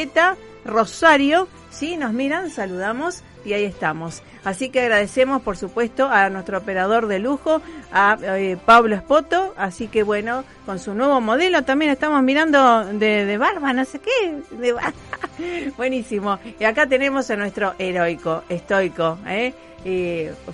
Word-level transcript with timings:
Rosario. 0.65 1.47
Sí, 1.69 1.95
nos 1.97 2.13
miran, 2.13 2.49
saludamos 2.49 3.23
y 3.45 3.53
ahí 3.53 3.65
estamos. 3.65 4.21
Así 4.43 4.69
que 4.69 4.81
agradecemos, 4.81 5.41
por 5.41 5.57
supuesto, 5.57 6.07
a 6.07 6.29
nuestro 6.29 6.57
operador 6.57 7.07
de 7.07 7.19
lujo, 7.19 7.61
a 7.91 8.17
eh, 8.21 8.57
Pablo 8.65 8.95
Espoto. 8.95 9.53
Así 9.57 9.87
que 9.87 10.03
bueno, 10.03 10.43
con 10.65 10.79
su 10.79 10.93
nuevo 10.93 11.21
modelo 11.21 11.63
también 11.63 11.91
estamos 11.91 12.21
mirando 12.23 12.85
de, 12.85 13.25
de 13.25 13.37
barba, 13.37 13.73
no 13.73 13.85
sé 13.85 13.99
qué. 13.99 14.37
De 14.57 14.75
Buenísimo. 15.77 16.39
Y 16.59 16.63
acá 16.63 16.87
tenemos 16.87 17.29
a 17.29 17.35
nuestro 17.35 17.73
heroico, 17.79 18.43
estoico, 18.49 19.17
¿eh? 19.27 19.53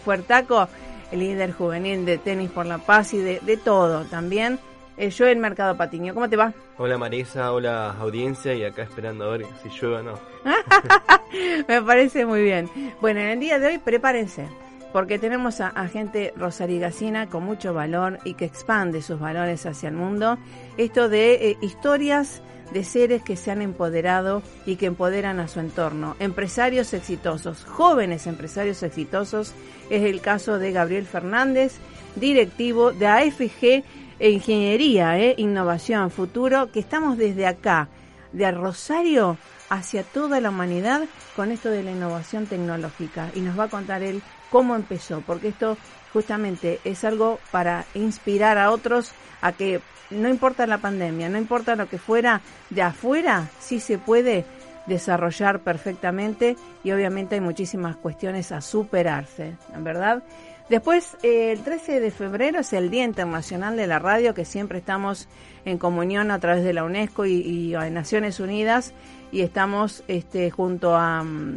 Fuertaco, 0.03 0.67
el 1.11 1.19
líder 1.19 1.51
juvenil 1.51 2.05
de 2.05 2.17
Tenis 2.17 2.49
por 2.49 2.65
la 2.65 2.79
Paz 2.79 3.13
y 3.13 3.19
de 3.19 3.57
todo 3.63 4.05
también. 4.05 4.59
Eh, 4.99 5.11
yo 5.11 5.27
en 5.27 5.39
Mercado 5.39 5.77
Patiño. 5.77 6.13
¿Cómo 6.13 6.27
te 6.27 6.35
va? 6.35 6.53
Hola 6.77 6.97
Marisa, 6.97 7.53
hola 7.53 7.91
audiencia 7.91 8.53
y 8.53 8.65
acá 8.65 8.83
esperando 8.83 9.23
a 9.23 9.37
ver 9.37 9.45
si 9.63 9.69
llueve 9.69 9.95
o 9.95 10.03
no. 10.03 10.19
Me 11.69 11.81
parece 11.81 12.25
muy 12.25 12.43
bien. 12.43 12.69
Bueno, 12.99 13.21
en 13.21 13.29
el 13.29 13.39
día 13.39 13.59
de 13.59 13.67
hoy 13.67 13.77
prepárense, 13.77 14.49
porque 14.91 15.17
tenemos 15.17 15.61
a, 15.61 15.71
gente 15.87 16.33
rosarigacina 16.35 17.27
con 17.27 17.43
mucho 17.45 17.73
valor 17.73 18.19
y 18.25 18.33
que 18.33 18.43
expande 18.43 19.01
sus 19.01 19.21
valores 19.21 19.65
hacia 19.65 19.87
el 19.87 19.95
mundo. 19.95 20.37
Esto 20.75 21.07
de 21.07 21.51
eh, 21.51 21.57
historias 21.61 22.41
de 22.73 22.83
seres 22.83 23.23
que 23.23 23.37
se 23.37 23.51
han 23.51 23.61
empoderado 23.61 24.43
y 24.65 24.75
que 24.75 24.87
empoderan 24.87 25.39
a 25.39 25.47
su 25.47 25.61
entorno. 25.61 26.17
Empresarios 26.19 26.93
exitosos, 26.93 27.63
jóvenes 27.63 28.27
empresarios 28.27 28.83
exitosos. 28.83 29.53
Es 29.89 30.03
el 30.03 30.19
caso 30.19 30.59
de 30.59 30.73
Gabriel 30.73 31.05
Fernández, 31.05 31.77
directivo 32.17 32.91
de 32.91 33.07
AFG 33.07 33.83
e 34.19 34.29
ingeniería, 34.29 35.17
eh, 35.17 35.35
innovación, 35.37 36.11
futuro, 36.11 36.71
que 36.71 36.79
estamos 36.79 37.17
desde 37.17 37.47
acá, 37.47 37.87
de 38.31 38.51
Rosario 38.51 39.37
hacia 39.69 40.03
toda 40.03 40.39
la 40.39 40.49
humanidad 40.49 41.05
con 41.35 41.51
esto 41.51 41.69
de 41.69 41.83
la 41.83 41.91
innovación 41.91 42.45
tecnológica. 42.45 43.29
Y 43.33 43.41
nos 43.41 43.57
va 43.57 43.65
a 43.65 43.69
contar 43.69 44.03
él 44.03 44.21
cómo 44.49 44.75
empezó, 44.75 45.21
porque 45.21 45.49
esto 45.49 45.77
justamente 46.13 46.79
es 46.83 47.03
algo 47.03 47.39
para 47.51 47.85
inspirar 47.93 48.57
a 48.57 48.71
otros 48.71 49.11
a 49.41 49.51
que 49.51 49.81
no 50.09 50.27
importa 50.27 50.65
la 50.65 50.79
pandemia, 50.79 51.29
no 51.29 51.37
importa 51.37 51.75
lo 51.75 51.87
que 51.87 51.99
fuera 51.99 52.41
de 52.69 52.81
afuera, 52.81 53.49
sí 53.59 53.79
se 53.79 53.97
puede 53.97 54.45
desarrollar 54.87 55.59
perfectamente 55.59 56.55
y 56.83 56.91
obviamente 56.91 57.35
hay 57.35 57.41
muchísimas 57.41 57.95
cuestiones 57.95 58.51
a 58.51 58.59
superarse, 58.59 59.55
¿verdad? 59.77 60.23
Después, 60.69 61.17
eh, 61.23 61.51
el 61.51 61.63
13 61.63 61.99
de 61.99 62.11
febrero 62.11 62.59
es 62.59 62.73
el 62.73 62.91
Día 62.91 63.03
Internacional 63.03 63.75
de 63.75 63.87
la 63.87 63.97
Radio, 63.97 64.35
que 64.35 64.45
siempre 64.45 64.77
estamos 64.77 65.27
en 65.65 65.79
comunión 65.79 66.29
a 66.29 66.39
través 66.39 66.63
de 66.63 66.73
la 66.73 66.83
UNESCO 66.83 67.25
y, 67.25 67.75
Naciones 67.91 68.39
Unidas, 68.39 68.93
y 69.31 69.41
estamos 69.41 70.03
este, 70.07 70.51
junto 70.51 70.95
a 70.95 71.23
mm, 71.23 71.55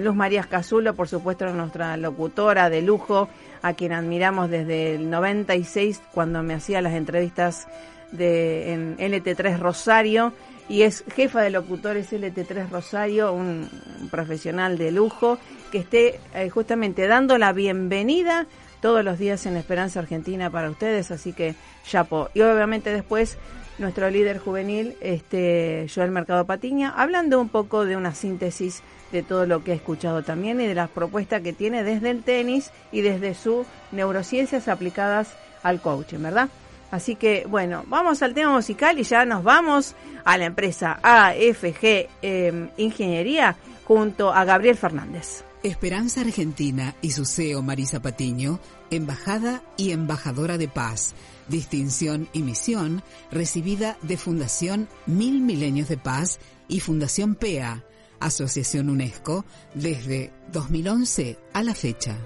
Luz 0.00 0.14
María 0.14 0.44
Cazulo, 0.44 0.94
por 0.94 1.08
supuesto, 1.08 1.44
nuestra 1.52 1.96
locutora 1.96 2.70
de 2.70 2.82
lujo, 2.82 3.28
a 3.62 3.74
quien 3.74 3.92
admiramos 3.92 4.48
desde 4.48 4.94
el 4.94 5.10
96, 5.10 6.00
cuando 6.14 6.44
me 6.44 6.54
hacía 6.54 6.80
las 6.80 6.94
entrevistas 6.94 7.66
de, 8.12 8.72
en 8.72 8.96
LT3 8.96 9.58
Rosario, 9.58 10.32
y 10.68 10.82
es 10.82 11.04
jefa 11.14 11.42
de 11.42 11.50
locutores 11.50 12.12
LT3 12.12 12.68
Rosario, 12.70 13.32
un 13.32 13.68
profesional 14.10 14.78
de 14.78 14.90
lujo, 14.90 15.38
que 15.70 15.78
esté 15.78 16.20
eh, 16.34 16.48
justamente 16.50 17.06
dando 17.06 17.38
la 17.38 17.52
bienvenida 17.52 18.46
todos 18.80 19.04
los 19.04 19.18
días 19.18 19.46
en 19.46 19.56
Esperanza 19.56 20.00
Argentina 20.00 20.50
para 20.50 20.70
ustedes, 20.70 21.10
así 21.10 21.32
que 21.32 21.54
chapo. 21.84 22.28
Y 22.34 22.40
obviamente 22.40 22.92
después 22.92 23.38
nuestro 23.78 24.10
líder 24.10 24.38
juvenil, 24.38 24.96
este 25.00 25.86
Joel 25.92 26.10
Mercado 26.10 26.44
Patiña, 26.46 26.94
hablando 26.96 27.40
un 27.40 27.48
poco 27.48 27.84
de 27.84 27.96
una 27.96 28.14
síntesis 28.14 28.82
de 29.12 29.22
todo 29.22 29.46
lo 29.46 29.62
que 29.62 29.72
ha 29.72 29.74
escuchado 29.74 30.22
también 30.22 30.60
y 30.60 30.66
de 30.66 30.74
las 30.74 30.90
propuestas 30.90 31.42
que 31.42 31.52
tiene 31.52 31.84
desde 31.84 32.10
el 32.10 32.22
tenis 32.22 32.70
y 32.90 33.02
desde 33.02 33.34
sus 33.34 33.66
neurociencias 33.92 34.68
aplicadas 34.68 35.36
al 35.62 35.80
coaching, 35.80 36.22
¿verdad? 36.22 36.48
Así 36.90 37.16
que 37.16 37.46
bueno, 37.48 37.84
vamos 37.88 38.22
al 38.22 38.34
tema 38.34 38.52
musical 38.52 38.98
y 38.98 39.02
ya 39.02 39.24
nos 39.24 39.42
vamos 39.42 39.94
a 40.24 40.38
la 40.38 40.44
empresa 40.44 40.98
AFG 41.02 42.08
em, 42.22 42.70
Ingeniería 42.76 43.56
junto 43.84 44.32
a 44.32 44.44
Gabriel 44.44 44.76
Fernández. 44.76 45.44
Esperanza 45.62 46.20
Argentina 46.20 46.94
y 47.02 47.10
su 47.10 47.24
CEO 47.24 47.60
Marisa 47.60 48.00
Patiño, 48.00 48.60
embajada 48.90 49.62
y 49.76 49.90
embajadora 49.90 50.58
de 50.58 50.68
paz, 50.68 51.14
distinción 51.48 52.28
y 52.32 52.42
misión 52.42 53.02
recibida 53.32 53.98
de 54.02 54.16
Fundación 54.16 54.88
Mil 55.06 55.40
Milenios 55.40 55.88
de 55.88 55.96
Paz 55.96 56.38
y 56.68 56.80
Fundación 56.80 57.34
PEA, 57.34 57.84
Asociación 58.20 58.90
UNESCO, 58.90 59.44
desde 59.74 60.32
2011 60.52 61.38
a 61.52 61.62
la 61.62 61.74
fecha. 61.74 62.16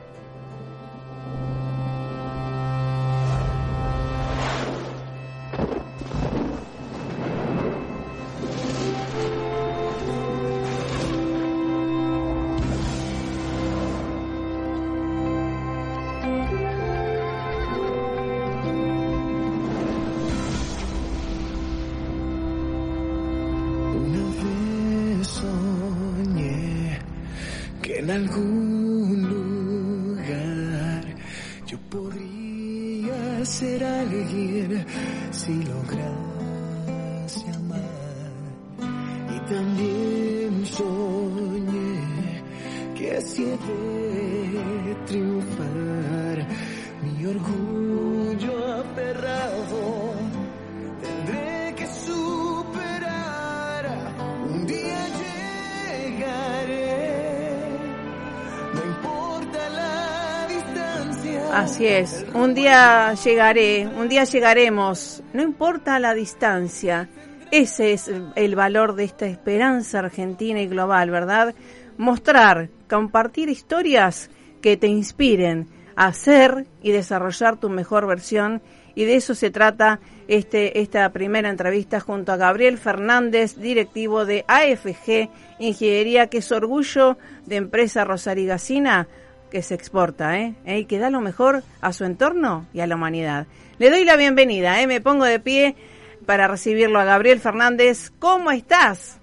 Así 61.61 61.87
es, 61.87 62.25
un 62.33 62.55
día 62.55 63.13
llegaré, 63.23 63.87
un 63.87 64.09
día 64.09 64.25
llegaremos, 64.25 65.23
no 65.35 65.43
importa 65.43 65.99
la 65.99 66.15
distancia. 66.15 67.11
Ese 67.51 67.93
es 67.93 68.11
el 68.35 68.57
valor 68.57 68.95
de 68.95 69.05
esta 69.05 69.27
esperanza 69.27 69.99
argentina 69.99 70.63
y 70.63 70.69
global, 70.69 71.11
¿verdad? 71.11 71.55
Mostrar, 71.99 72.71
compartir 72.89 73.51
historias 73.51 74.31
que 74.63 74.79
te 74.79 74.87
inspiren 74.87 75.69
hacer 75.97 76.65
y 76.81 76.93
desarrollar 76.93 77.59
tu 77.59 77.69
mejor 77.69 78.07
versión 78.07 78.63
y 78.95 79.05
de 79.05 79.17
eso 79.17 79.35
se 79.35 79.51
trata 79.51 80.01
este, 80.29 80.81
esta 80.81 81.13
primera 81.13 81.51
entrevista 81.51 82.01
junto 82.01 82.33
a 82.33 82.39
Gabriel 82.39 82.79
Fernández, 82.79 83.57
directivo 83.57 84.25
de 84.25 84.47
AFG 84.49 85.29
Ingeniería, 85.59 86.29
que 86.29 86.39
es 86.39 86.51
orgullo 86.53 87.19
de 87.45 87.57
empresa 87.57 88.05
Rosarigacina 88.05 89.09
que 89.51 89.63
se 89.63 89.75
exporta 89.75 90.39
¿eh? 90.39 90.55
¿eh? 90.65 90.79
y 90.79 90.85
que 90.87 90.99
da 90.99 91.11
lo 91.11 91.21
mejor 91.21 91.63
a 91.81 91.93
su 91.93 92.05
entorno 92.05 92.67
y 92.73 92.81
a 92.81 92.87
la 92.87 92.95
humanidad. 92.95 93.47
Le 93.79 93.91
doy 93.91 94.05
la 94.05 94.17
bienvenida, 94.17 94.81
¿eh? 94.81 94.87
me 94.87 95.01
pongo 95.01 95.25
de 95.25 95.41
pie 95.41 95.77
para 96.25 96.49
recibirlo 96.49 97.01
a 97.01 97.05
Gabriel 97.05 97.41
Fernández. 97.41 98.11
¿Cómo 98.19 98.51
estás? 98.51 99.19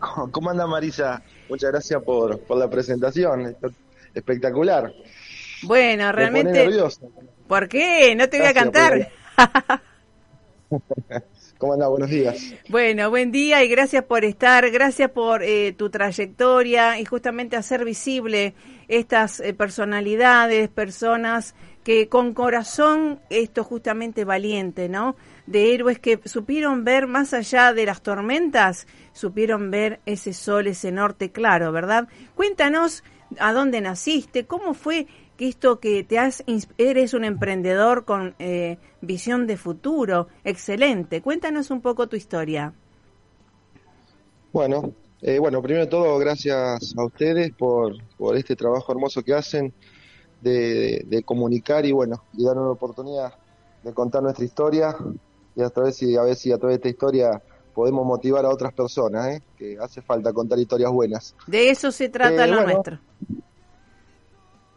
¿Cómo 0.32 0.50
anda 0.50 0.66
Marisa? 0.66 1.22
Muchas 1.48 1.70
gracias 1.70 2.02
por, 2.02 2.40
por 2.40 2.58
la 2.58 2.68
presentación, 2.68 3.56
espectacular. 4.14 4.92
Bueno, 5.62 6.10
realmente... 6.12 6.68
¿Por 7.46 7.68
qué? 7.68 8.14
No 8.14 8.28
te 8.28 8.38
voy 8.38 8.46
a 8.46 8.54
cantar. 8.54 9.10
¿Cómo 11.60 11.74
anda? 11.74 11.88
Buenos 11.88 12.08
días. 12.08 12.54
Bueno, 12.70 13.10
buen 13.10 13.32
día 13.32 13.62
y 13.62 13.68
gracias 13.68 14.02
por 14.04 14.24
estar, 14.24 14.70
gracias 14.70 15.10
por 15.10 15.42
eh, 15.42 15.74
tu 15.74 15.90
trayectoria 15.90 16.98
y 16.98 17.04
justamente 17.04 17.54
hacer 17.54 17.84
visible 17.84 18.54
estas 18.88 19.40
eh, 19.40 19.52
personalidades, 19.52 20.70
personas 20.70 21.54
que 21.84 22.08
con 22.08 22.32
corazón, 22.32 23.20
esto 23.28 23.62
justamente 23.62 24.24
valiente, 24.24 24.88
¿no? 24.88 25.16
De 25.46 25.74
héroes 25.74 25.98
que 25.98 26.18
supieron 26.24 26.82
ver 26.82 27.06
más 27.06 27.34
allá 27.34 27.74
de 27.74 27.84
las 27.84 28.00
tormentas, 28.00 28.86
supieron 29.12 29.70
ver 29.70 30.00
ese 30.06 30.32
sol, 30.32 30.66
ese 30.66 30.90
norte 30.92 31.30
claro, 31.30 31.72
¿verdad? 31.72 32.08
Cuéntanos 32.36 33.04
a 33.38 33.52
dónde 33.52 33.82
naciste, 33.82 34.46
cómo 34.46 34.72
fue 34.72 35.06
que 35.40 35.48
esto 35.48 35.80
que 35.80 36.04
te 36.04 36.18
has, 36.18 36.44
eres 36.76 37.14
un 37.14 37.24
emprendedor 37.24 38.04
con 38.04 38.34
eh, 38.38 38.76
visión 39.00 39.46
de 39.46 39.56
futuro, 39.56 40.28
excelente. 40.44 41.22
Cuéntanos 41.22 41.70
un 41.70 41.80
poco 41.80 42.10
tu 42.10 42.16
historia. 42.16 42.74
Bueno, 44.52 44.92
eh, 45.22 45.38
bueno, 45.38 45.62
primero 45.62 45.86
de 45.86 45.90
todo, 45.90 46.18
gracias 46.18 46.94
a 46.94 47.04
ustedes 47.06 47.52
por, 47.54 47.94
por 48.18 48.36
este 48.36 48.54
trabajo 48.54 48.92
hermoso 48.92 49.22
que 49.22 49.32
hacen 49.32 49.72
de, 50.42 51.22
comunicar 51.24 51.86
y 51.86 51.92
bueno, 51.92 52.22
y 52.34 52.44
dar 52.44 52.58
una 52.58 52.72
oportunidad 52.72 53.32
de 53.82 53.94
contar 53.94 54.22
nuestra 54.22 54.44
historia 54.44 54.94
y 55.56 55.62
a 55.62 55.70
través 55.70 56.02
y 56.02 56.18
a 56.18 56.22
ver 56.22 56.36
si 56.36 56.52
a 56.52 56.58
través 56.58 56.74
de 56.74 56.88
esta 56.88 56.88
historia 56.90 57.42
podemos 57.74 58.04
motivar 58.04 58.44
a 58.44 58.50
otras 58.50 58.74
personas, 58.74 59.36
¿eh? 59.36 59.42
que 59.56 59.78
hace 59.80 60.02
falta 60.02 60.34
contar 60.34 60.58
historias 60.58 60.92
buenas. 60.92 61.34
De 61.46 61.70
eso 61.70 61.90
se 61.90 62.10
trata 62.10 62.46
lo 62.46 62.62
nuestro. 62.62 63.00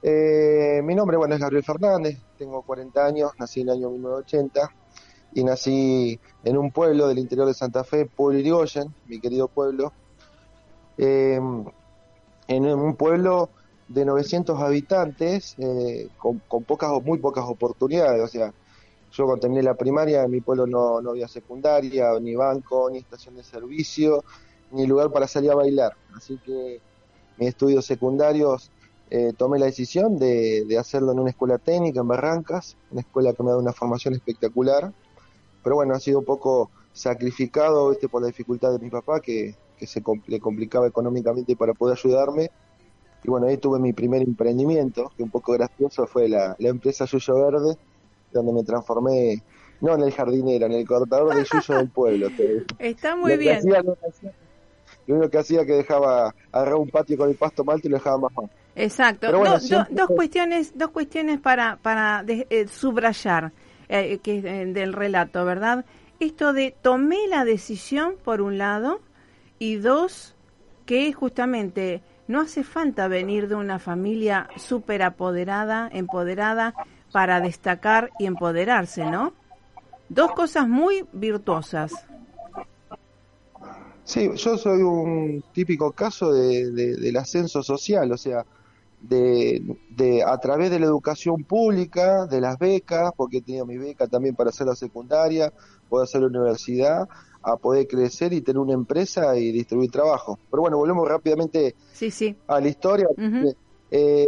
Eh, 0.05 0.81
mi 0.83 0.95
nombre, 0.95 1.15
bueno, 1.15 1.33
es 1.33 1.39
Gabriel 1.39 1.63
Fernández, 1.63 2.17
tengo 2.37 2.61
40 2.61 3.05
años, 3.05 3.31
nací 3.39 3.61
en 3.61 3.69
el 3.69 3.75
año 3.75 3.89
1980 3.89 4.69
y 5.33 5.45
nací 5.45 6.19
en 6.43 6.57
un 6.57 6.71
pueblo 6.71 7.07
del 7.07 7.19
interior 7.19 7.47
de 7.47 7.53
Santa 7.53 7.85
Fe, 7.85 8.05
Pueblo 8.05 8.37
Irigoyen, 8.37 8.93
mi 9.07 9.21
querido 9.21 9.47
pueblo, 9.47 9.93
em, 10.97 11.63
en 12.49 12.65
un 12.65 12.95
pueblo 12.97 13.49
de 13.87 14.03
900 14.03 14.59
habitantes 14.59 15.55
eh, 15.57 16.09
con, 16.17 16.39
pocas 16.39 16.89
o 16.91 16.99
muy 16.99 17.19
pocas 17.19 17.45
oportunidades, 17.47 18.21
o 18.21 18.27
sea, 18.27 18.53
yo 19.09 19.25
cuando 19.25 19.39
terminé 19.39 19.63
la 19.63 19.75
primaria 19.75 20.23
en 20.23 20.31
mi 20.31 20.41
pueblo 20.41 20.67
no, 20.67 21.01
no 21.01 21.11
había 21.11 21.29
secundaria, 21.29 22.19
ni 22.19 22.35
banco, 22.35 22.89
ni 22.89 22.97
estación 22.97 23.37
de 23.37 23.43
servicio, 23.43 24.25
ni 24.71 24.85
lugar 24.85 25.11
para 25.11 25.29
salir 25.29 25.51
a 25.51 25.55
bailar, 25.55 25.95
así 26.13 26.37
que 26.43 26.81
mis 27.37 27.47
estudios 27.47 27.85
secundarios 27.85 28.69
eh, 29.15 29.31
tomé 29.37 29.59
la 29.59 29.67
decisión 29.67 30.17
de, 30.17 30.65
hacerlo 30.79 31.11
en 31.11 31.19
una 31.19 31.29
escuela 31.29 31.59
técnica 31.59 31.99
en 31.99 32.07
Barrancas, 32.07 32.75
una 32.89 33.01
escuela 33.01 33.31
que 33.33 33.43
me 33.43 33.51
da 33.51 33.59
una 33.59 33.71
formación 33.71 34.15
espectacular, 34.15 34.91
pero 35.63 35.75
bueno, 35.75 35.93
ha 35.93 35.99
sido 35.99 36.17
un 36.17 36.25
poco 36.25 36.71
sacrificado 36.93 37.91
este 37.91 38.09
por 38.09 38.23
la 38.23 38.29
dificultad 38.29 38.71
de 38.71 38.79
mi 38.79 38.89
papá, 38.89 39.19
que, 39.19 39.55
se 39.85 40.01
le 40.25 40.39
complicaba 40.39 40.87
económicamente 40.87 41.55
para 41.55 41.75
poder 41.75 41.95
ayudarme. 41.99 42.49
Y 43.23 43.29
bueno, 43.29 43.45
ahí 43.45 43.57
tuve 43.57 43.77
mi 43.77 43.93
primer 43.93 44.23
emprendimiento, 44.23 45.11
que 45.15 45.21
un 45.21 45.29
poco 45.29 45.53
gracioso 45.53 46.07
fue 46.07 46.27
la, 46.27 46.55
empresa 46.57 47.05
Yuyo 47.05 47.35
Verde, 47.35 47.77
donde 48.31 48.51
me 48.51 48.63
transformé, 48.63 49.43
no 49.79 49.93
en 49.93 50.01
el 50.01 50.11
jardinero, 50.11 50.65
en 50.65 50.71
el 50.71 50.87
cortador 50.87 51.35
de 51.35 51.43
yuyo 51.43 51.77
del 51.77 51.89
pueblo. 51.89 52.29
Está 52.79 53.15
muy 53.15 53.37
bien. 53.37 53.61
Lo, 55.07 55.15
único 55.15 55.29
que 55.29 55.37
hacía 55.37 55.65
que 55.65 55.73
dejaba 55.73 56.33
agarrar 56.51 56.75
un 56.75 56.89
patio 56.89 57.17
con 57.17 57.29
el 57.29 57.35
pasto 57.35 57.63
malto 57.63 57.87
y 57.87 57.91
lo 57.91 57.97
dejaba 57.97 58.17
más 58.17 58.33
mal. 58.35 58.49
Exacto. 58.75 59.31
dos 59.31 60.07
cuestiones, 60.07 60.77
dos 60.77 60.89
cuestiones 60.89 61.39
para 61.39 61.77
para 61.77 62.23
eh, 62.27 62.67
subrayar 62.67 63.51
eh, 63.89 64.19
que 64.19 64.37
eh, 64.37 64.65
del 64.65 64.93
relato, 64.93 65.45
¿verdad? 65.45 65.85
Esto 66.19 66.53
de 66.53 66.75
tomé 66.81 67.27
la 67.27 67.45
decisión 67.45 68.15
por 68.23 68.41
un 68.41 68.57
lado 68.57 69.01
y 69.59 69.75
dos 69.75 70.35
que 70.85 71.13
justamente 71.13 72.01
no 72.27 72.41
hace 72.41 72.63
falta 72.63 73.07
venir 73.07 73.47
de 73.47 73.55
una 73.55 73.79
familia 73.79 74.47
súper 74.55 75.03
apoderada, 75.03 75.89
empoderada 75.91 76.73
para 77.11 77.41
destacar 77.41 78.09
y 78.19 78.25
empoderarse, 78.25 79.05
¿no? 79.05 79.33
Dos 80.09 80.31
cosas 80.31 80.67
muy 80.67 81.05
virtuosas. 81.11 81.91
Sí, 84.05 84.29
yo 84.35 84.57
soy 84.57 84.81
un 84.81 85.43
típico 85.53 85.91
caso 85.91 86.31
de, 86.33 86.71
del 86.71 87.17
ascenso 87.17 87.63
social, 87.63 88.11
o 88.11 88.17
sea, 88.17 88.45
de, 89.01 89.77
de, 89.89 90.23
a 90.23 90.37
través 90.37 90.71
de 90.71 90.79
la 90.79 90.85
educación 90.85 91.43
pública, 91.43 92.25
de 92.25 92.41
las 92.41 92.57
becas, 92.57 93.11
porque 93.15 93.37
he 93.37 93.41
tenido 93.41 93.65
mi 93.65 93.77
beca 93.77 94.07
también 94.07 94.35
para 94.35 94.49
hacer 94.49 94.67
la 94.67 94.75
secundaria, 94.75 95.53
poder 95.89 96.05
hacer 96.05 96.21
la 96.21 96.27
universidad, 96.27 97.07
a 97.41 97.57
poder 97.57 97.87
crecer 97.87 98.33
y 98.33 98.41
tener 98.41 98.59
una 98.59 98.73
empresa 98.73 99.37
y 99.37 99.51
distribuir 99.51 99.91
trabajo. 99.91 100.39
Pero 100.49 100.61
bueno, 100.61 100.77
volvemos 100.77 101.07
rápidamente 101.07 101.75
sí, 101.93 102.09
sí. 102.09 102.35
a 102.47 102.59
la 102.59 102.67
historia. 102.67 103.07
eh, 103.91 104.27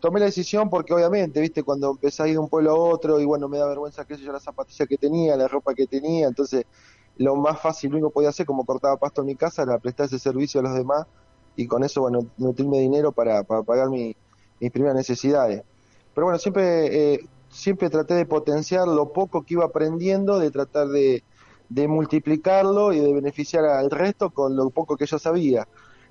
tomé 0.00 0.20
la 0.20 0.26
decisión 0.26 0.70
porque 0.70 0.94
obviamente, 0.94 1.40
viste, 1.40 1.62
cuando 1.62 1.90
empecé 1.90 2.22
a 2.22 2.28
ir 2.28 2.34
de 2.34 2.38
un 2.38 2.48
pueblo 2.48 2.70
a 2.70 2.74
otro 2.74 3.20
y 3.20 3.24
bueno, 3.24 3.48
me 3.48 3.58
da 3.58 3.66
vergüenza 3.66 4.04
que 4.04 4.16
yo 4.16 4.32
la 4.32 4.40
zapatilla 4.40 4.86
que 4.86 4.96
tenía, 4.96 5.36
la 5.36 5.48
ropa 5.48 5.74
que 5.74 5.86
tenía, 5.86 6.28
entonces 6.28 6.64
lo 7.16 7.36
más 7.36 7.60
fácil 7.60 7.90
lo 7.90 7.96
único 7.96 8.10
que 8.10 8.14
podía 8.14 8.28
hacer 8.30 8.46
como 8.46 8.64
cortaba 8.64 8.96
pasto 8.96 9.20
en 9.22 9.28
mi 9.28 9.36
casa 9.36 9.62
era 9.62 9.78
prestar 9.78 10.06
ese 10.06 10.18
servicio 10.18 10.60
a 10.60 10.62
los 10.64 10.74
demás 10.74 11.06
y 11.56 11.66
con 11.66 11.84
eso, 11.84 12.00
bueno, 12.00 12.26
nutrirme 12.38 12.78
dinero 12.78 13.12
para, 13.12 13.42
para 13.44 13.62
pagar 13.62 13.90
mis 13.90 14.16
primeras 14.72 14.96
necesidades. 14.96 15.62
Pero 16.14 16.26
bueno, 16.26 16.38
siempre, 16.38 17.14
eh, 17.14 17.20
siempre 17.50 17.90
traté 17.90 18.14
de 18.14 18.26
potenciar 18.26 18.88
lo 18.88 19.12
poco 19.12 19.42
que 19.42 19.54
iba 19.54 19.64
aprendiendo, 19.64 20.38
de 20.38 20.50
tratar 20.50 20.88
de, 20.88 21.22
de 21.68 21.88
multiplicarlo 21.88 22.92
y 22.92 23.00
de 23.00 23.12
beneficiar 23.12 23.64
al 23.64 23.90
resto 23.90 24.30
con 24.30 24.56
lo 24.56 24.70
poco 24.70 24.96
que 24.96 25.06
yo 25.06 25.18
sabía. 25.18 25.66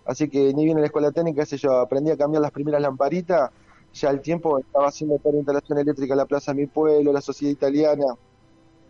Así 0.05 0.29
que 0.29 0.53
ni 0.53 0.65
bien 0.65 0.77
en 0.77 0.81
la 0.81 0.87
escuela 0.87 1.11
técnica, 1.11 1.45
sé 1.45 1.57
yo, 1.57 1.79
aprendí 1.79 2.11
a 2.11 2.17
cambiar 2.17 2.41
las 2.41 2.51
primeras 2.51 2.81
lamparitas, 2.81 3.51
ya 3.93 4.09
al 4.09 4.21
tiempo 4.21 4.57
estaba 4.59 4.87
haciendo 4.87 5.17
toda 5.19 5.33
la 5.33 5.39
instalación 5.39 5.77
eléctrica 5.77 6.13
en 6.13 6.17
la 6.17 6.25
plaza 6.25 6.53
de 6.53 6.61
mi 6.61 6.67
pueblo, 6.67 7.13
la 7.13 7.21
sociedad 7.21 7.51
italiana, 7.51 8.05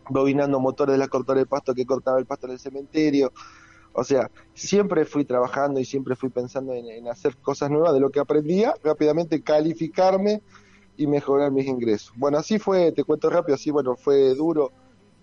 bobinando 0.10 0.60
motores 0.60 0.94
de 0.94 1.00
la 1.00 1.08
cortora 1.08 1.40
de 1.40 1.46
pasto 1.46 1.74
que 1.74 1.86
cortaba 1.86 2.20
el 2.20 2.26
pasto 2.26 2.48
en 2.48 2.54
el 2.54 2.60
cementerio, 2.60 3.32
o 3.94 4.04
sea, 4.04 4.32
siempre 4.54 5.06
fui 5.06 5.26
trabajando 5.26 5.80
y 5.80 5.86
siempre 5.86 6.16
fui 6.16 6.30
pensando 6.30 6.74
en, 6.74 7.08
hacer 7.08 7.36
cosas 7.38 7.70
nuevas 7.70 7.94
de 7.94 8.00
lo 8.00 8.10
que 8.10 8.20
aprendía, 8.20 8.74
rápidamente 8.84 9.42
calificarme 9.42 10.42
y 10.96 11.08
mejorar 11.08 11.52
mis 11.52 11.68
ingresos. 11.68 12.14
Bueno, 12.16 12.38
así 12.38 12.58
fue, 12.58 12.92
te 12.92 13.04
cuento 13.04 13.30
rápido, 13.30 13.56
así 13.56 13.70
bueno, 13.70 13.96
fue 13.96 14.34
duro 14.34 14.72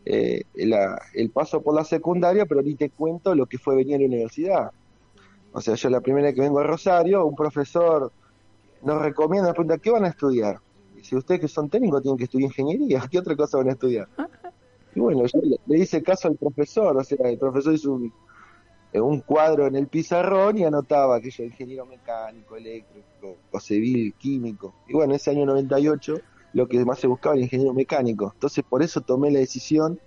eh, 0.05 0.43
el 0.55 1.31
paso 1.31 1.63
por 1.63 1.75
la 1.75 1.85
secundaria, 1.85 2.45
pero 2.47 2.63
ni 2.63 2.75
te 2.75 2.91
cuento 2.91 3.35
lo 3.35 3.47
que 3.47 3.59
fue 3.59 3.75
venir 3.75 3.97
a 3.97 3.99
la 4.01 4.07
universidad. 4.07 4.71
O 5.53 5.61
sea, 5.61 5.75
yo 5.75 5.89
la 5.89 6.01
primera 6.01 6.27
vez 6.27 6.35
que 6.35 6.43
vengo 6.43 6.59
a 6.59 6.65
Rosario, 6.65 7.25
un 7.25 7.35
profesor 7.35 8.13
nos 8.83 9.03
recomienda, 9.03 9.49
nos 9.49 9.55
pregunta, 9.55 9.79
¿qué 9.79 9.91
van 9.91 10.05
a 10.05 10.09
estudiar? 10.09 10.61
Si 11.03 11.17
ustedes 11.17 11.41
que 11.41 11.49
son 11.49 11.71
técnicos 11.71 12.03
tienen 12.03 12.19
que 12.19 12.25
estudiar 12.25 12.51
ingeniería, 12.51 13.03
¿qué 13.11 13.19
otra 13.19 13.35
cosa 13.35 13.59
van 13.59 13.69
a 13.69 13.73
estudiar? 13.73 14.09
Y 14.99 15.01
bueno, 15.01 15.25
yo 15.27 15.41
le, 15.45 15.61
le 15.65 15.79
hice 15.79 16.03
caso 16.03 16.27
al 16.27 16.35
profesor, 16.35 16.97
o 16.97 17.05
sea, 17.05 17.19
el 17.29 17.39
profesor 17.39 17.73
hizo 17.73 17.93
un, 17.93 18.13
un 18.95 19.21
cuadro 19.21 19.69
en 19.69 19.77
el 19.77 19.87
pizarrón 19.87 20.59
y 20.59 20.65
anotaba 20.65 21.21
que 21.21 21.31
yo 21.31 21.45
ingeniero 21.45 21.87
mecánico, 21.87 22.57
eléctrico, 22.57 23.37
o 23.53 23.61
civil, 23.61 24.13
químico. 24.19 24.75
Y 24.89 24.95
bueno, 24.95 25.15
ese 25.15 25.31
año 25.31 25.47
98 25.47 26.17
lo 26.53 26.67
que 26.67 26.85
más 26.85 26.99
se 26.99 27.07
buscaba 27.07 27.37
era 27.37 27.45
ingeniero 27.45 27.73
mecánico. 27.75 28.33
Entonces 28.35 28.65
por 28.69 28.83
eso 28.83 29.01
tomé 29.01 29.31
la 29.31 29.39
decisión 29.39 30.01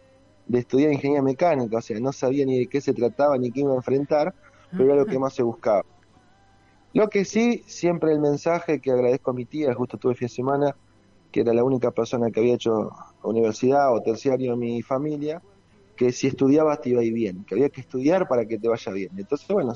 de 0.46 0.60
estudiar 0.60 0.92
ingeniería 0.92 1.22
mecánica, 1.22 1.78
o 1.78 1.82
sea, 1.82 1.98
no 2.02 2.12
sabía 2.12 2.46
ni 2.46 2.60
de 2.60 2.68
qué 2.68 2.82
se 2.82 2.94
trataba 2.94 3.38
ni 3.38 3.50
qué 3.50 3.62
iba 3.62 3.72
a 3.72 3.78
enfrentar, 3.78 4.36
pero 4.72 4.84
era 4.84 4.96
lo 4.96 5.06
que 5.06 5.18
más 5.18 5.34
se 5.34 5.44
buscaba. 5.44 5.86
Lo 6.94 7.08
que 7.08 7.24
sí, 7.24 7.64
siempre 7.66 8.12
el 8.12 8.20
mensaje 8.20 8.82
que 8.82 8.92
agradezco 8.92 9.32
a 9.32 9.34
mi 9.34 9.46
tía, 9.46 9.74
justo 9.74 9.98
tuve 9.98 10.16
fin 10.16 10.28
de 10.28 10.34
semana, 10.34 10.76
que 11.32 11.42
era 11.42 11.54
la 11.54 11.64
única 11.64 11.92
persona 11.92 12.30
que 12.30 12.40
había 12.40 12.56
hecho 12.56 12.92
universidad 13.24 13.94
o 13.94 14.02
terciario 14.02 14.54
en 14.54 14.60
mi 14.60 14.82
familia, 14.82 15.42
que 15.96 16.12
si 16.12 16.28
estudiabas 16.28 16.82
te 16.82 16.90
iba 16.90 17.02
a 17.02 17.04
ir 17.04 17.14
bien, 17.14 17.44
que 17.46 17.56
había 17.56 17.70
que 17.70 17.82
estudiar 17.82 18.28
para 18.28 18.46
que 18.46 18.58
te 18.58 18.68
vaya 18.68 18.92
bien. 18.92 19.12
Entonces, 19.18 19.48
bueno, 19.48 19.74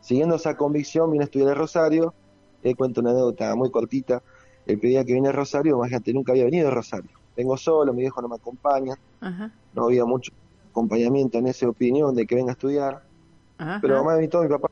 siguiendo 0.00 0.36
esa 0.36 0.56
convicción, 0.56 1.10
vine 1.10 1.24
a 1.24 1.26
estudiar 1.26 1.50
en 1.50 1.56
Rosario, 1.56 2.14
te 2.62 2.74
cuento 2.74 3.00
una 3.00 3.10
anécdota 3.10 3.54
muy 3.54 3.70
cortita. 3.70 4.22
el 4.66 4.80
día 4.80 5.04
que 5.04 5.12
vine 5.12 5.28
a 5.28 5.32
Rosario, 5.32 5.76
imagínate, 5.76 6.14
nunca 6.14 6.32
había 6.32 6.44
venido 6.44 6.68
a 6.68 6.70
Rosario. 6.70 7.10
Vengo 7.36 7.56
solo, 7.56 7.92
mi 7.92 8.02
viejo 8.02 8.22
no 8.22 8.28
me 8.28 8.36
acompaña, 8.36 8.94
no 9.74 9.84
había 9.84 10.04
mucho 10.04 10.32
acompañamiento 10.70 11.38
en 11.38 11.48
esa 11.48 11.68
opinión 11.68 12.14
de 12.14 12.26
que 12.26 12.34
venga 12.34 12.52
a 12.52 12.54
estudiar. 12.54 13.02
Pero 13.80 14.02
mamá 14.02 14.22
y 14.22 14.28
todo 14.28 14.42
mi 14.42 14.48
papá 14.48 14.68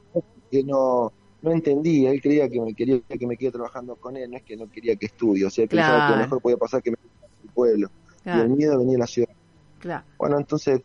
que 0.50 0.62
no, 0.64 1.12
no 1.42 1.50
entendía, 1.50 2.10
él 2.10 2.22
creía 2.22 2.48
que 2.48 2.60
me 2.60 2.72
quería 2.74 3.00
que 3.00 3.26
me 3.26 3.36
quede 3.36 3.50
trabajando 3.50 3.96
con 3.96 4.16
él, 4.16 4.30
no 4.30 4.36
es 4.36 4.42
que 4.44 4.56
no 4.56 4.70
quería 4.70 4.96
que 4.96 5.06
estudie, 5.06 5.44
o 5.44 5.50
sea, 5.50 5.66
pensaba 5.66 6.06
que 6.06 6.12
lo 6.14 6.18
mejor 6.20 6.40
podía 6.40 6.56
pasar 6.56 6.82
que 6.82 6.92
me 6.92 6.96
el 7.42 7.50
pueblo. 7.50 7.90
Y 8.24 8.30
el 8.30 8.50
miedo 8.50 8.78
venía 8.78 8.96
a 8.96 9.00
la 9.00 9.06
ciudad. 9.06 9.30
Bueno, 10.16 10.38
entonces 10.38 10.80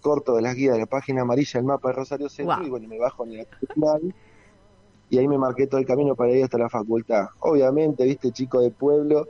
corto 0.00 0.34
de 0.34 0.42
las 0.42 0.54
guías 0.54 0.74
de 0.74 0.80
la 0.80 0.86
página 0.86 1.22
amarilla 1.22 1.60
el 1.60 1.66
mapa 1.66 1.90
de 1.90 1.94
Rosario 1.94 2.28
Centro 2.28 2.64
y 2.64 2.70
bueno, 2.70 2.88
me 2.88 2.98
bajo 2.98 3.24
en 3.26 3.32
el 3.32 3.46
y 5.10 5.18
ahí 5.18 5.26
me 5.26 5.38
marqué 5.38 5.66
todo 5.66 5.80
el 5.80 5.86
camino 5.86 6.14
para 6.14 6.30
ir 6.30 6.44
hasta 6.44 6.56
la 6.56 6.68
facultad. 6.68 7.26
Obviamente, 7.40 8.04
viste, 8.04 8.30
chico 8.30 8.60
de 8.60 8.70
pueblo, 8.70 9.26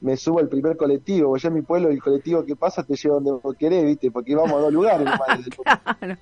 me 0.00 0.16
subo 0.16 0.38
al 0.38 0.48
primer 0.48 0.76
colectivo, 0.78 1.36
ya 1.36 1.48
en 1.48 1.54
mi 1.54 1.62
pueblo 1.62 1.90
el 1.90 2.02
colectivo 2.02 2.44
que 2.46 2.56
pasa 2.56 2.82
te 2.82 2.96
lleva 2.96 3.16
donde 3.16 3.32
vos 3.32 3.54
querés, 3.56 3.84
viste, 3.84 4.10
porque 4.10 4.32
íbamos 4.32 4.52
a 4.52 4.60
dos 4.60 4.72
lugares. 4.72 5.06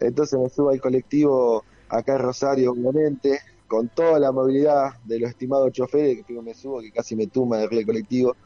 Entonces 0.00 0.40
me 0.40 0.48
subo 0.48 0.70
al 0.70 0.80
colectivo 0.80 1.64
acá 1.88 2.14
en 2.14 2.18
Rosario, 2.20 2.72
obviamente, 2.72 3.40
con 3.66 3.88
toda 3.88 4.18
la 4.18 4.32
movilidad 4.32 4.98
de 5.04 5.18
los 5.18 5.30
estimados 5.30 5.72
choferes, 5.72 6.24
que 6.24 6.40
me 6.40 6.54
subo, 6.54 6.80
que 6.80 6.92
casi 6.92 7.16
me 7.16 7.26
tumba 7.26 7.62
el 7.62 7.86
colectivo, 7.86 8.36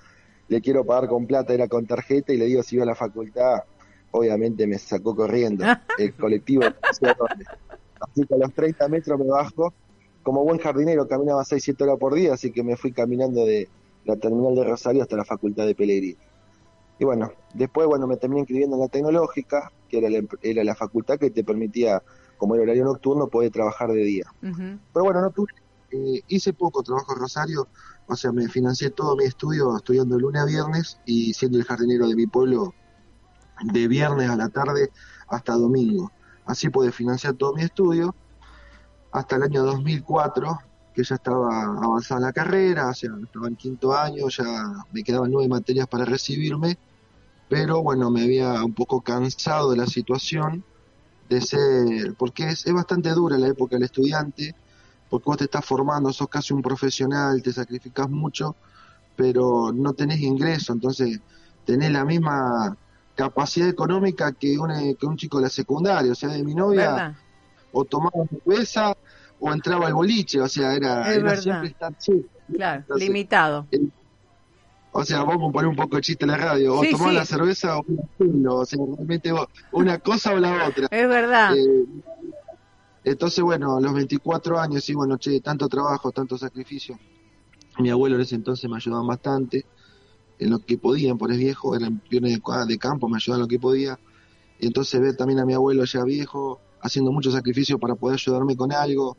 le 0.49 0.61
quiero 0.61 0.85
pagar 0.85 1.09
con 1.09 1.26
plata, 1.26 1.52
era 1.54 1.68
con 1.68 1.87
tarjeta, 1.87 2.32
y 2.32 2.37
le 2.37 2.47
digo 2.47 2.62
si 2.62 2.76
iba 2.76 2.85
a 2.85 2.87
la 2.87 2.94
facultad, 2.94 3.62
obviamente 4.11 4.66
me 4.66 4.78
sacó 4.78 5.14
corriendo. 5.14 5.64
El 5.99 6.14
colectivo, 6.14 6.64
así 6.82 8.26
que 8.26 8.35
a 8.35 8.38
los 8.38 8.52
30 8.54 8.88
metros 8.88 9.18
me 9.18 9.26
bajo, 9.26 9.73
como 10.23 10.42
buen 10.44 10.59
jardinero 10.59 11.06
caminaba 11.06 11.44
6, 11.44 11.62
7 11.62 11.85
horas 11.85 11.99
por 11.99 12.14
día, 12.14 12.35
así 12.35 12.50
que 12.50 12.62
me 12.62 12.76
fui 12.76 12.92
caminando 12.92 13.44
de 13.44 13.68
la 14.04 14.16
terminal 14.16 14.54
de 14.54 14.64
Rosario 14.64 15.02
hasta 15.02 15.16
la 15.16 15.25
facultad 15.25 15.66
de 15.66 15.75
Pellegrini. 15.75 16.16
Y 16.99 17.04
bueno, 17.04 17.32
después 17.54 17.87
bueno 17.87 18.06
me 18.06 18.16
terminé 18.16 18.40
inscribiendo 18.40 18.76
en 18.76 18.82
la 18.82 18.88
tecnológica, 18.88 19.73
que 19.88 19.99
era 19.99 20.11
la, 20.11 20.23
era 20.42 20.64
la 20.64 20.75
facultad 20.75 21.18
que 21.18 21.30
te 21.30 21.44
permitía, 21.44 22.02
como 22.40 22.54
era 22.54 22.64
horario 22.64 22.85
nocturno, 22.85 23.28
poder 23.28 23.52
trabajar 23.52 23.92
de 23.92 24.02
día. 24.02 24.25
Pero 24.40 25.04
bueno, 25.04 25.20
no 25.20 25.30
tuve, 25.30 25.52
eh, 25.90 26.23
hice 26.26 26.54
poco 26.54 26.82
trabajo 26.82 27.12
en 27.12 27.20
Rosario, 27.20 27.68
o 28.06 28.16
sea, 28.16 28.32
me 28.32 28.49
financié 28.49 28.88
todo 28.88 29.14
mi 29.14 29.25
estudio 29.25 29.76
estudiando 29.76 30.18
lunes 30.18 30.40
a 30.40 30.47
viernes 30.47 30.99
y 31.04 31.35
siendo 31.35 31.59
el 31.59 31.64
jardinero 31.64 32.09
de 32.09 32.16
mi 32.16 32.26
pueblo 32.26 32.73
de 33.62 33.88
viernes 33.88 34.30
a 34.30 34.37
la 34.37 34.49
tarde 34.49 34.90
hasta 35.28 35.52
domingo. 35.52 36.11
Así 36.47 36.70
pude 36.70 36.92
financiar 36.92 37.35
todo 37.35 37.52
mi 37.52 37.62
estudio 37.62 38.14
hasta 39.12 39.37
el 39.37 39.42
año 39.42 39.62
2004, 39.62 40.59
que 40.94 41.04
ya 41.04 41.16
estaba 41.16 41.64
avanzada 41.64 42.23
la 42.23 42.32
carrera, 42.32 42.88
o 42.88 42.94
sea, 42.94 43.11
estaba 43.23 43.49
en 43.49 43.56
quinto 43.56 43.94
año, 43.94 44.28
ya 44.30 44.87
me 44.92 45.02
quedaban 45.02 45.30
nueve 45.30 45.49
materias 45.49 45.87
para 45.88 46.06
recibirme, 46.06 46.78
pero 47.50 47.82
bueno, 47.82 48.11
me 48.11 48.23
había 48.23 48.64
un 48.64 48.73
poco 48.73 49.02
cansado 49.02 49.73
de 49.73 49.76
la 49.76 49.87
situación 49.87 50.64
de 51.30 51.40
ser, 51.40 52.14
porque 52.18 52.49
es, 52.49 52.66
es 52.66 52.72
bastante 52.75 53.10
dura 53.10 53.38
la 53.38 53.46
época 53.46 53.76
del 53.76 53.84
estudiante, 53.84 54.52
porque 55.08 55.25
vos 55.25 55.37
te 55.37 55.44
estás 55.44 55.64
formando, 55.64 56.12
sos 56.12 56.28
casi 56.28 56.52
un 56.52 56.60
profesional, 56.60 57.40
te 57.40 57.52
sacrificás 57.52 58.10
mucho, 58.10 58.56
pero 59.14 59.72
no 59.72 59.92
tenés 59.92 60.20
ingreso, 60.20 60.72
entonces 60.72 61.20
tenés 61.64 61.92
la 61.92 62.04
misma 62.04 62.76
capacidad 63.14 63.68
económica 63.68 64.32
que, 64.32 64.56
que 64.99 65.06
un 65.06 65.16
chico 65.16 65.38
de 65.38 65.44
la 65.44 65.50
secundaria, 65.50 66.10
o 66.10 66.16
sea, 66.16 66.30
de 66.30 66.42
mi 66.42 66.54
novia, 66.54 67.16
o 67.72 67.84
tomaba 67.84 68.26
cerveza 68.28 68.92
o 69.38 69.52
entraba 69.52 69.87
al 69.87 69.94
boliche, 69.94 70.40
o 70.40 70.49
sea, 70.49 70.75
era, 70.75 71.14
era 71.14 71.37
siempre 71.37 71.68
estar 71.68 71.94
Claro, 72.52 72.84
limitado. 72.96 73.68
O 74.92 75.04
sea, 75.04 75.23
vamos 75.23 75.50
a 75.50 75.52
poner 75.52 75.68
un 75.68 75.76
poco 75.76 75.97
de 75.97 76.02
chiste 76.02 76.25
en 76.25 76.32
la 76.32 76.37
radio, 76.37 76.75
o 76.75 76.85
tomar 76.85 77.14
la 77.14 77.25
cerveza 77.25 77.78
o 77.78 77.85
un 78.18 78.47
o 78.49 78.64
sea, 78.64 78.78
realmente 78.97 79.32
una 79.73 79.99
cosa 79.99 80.32
o 80.32 80.38
la 80.38 80.68
otra. 80.68 80.88
Es 80.90 81.09
verdad. 81.09 81.56
Eh, 81.56 81.87
entonces, 83.04 83.42
bueno, 83.42 83.76
a 83.76 83.80
los 83.80 83.94
24 83.94 84.59
años, 84.59 84.88
y 84.88 84.94
bueno, 84.94 85.16
che, 85.16 85.40
tanto 85.40 85.68
trabajo, 85.68 86.11
tanto 86.11 86.37
sacrificio. 86.37 86.99
Mi 87.78 87.88
abuelo 87.88 88.16
en 88.16 88.23
ese 88.23 88.35
entonces 88.35 88.68
me 88.68 88.76
ayudaba 88.76 89.04
bastante 89.04 89.64
en 90.38 90.50
lo 90.50 90.59
que 90.59 90.76
podían, 90.76 91.18
por 91.18 91.30
es 91.30 91.38
viejo, 91.38 91.76
eran 91.76 92.00
piones 92.00 92.40
de, 92.66 92.78
campo, 92.78 93.09
me 93.09 93.16
ayudaban 93.16 93.40
en 93.40 93.42
lo 93.42 93.49
que 93.49 93.59
podía. 93.59 93.99
Y 94.59 94.66
entonces 94.66 95.00
ver 95.00 95.16
también 95.16 95.38
a 95.38 95.47
mi 95.47 95.54
abuelo 95.54 95.85
ya 95.85 96.02
viejo, 96.02 96.61
haciendo 96.82 97.12
mucho 97.12 97.30
sacrificio 97.30 97.78
para 97.78 97.94
poder 97.94 98.14
ayudarme 98.14 98.56
con 98.56 98.73
algo, 98.73 99.16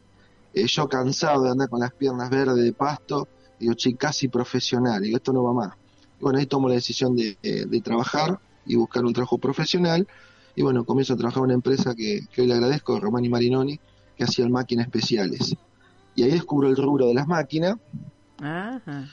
eh, 0.54 0.68
yo 0.68 0.90
cansado 0.90 1.44
de 1.44 1.52
andar 1.52 1.70
con 1.70 1.80
las 1.80 1.94
piernas 1.94 2.30
verdes 2.30 2.64
de 2.64 2.74
pasto, 2.74 3.28
digo, 3.62 3.74
che, 3.76 3.96
casi 3.96 4.28
profesional, 4.28 5.02
digo, 5.02 5.18
esto 5.18 5.32
no 5.32 5.44
va 5.44 5.54
más. 5.54 5.74
bueno, 6.20 6.40
ahí 6.40 6.46
tomo 6.46 6.68
la 6.68 6.76
decisión 6.76 7.16
de, 7.16 7.38
de, 7.42 7.82
trabajar 7.82 8.40
y 8.66 8.76
buscar 8.76 9.06
un 9.06 9.14
trabajo 9.14 9.38
profesional, 9.38 10.08
y 10.56 10.62
bueno, 10.62 10.84
comienzo 10.84 11.14
a 11.14 11.18
trabajar 11.18 11.40
en 11.40 11.46
una 11.46 11.54
empresa 11.54 11.96
que, 11.96 12.22
que 12.32 12.42
hoy 12.42 12.48
le 12.48 12.56
agradezco, 12.56 13.00
Romani 13.00 13.30
Marinoni, 13.30 13.80
que 14.18 14.24
hacía 14.24 14.48
máquinas 14.50 14.88
especiales. 14.88 15.56
Y 16.16 16.24
ahí 16.24 16.32
descubro 16.32 16.68
el 16.68 16.76
rubro 16.76 17.08
de 17.08 17.14
las 17.14 17.28
máquinas. 17.28 17.78
Ajá. 18.40 19.08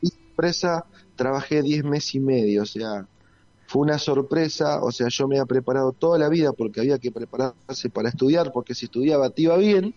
empresa 0.00 0.86
trabajé 1.16 1.62
10 1.62 1.84
meses 1.84 2.14
y 2.14 2.20
medio, 2.20 2.62
o 2.62 2.66
sea, 2.66 3.06
fue 3.66 3.82
una 3.82 3.98
sorpresa, 3.98 4.82
o 4.82 4.92
sea, 4.92 5.08
yo 5.08 5.26
me 5.26 5.36
había 5.36 5.46
preparado 5.46 5.92
toda 5.92 6.18
la 6.18 6.28
vida 6.28 6.52
porque 6.52 6.80
había 6.80 6.98
que 6.98 7.10
prepararse 7.10 7.90
para 7.90 8.08
estudiar, 8.08 8.52
porque 8.52 8.74
si 8.74 8.86
estudiaba 8.86 9.30
te 9.30 9.42
iba 9.42 9.56
bien, 9.56 9.94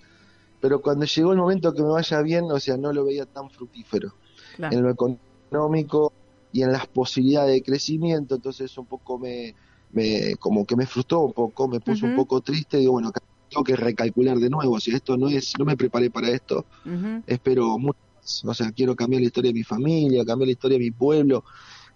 pero 0.65 0.81
cuando 0.81 1.05
llegó 1.05 1.31
el 1.31 1.37
momento 1.37 1.75
que 1.75 1.83
me 1.83 1.89
vaya 1.89 2.23
bien, 2.23 2.45
o 2.45 2.59
sea, 2.59 2.75
no 2.75 2.91
lo 2.91 3.05
veía 3.05 3.27
tan 3.27 3.51
fructífero. 3.51 4.15
En 4.57 4.81
lo 4.81 4.89
económico 4.89 6.11
y 6.51 6.63
en 6.63 6.71
las 6.71 6.87
posibilidades 6.87 7.53
de 7.53 7.61
crecimiento, 7.61 8.33
entonces 8.33 8.75
un 8.79 8.87
poco 8.87 9.19
me, 9.19 9.53
me 9.91 10.35
como 10.37 10.65
que 10.65 10.75
me 10.75 10.87
frustró 10.87 11.19
un 11.19 11.33
poco, 11.33 11.67
me 11.67 11.79
puso 11.79 12.07
un 12.07 12.15
poco 12.15 12.41
triste, 12.41 12.77
digo, 12.77 12.93
bueno, 12.93 13.11
tengo 13.47 13.63
que 13.63 13.75
recalcular 13.75 14.39
de 14.39 14.49
nuevo, 14.49 14.79
si 14.79 14.89
esto 14.89 15.15
no 15.17 15.29
es, 15.29 15.53
no 15.59 15.65
me 15.65 15.77
preparé 15.77 16.09
para 16.09 16.29
esto, 16.29 16.65
espero 17.27 17.77
mucho 17.77 17.99
o 18.43 18.53
sea, 18.55 18.71
quiero 18.71 18.95
cambiar 18.95 19.21
la 19.21 19.27
historia 19.27 19.49
de 19.49 19.59
mi 19.59 19.63
familia, 19.63 20.25
cambiar 20.25 20.47
la 20.47 20.53
historia 20.53 20.79
de 20.79 20.83
mi 20.83 20.89
pueblo, 20.89 21.43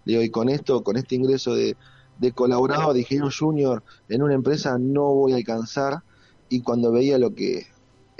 digo, 0.04 0.22
y 0.22 0.30
con 0.30 0.48
esto, 0.48 0.84
con 0.84 0.96
este 0.96 1.16
ingreso 1.16 1.56
de, 1.56 1.76
de 2.20 2.30
colaborador 2.30 2.92
de 2.94 3.00
ingeniero 3.00 3.30
junior 3.36 3.82
en 4.08 4.22
una 4.22 4.34
empresa 4.34 4.78
no 4.78 5.12
voy 5.12 5.32
a 5.32 5.36
alcanzar, 5.38 6.04
y 6.48 6.60
cuando 6.60 6.92
veía 6.92 7.18
lo 7.18 7.34
que 7.34 7.66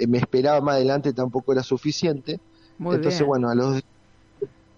me 0.07 0.17
esperaba 0.17 0.61
más 0.61 0.75
adelante 0.75 1.13
tampoco 1.13 1.51
era 1.53 1.63
suficiente, 1.63 2.39
entonces 2.79 3.23
bueno, 3.25 3.49
a 3.49 3.55
los 3.55 3.81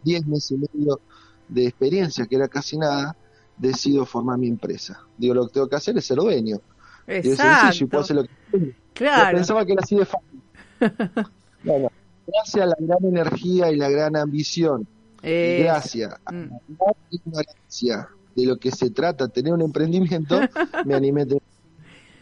10 0.04 0.28
meses 0.28 0.52
y 0.52 0.58
medio 0.58 1.00
de 1.48 1.68
experiencia, 1.68 2.26
que 2.26 2.36
era 2.36 2.48
casi 2.48 2.78
nada, 2.78 3.16
decido 3.58 4.06
formar 4.06 4.38
mi 4.38 4.48
empresa. 4.48 5.00
Digo, 5.18 5.34
lo 5.34 5.48
que 5.48 5.54
tengo 5.54 5.68
que 5.68 5.76
hacer 5.76 5.98
es 5.98 6.06
ser 6.06 6.18
dueño. 6.18 6.60
Exacto. 7.08 7.84
y 7.84 7.88
puedo 7.88 8.04
hacer 8.04 8.16
lo 8.16 8.24
que 8.24 8.76
Claro. 8.94 9.38
pensaba 9.38 9.66
que 9.66 9.74
era 9.74 9.82
así 9.84 9.96
de 9.96 10.06
fácil. 10.06 10.42
bueno, 11.64 11.90
gracias 12.28 12.64
a 12.64 12.68
la 12.68 12.76
gran 12.80 13.04
energía 13.04 13.72
y 13.72 13.76
la 13.76 13.90
gran 13.90 14.16
ambición, 14.16 14.88
gracias 15.22 16.14
a 16.26 16.32
mm. 16.32 16.50
la 16.80 16.94
ignorancia 17.10 18.10
de 18.36 18.46
lo 18.46 18.58
que 18.58 18.72
se 18.72 18.90
trata 18.90 19.28
tener 19.28 19.54
un 19.54 19.62
emprendimiento, 19.62 20.40
me 20.86 20.96
animé 20.96 21.26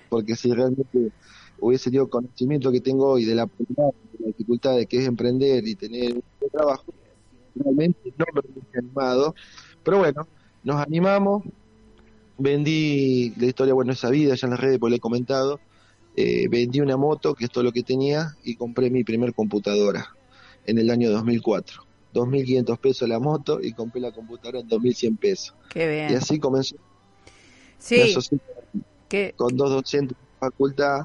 porque 0.10 0.36
si 0.36 0.52
realmente 0.52 1.12
hubiese 1.62 1.86
tenido 1.86 2.10
conocimiento 2.10 2.72
que 2.72 2.82
tengo 2.82 3.12
hoy 3.12 3.24
de 3.24 3.36
la, 3.36 3.46
de 3.46 3.76
la 3.78 4.28
dificultad 4.28 4.76
de 4.76 4.88
que 4.88 4.98
es 4.98 5.08
emprender 5.08 5.66
y 5.66 5.76
tener 5.76 6.16
un 6.16 6.50
trabajo, 6.52 6.94
realmente 7.56 8.14
no 8.18 8.26
me 8.34 8.42
hubiese 8.42 8.80
animado, 8.80 9.36
pero 9.84 10.00
bueno, 10.00 10.28
nos 10.64 10.76
animamos, 10.82 11.44
vendí 12.38 13.34
la 13.38 13.46
historia, 13.46 13.74
bueno, 13.74 13.94
esa 13.94 14.10
vida 14.10 14.36
ya 14.36 14.48
en 14.48 14.52
las 14.52 14.60
redes, 14.60 14.80
pues 14.80 14.90
le 14.92 14.98
he 14.98 15.00
comentado, 15.00 15.60
eh, 16.16 16.48
vendí 16.50 16.82
una 16.82 16.98
moto, 16.98 17.36
que 17.36 17.46
es 17.46 17.52
todo 17.52 17.64
lo 17.64 17.72
que 17.72 17.84
tenía, 17.84 18.36
y 18.44 18.56
compré 18.56 18.90
mi 18.90 19.04
primer 19.04 19.34
computadora 19.34 20.16
en 20.66 20.78
el 20.78 20.90
año 20.90 21.12
2004. 21.12 21.84
2.500 22.14 22.78
pesos 22.78 23.08
la 23.08 23.20
moto 23.20 23.62
y 23.62 23.72
compré 23.72 24.02
la 24.02 24.12
computadora 24.12 24.60
en 24.60 24.68
2.100 24.68 25.18
pesos. 25.18 25.56
Qué 25.70 25.88
bien. 25.88 26.12
Y 26.12 26.16
así 26.16 26.40
comenzó. 26.40 26.76
Sí. 27.78 28.14
Con 29.38 29.56
dos 29.56 29.70
docentes 29.70 30.18
de 30.18 30.40
facultad 30.40 31.04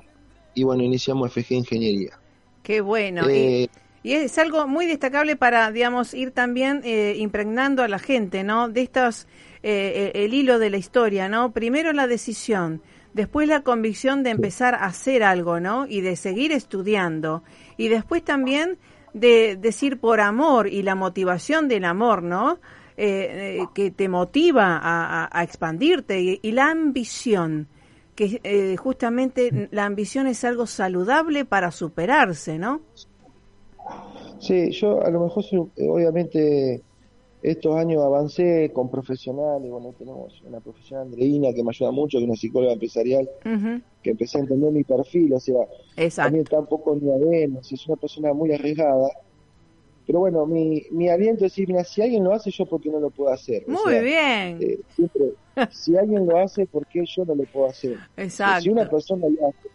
y 0.57 0.65
bueno, 0.65 0.83
iniciamos 0.83 1.33
FG 1.33 1.53
Ingeniería. 1.53 2.19
Qué 2.65 2.81
bueno. 2.81 3.31
y, 3.31 3.69
eh, 3.69 3.69
es 4.03 4.39
algo 4.39 4.67
muy 4.67 4.87
destacable 4.87 5.37
para, 5.37 5.71
digamos, 5.71 6.15
ir 6.15 6.33
también 6.33 6.81
eh, 6.85 7.15
impregnando 7.17 7.85
a 7.85 7.89
la 7.89 8.01
gente, 8.01 8.43
¿no? 8.43 8.69
De 8.69 8.83
estas, 8.83 9.29
el 9.63 10.35
hilo 10.35 10.59
de 10.59 10.71
la 10.71 10.77
historia, 10.77 11.29
¿no? 11.29 11.53
Primero 11.53 11.93
la 11.93 12.09
decisión 12.09 12.83
después 13.17 13.49
la 13.49 13.63
convicción 13.63 14.23
de 14.23 14.31
empezar 14.31 14.75
a 14.75 14.85
hacer 14.85 15.23
algo, 15.23 15.59
¿no? 15.59 15.87
Y 15.89 16.03
de 16.03 16.17
seguir 16.17 16.53
estudiando. 16.53 17.43
Y 17.79 17.89
después 17.89 18.23
también 18.23 18.79
de 19.15 19.57
decir 19.57 19.99
por 19.99 20.21
amor 20.21 20.69
y 20.69 20.83
la 20.83 20.95
motivación 20.95 21.67
del 21.67 21.87
amor, 21.87 22.23
¿no? 22.23 22.61
Eh, 22.99 23.61
eh, 23.61 23.67
que 23.75 23.91
te 23.91 24.09
motiva 24.09 24.81
a, 24.83 25.43
expandirte 25.43 26.41
y, 26.43 26.53
la 26.53 26.71
ambición, 26.71 27.69
que 28.16 28.40
eh, 28.42 28.76
justamente 28.76 29.68
la 29.70 29.85
ambición 29.85 30.26
es 30.26 30.42
algo 30.44 30.66
saludable 30.66 31.44
para 31.44 31.70
superarse, 31.70 32.58
¿no? 32.58 32.80
Sí, 34.40 34.70
yo 34.73 35.02
a 35.02 35.11
lo 35.11 35.20
mejor, 35.20 35.44
eh, 35.76 35.88
obviamente, 35.88 36.82
estos 37.42 37.76
años 37.76 38.02
avancé 38.02 38.70
con 38.73 38.90
profesionales, 38.90 39.70
bueno, 39.70 39.94
tenemos 39.96 40.42
una 40.42 40.61
profesional 40.61 41.06
Andreina 41.06 41.52
que 41.52 41.62
me 41.62 41.70
ayuda 41.70 41.92
mucho, 41.92 42.18
que 42.18 42.25
es 42.25 42.28
una 42.28 42.37
psicóloga 42.37 42.73
empresarial, 42.73 43.28
que 44.02 44.11
empecé 44.11 44.38
a 44.38 44.40
entender 44.40 44.73
mi 44.73 44.82
perfil, 44.82 45.35
o 45.35 45.40
sea, 45.40 45.66
también 46.16 46.44
tampoco 46.44 46.96
ni 46.96 47.11
adeno, 47.11 47.61
es 47.61 47.87
una 47.87 47.96
persona 47.96 48.32
muy 48.32 48.52
arriesgada, 48.52 49.08
pero 50.07 50.21
bueno, 50.21 50.47
mi, 50.47 50.85
mi 50.91 51.09
aliento 51.09 51.45
es 51.45 51.53
decir, 51.53 51.67
mira, 51.69 51.83
si 51.83 52.01
alguien 52.01 52.23
lo 52.23 52.33
hace, 52.33 52.51
yo 52.51 52.65
porque 52.65 52.89
no 52.91 53.01
lo 53.01 53.11
puedo 53.11 53.33
hacer. 53.33 53.67
Muy 53.67 53.99
bien. 54.01 54.59
Eh, 54.63 54.79
siempre, 54.95 55.33
si 55.73 55.97
alguien 55.97 56.27
lo 56.27 56.39
hace, 56.39 56.65
¿por 56.67 56.87
qué 56.87 57.05
yo 57.05 57.25
no 57.25 57.35
lo 57.35 57.45
puedo 57.45 57.67
hacer? 57.67 57.99
Exacto. 58.17 58.63
Si 58.63 58.69
una 58.71 58.89
persona 58.89 59.27
lo 59.29 59.49
hace, 59.49 59.69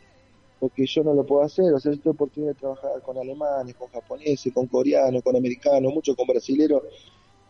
porque 0.59 0.85
yo 0.85 1.03
no 1.03 1.13
lo 1.13 1.25
puedo 1.25 1.41
hacer, 1.41 1.73
o 1.73 1.79
sea, 1.79 1.91
yo 1.91 1.97
tengo 1.97 2.11
oportunidad 2.11 2.53
de 2.53 2.59
trabajar 2.59 3.01
con 3.01 3.17
alemanes, 3.17 3.75
con 3.75 3.89
japoneses, 3.89 4.53
con 4.53 4.67
coreanos, 4.67 5.21
con 5.21 5.35
americanos, 5.35 5.93
mucho 5.93 6.15
con 6.15 6.27
brasileros, 6.27 6.83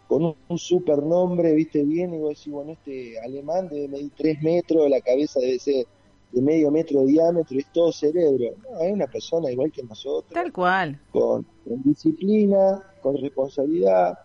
con 0.08 0.36
un, 0.48 0.58
super 0.58 1.04
nombre, 1.04 1.54
viste 1.54 1.84
bien, 1.84 2.14
y 2.14 2.18
vos 2.18 2.30
decís, 2.30 2.52
bueno, 2.52 2.72
este 2.72 3.20
alemán 3.20 3.70
debe 3.70 3.90
medir 3.90 4.12
tres 4.18 4.42
metros, 4.42 4.90
la 4.90 5.02
cabeza 5.02 5.40
debe 5.40 5.60
ser 5.60 5.86
de 6.32 6.42
medio 6.42 6.72
metro 6.72 7.02
de 7.02 7.08
diámetro, 7.08 7.58
es 7.58 7.72
todo 7.72 7.92
cerebro. 7.92 8.56
No, 8.64 8.80
hay 8.80 8.92
una 8.92 9.08
persona 9.08 9.52
igual 9.52 9.72
que 9.72 9.84
nosotros. 9.84 10.34
Tal 10.34 10.52
cual. 10.52 11.00
Con, 11.12 11.46
disciplina, 11.66 12.82
con 13.02 13.18
responsabilidad, 13.18 14.18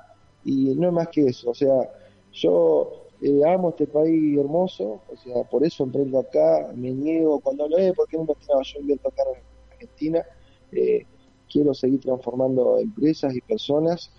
y 0.45 0.75
no 0.75 0.89
es 0.89 0.93
más 0.93 1.09
que 1.09 1.27
eso. 1.27 1.51
O 1.51 1.55
sea, 1.55 1.91
yo 2.33 3.09
eh, 3.21 3.41
amo 3.47 3.71
este 3.71 3.87
país 3.87 4.39
hermoso, 4.39 5.01
o 5.09 5.17
sea, 5.17 5.43
por 5.45 5.65
eso 5.65 5.85
emprendo 5.85 6.19
acá, 6.19 6.71
me 6.75 6.91
niego 6.93 7.41
cuando 7.41 7.69
lo 7.69 7.79
es, 7.79 7.93
porque 7.95 8.17
no 8.17 8.25
me 8.25 8.35
yo 8.63 8.81
invierto 8.81 9.09
acá 9.09 9.23
en 9.35 9.73
Argentina, 9.73 10.25
eh, 10.73 11.07
quiero 11.51 11.75
seguir 11.75 12.01
transformando 12.01 12.79
empresas 12.79 13.35
y 13.35 13.41
personas 13.41 14.13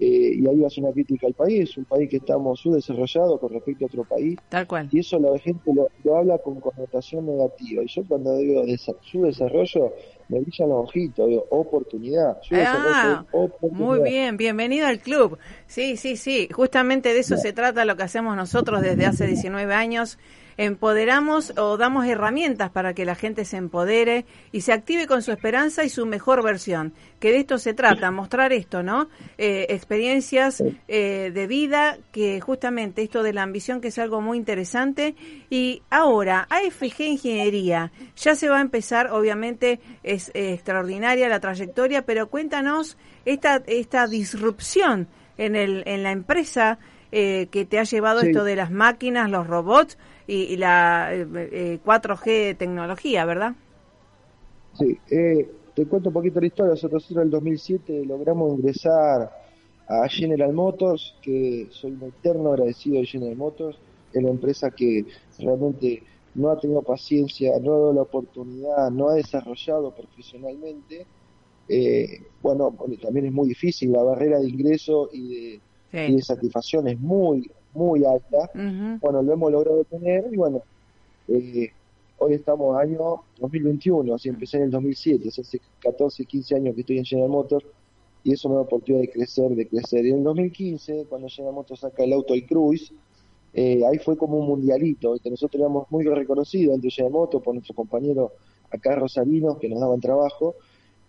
eh, 0.00 0.32
y 0.36 0.46
ahí 0.46 0.64
hace 0.64 0.80
una 0.80 0.92
crítica 0.92 1.26
al 1.26 1.34
país, 1.34 1.76
un 1.76 1.84
país 1.84 2.08
que 2.08 2.18
estamos 2.18 2.60
subdesarrollado 2.60 3.38
con 3.40 3.52
respecto 3.52 3.84
a 3.84 3.88
otro 3.88 4.04
país. 4.04 4.38
Tal 4.48 4.66
cual. 4.66 4.88
Y 4.92 5.00
eso 5.00 5.18
la 5.18 5.36
gente 5.38 5.72
lo, 5.74 5.88
habla 6.16 6.38
con 6.38 6.60
connotación 6.60 7.26
negativa. 7.26 7.82
Y 7.82 7.88
yo 7.88 8.02
cuando 8.06 8.36
digo 8.38 8.62
su 9.02 9.22
desarrollo, 9.22 9.92
me 10.28 10.40
brillan 10.40 10.68
los 10.68 10.84
ojitos, 10.84 11.28
digo, 11.28 11.46
oportunidad. 11.50 12.38
Ah, 12.52 13.24
muy 13.72 14.00
bien, 14.02 14.36
bienvenido 14.36 14.86
al 14.86 15.00
club. 15.00 15.38
Sí, 15.66 15.96
sí, 15.96 16.16
sí, 16.16 16.48
justamente 16.52 17.12
de 17.12 17.20
eso 17.20 17.36
se 17.36 17.52
trata 17.52 17.84
lo 17.84 17.96
que 17.96 18.04
hacemos 18.04 18.36
nosotros 18.36 18.82
desde 18.82 19.06
hace 19.06 19.26
19 19.26 19.74
años 19.74 20.18
empoderamos 20.58 21.56
o 21.56 21.76
damos 21.76 22.04
herramientas 22.06 22.70
para 22.70 22.92
que 22.92 23.04
la 23.04 23.14
gente 23.14 23.44
se 23.44 23.56
empodere 23.56 24.26
y 24.50 24.62
se 24.62 24.72
active 24.72 25.06
con 25.06 25.22
su 25.22 25.30
esperanza 25.30 25.84
y 25.84 25.88
su 25.88 26.04
mejor 26.04 26.42
versión. 26.42 26.92
Que 27.20 27.30
de 27.30 27.38
esto 27.38 27.58
se 27.58 27.74
trata, 27.74 28.10
mostrar 28.10 28.52
esto, 28.52 28.82
¿no? 28.82 29.08
Eh, 29.38 29.66
experiencias 29.70 30.62
eh, 30.88 31.30
de 31.32 31.46
vida, 31.46 31.98
que 32.10 32.40
justamente 32.40 33.02
esto 33.02 33.22
de 33.22 33.32
la 33.32 33.44
ambición, 33.44 33.80
que 33.80 33.88
es 33.88 33.98
algo 34.00 34.20
muy 34.20 34.36
interesante. 34.36 35.14
Y 35.48 35.82
ahora, 35.90 36.48
AFG 36.50 37.02
Ingeniería, 37.02 37.92
ya 38.16 38.34
se 38.34 38.48
va 38.48 38.58
a 38.58 38.60
empezar, 38.60 39.12
obviamente 39.12 39.78
es 40.02 40.30
eh, 40.34 40.54
extraordinaria 40.54 41.28
la 41.28 41.38
trayectoria, 41.38 42.02
pero 42.02 42.28
cuéntanos 42.28 42.98
esta, 43.24 43.62
esta 43.66 44.08
disrupción 44.08 45.06
en, 45.36 45.54
el, 45.54 45.84
en 45.86 46.02
la 46.02 46.10
empresa 46.10 46.78
que 47.10 47.66
te 47.66 47.78
ha 47.78 47.84
llevado 47.84 48.20
esto 48.20 48.44
de 48.44 48.54
las 48.54 48.70
máquinas, 48.70 49.30
los 49.30 49.46
robots 49.46 49.96
y, 50.28 50.56
la 50.58 51.10
4G 51.10 52.26
eh, 52.26 52.54
tecnología, 52.54 53.24
¿verdad? 53.24 53.54
Sí, 54.78 54.98
eh, 55.10 55.50
te 55.74 55.86
cuento 55.86 56.10
un 56.10 56.12
poquito 56.12 56.38
la 56.40 56.46
historia. 56.46 56.70
Nosotros 56.72 57.10
en 57.10 57.18
el 57.20 57.30
2007 57.30 58.04
logramos 58.04 58.58
ingresar 58.58 59.32
a 59.88 60.08
General 60.08 60.52
Motors, 60.52 61.14
que 61.22 61.68
soy 61.70 61.92
un 61.92 62.02
eterno 62.02 62.52
agradecido 62.52 63.00
de 63.00 63.06
General 63.06 63.36
Motors, 63.36 63.78
es 64.12 64.22
la 64.22 64.30
empresa 64.30 64.70
que 64.70 65.06
realmente 65.38 66.02
no 66.34 66.50
ha 66.50 66.60
tenido 66.60 66.82
paciencia, 66.82 67.58
no 67.60 67.72
ha 67.72 67.78
dado 67.78 67.92
la 67.94 68.02
oportunidad, 68.02 68.90
no 68.90 69.08
ha 69.08 69.14
desarrollado 69.14 69.94
profesionalmente. 69.94 71.06
Eh, 71.70 72.22
bueno, 72.42 72.74
también 73.00 73.26
es 73.26 73.32
muy 73.32 73.48
difícil, 73.48 73.92
la 73.92 74.02
barrera 74.02 74.38
de 74.38 74.48
ingreso 74.48 75.08
y 75.10 75.60
de, 75.92 76.06
y 76.06 76.16
de 76.16 76.22
satisfacción 76.22 76.86
es 76.88 77.00
muy, 77.00 77.50
muy 77.78 78.04
alta. 78.04 78.50
Bueno, 79.00 79.22
lo 79.22 79.32
hemos 79.32 79.52
logrado 79.52 79.84
tener 79.84 80.26
y 80.32 80.36
bueno, 80.36 80.62
eh, 81.28 81.70
hoy 82.18 82.34
estamos 82.34 82.76
año 82.76 83.22
2021, 83.38 84.14
así 84.14 84.28
empecé 84.28 84.56
en 84.58 84.64
el 84.64 84.70
2007, 84.70 85.28
hace 85.28 85.60
14, 85.80 86.24
15 86.24 86.56
años 86.56 86.74
que 86.74 86.80
estoy 86.80 86.98
en 86.98 87.04
General 87.04 87.30
Motors 87.30 87.64
y 88.24 88.32
eso 88.32 88.48
me 88.48 88.56
da 88.56 88.62
oportunidad 88.62 89.02
de 89.02 89.10
crecer, 89.10 89.50
de 89.54 89.68
crecer. 89.68 90.04
Y 90.04 90.10
en 90.10 90.18
el 90.18 90.24
2015, 90.24 91.06
cuando 91.08 91.28
General 91.28 91.54
Motors 91.54 91.80
saca 91.80 92.02
el 92.02 92.12
auto 92.12 92.34
el 92.34 92.44
Cruise, 92.46 92.92
eh, 93.54 93.82
ahí 93.86 93.98
fue 93.98 94.16
como 94.16 94.38
un 94.38 94.46
mundialito, 94.46 95.16
que 95.22 95.30
nosotros 95.30 95.60
éramos 95.60 95.86
muy 95.90 96.04
reconocidos 96.04 96.74
entre 96.74 96.90
General 96.90 97.12
Motors 97.12 97.44
por 97.44 97.54
nuestros 97.54 97.76
compañeros 97.76 98.32
acá 98.70 98.96
rosarinos 98.96 99.58
que 99.58 99.68
nos 99.68 99.80
daban 99.80 100.00
trabajo, 100.00 100.56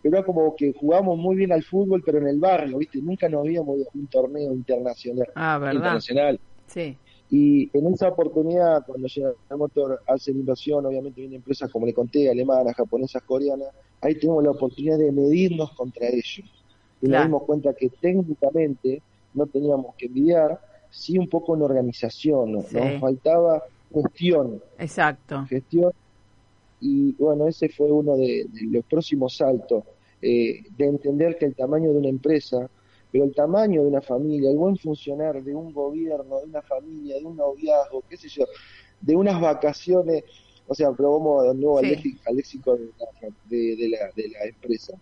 pero 0.01 0.17
era 0.17 0.25
como 0.25 0.55
que 0.55 0.73
jugamos 0.73 1.17
muy 1.17 1.35
bien 1.35 1.51
al 1.51 1.63
fútbol, 1.63 2.01
pero 2.05 2.19
en 2.19 2.27
el 2.27 2.39
barrio, 2.39 2.77
¿viste? 2.77 3.01
Nunca 3.01 3.27
nos 3.27 3.41
habíamos 3.41 3.77
ido 3.77 3.87
a 3.87 3.97
un 3.97 4.07
torneo 4.07 4.53
internacional. 4.53 5.27
Ah, 5.35 5.59
internacional. 5.61 6.39
Sí. 6.69 6.97
Y 7.31 7.69
en 7.77 7.93
esa 7.93 8.09
oportunidad, 8.09 8.83
cuando 8.85 9.07
el 9.15 9.57
motor, 9.57 10.01
hace 10.07 10.31
la 10.33 10.39
inversión, 10.39 10.85
obviamente 10.85 11.21
vienen 11.21 11.37
empresas 11.37 11.71
como 11.71 11.85
le 11.85 11.93
conté, 11.93 12.29
alemanas, 12.29 12.75
japonesas, 12.75 13.21
coreanas, 13.23 13.69
ahí 14.01 14.15
tenemos 14.15 14.43
la 14.43 14.51
oportunidad 14.51 14.97
de 14.97 15.11
medirnos 15.11 15.71
contra 15.73 16.07
ellos. 16.07 16.41
Y 17.01 17.07
nos 17.07 17.23
dimos 17.23 17.43
cuenta 17.43 17.73
que 17.73 17.89
técnicamente 17.89 19.01
no 19.33 19.45
teníamos 19.45 19.95
que 19.95 20.07
envidiar, 20.07 20.59
sí 20.89 21.19
un 21.19 21.29
poco 21.29 21.55
en 21.55 21.61
organización, 21.61 22.51
nos 22.53 22.65
faltaba 22.99 23.63
gestión. 23.93 24.61
Exacto. 24.79 25.45
Gestión. 25.47 25.91
Y 26.81 27.13
bueno, 27.13 27.47
ese 27.47 27.69
fue 27.69 27.91
uno 27.91 28.15
de, 28.17 28.47
los 28.71 28.83
próximos 28.85 29.35
saltos, 29.35 29.83
eh, 30.21 30.63
de 30.75 30.85
entender 30.85 31.37
que 31.37 31.45
el 31.45 31.55
tamaño 31.55 31.91
de 31.91 31.99
una 31.99 32.09
empresa 32.09 32.69
pero 33.11 33.23
el 33.25 33.33
tamaño 33.33 33.81
de 33.81 33.87
una 33.87 34.01
familia, 34.01 34.51
el 34.51 34.57
buen 34.57 34.77
funcionar 34.77 35.43
de 35.43 35.55
un 35.55 35.73
gobierno, 35.73 36.39
de 36.39 36.45
una 36.45 36.61
familia, 36.61 37.17
de 37.17 37.25
un 37.25 37.37
noviazgo, 37.37 38.03
qué 38.07 38.17
sé 38.17 38.29
yo, 38.29 38.45
de 39.01 39.15
unas 39.15 39.41
vacaciones, 39.41 40.23
o 40.67 40.75
sea, 40.75 40.91
probamos 40.91 41.47
de 41.47 41.55
nuevo 41.55 41.79
al, 41.79 41.89
léxico 42.35 42.75
de 42.75 42.89
la, 43.89 44.11
de, 44.15 44.29
la, 44.29 44.45
empresa, 44.45 44.93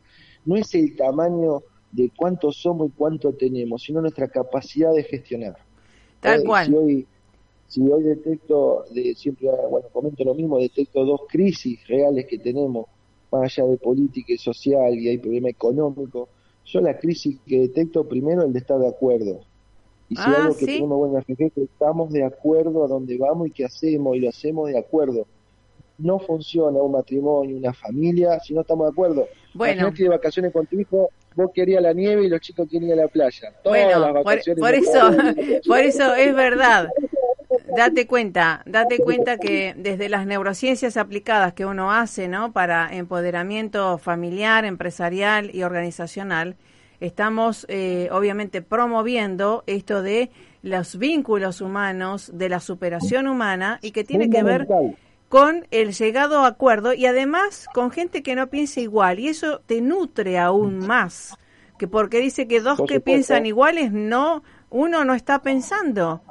no 0.45 0.55
es 0.55 0.73
el 0.75 0.95
tamaño 0.95 1.61
de 1.91 2.09
cuánto 2.15 2.51
somos 2.51 2.89
y 2.89 2.91
cuánto 2.91 3.33
tenemos, 3.33 3.83
sino 3.83 4.01
nuestra 4.01 4.29
capacidad 4.29 4.93
de 4.93 5.03
gestionar. 5.03 5.57
Tal 6.21 6.43
cual. 6.43 6.67
Si 6.67 6.73
hoy, 6.73 7.07
si 7.67 7.81
hoy 7.81 8.03
detecto, 8.03 8.85
de, 8.91 9.13
siempre, 9.15 9.49
bueno, 9.69 9.87
comento 9.91 10.23
lo 10.23 10.33
mismo, 10.33 10.57
detecto 10.59 11.03
dos 11.03 11.21
crisis 11.27 11.85
reales 11.87 12.25
que 12.27 12.37
tenemos, 12.37 12.87
más 13.29 13.43
allá 13.43 13.67
de 13.67 13.77
política 13.77 14.31
y 14.31 14.37
social, 14.37 14.93
y 14.95 15.09
hay 15.09 15.17
problema 15.17 15.49
económico, 15.49 16.29
yo 16.67 16.81
la 16.81 16.97
crisis 16.97 17.37
que 17.45 17.61
detecto 17.61 18.07
primero 18.07 18.41
es 18.41 18.47
el 18.47 18.53
de 18.53 18.59
estar 18.59 18.77
de 18.79 18.87
acuerdo. 18.87 19.41
Y 20.09 20.15
si 20.15 20.21
ah, 20.25 20.35
algo 20.43 20.57
que 20.57 20.65
tenemos 20.65 20.97
buena 20.97 21.21
fe 21.21 21.35
que 21.35 21.63
estamos 21.63 22.11
de 22.11 22.23
acuerdo 22.23 22.83
a 22.83 22.87
dónde 22.87 23.17
vamos 23.17 23.47
y 23.47 23.51
qué 23.51 23.65
hacemos 23.65 24.15
y 24.15 24.19
lo 24.19 24.29
hacemos 24.29 24.69
de 24.69 24.77
acuerdo. 24.77 25.25
No 25.97 26.19
funciona 26.19 26.77
un 26.79 26.91
matrimonio, 26.91 27.57
una 27.57 27.73
familia 27.73 28.39
si 28.39 28.53
no 28.53 28.61
estamos 28.61 28.87
de 28.87 28.91
acuerdo. 28.91 29.27
Bueno. 29.53 29.91
de 29.91 30.09
vacaciones 30.09 30.53
con 30.53 30.67
tu 30.67 30.79
hijo, 30.79 31.09
vos 31.35 31.51
querías 31.53 31.81
la 31.81 31.93
nieve 31.93 32.25
y 32.25 32.29
los 32.29 32.39
chicos 32.41 32.67
querían 32.69 32.99
a 32.99 33.03
la 33.03 33.07
playa. 33.07 33.53
bueno, 33.63 34.13
por, 34.23 34.39
por 34.59 34.73
eso, 34.73 35.11
por 35.67 35.79
eso 35.79 36.13
es 36.13 36.35
verdad 36.35 36.89
date 37.75 38.07
cuenta, 38.07 38.61
date 38.65 38.97
cuenta 38.99 39.37
que 39.37 39.73
desde 39.77 40.09
las 40.09 40.25
neurociencias 40.25 40.97
aplicadas 40.97 41.53
que 41.53 41.65
uno 41.65 41.91
hace, 41.91 42.27
¿no? 42.27 42.51
Para 42.51 42.93
empoderamiento 42.93 43.97
familiar, 43.97 44.65
empresarial 44.65 45.53
y 45.53 45.63
organizacional, 45.63 46.55
estamos 46.99 47.65
eh, 47.69 48.09
obviamente 48.11 48.61
promoviendo 48.61 49.63
esto 49.67 50.01
de 50.01 50.31
los 50.61 50.97
vínculos 50.97 51.61
humanos, 51.61 52.31
de 52.33 52.49
la 52.49 52.59
superación 52.59 53.27
humana 53.27 53.79
y 53.81 53.91
que 53.91 54.03
tiene 54.03 54.29
que 54.29 54.43
ver 54.43 54.67
con 55.29 55.67
el 55.71 55.93
llegado 55.93 56.39
a 56.39 56.47
acuerdo 56.47 56.93
y 56.93 57.05
además 57.05 57.67
con 57.73 57.91
gente 57.91 58.23
que 58.23 58.35
no 58.35 58.47
piensa 58.47 58.81
igual. 58.81 59.19
Y 59.19 59.27
eso 59.27 59.61
te 59.65 59.81
nutre 59.81 60.37
aún 60.37 60.79
más 60.79 61.37
que 61.77 61.87
porque 61.87 62.19
dice 62.19 62.47
que 62.47 62.59
dos 62.59 62.81
que 62.87 62.99
piensan 62.99 63.45
iguales 63.45 63.91
no 63.91 64.43
uno 64.69 65.05
no 65.05 65.13
está 65.13 65.41
pensando 65.41 66.21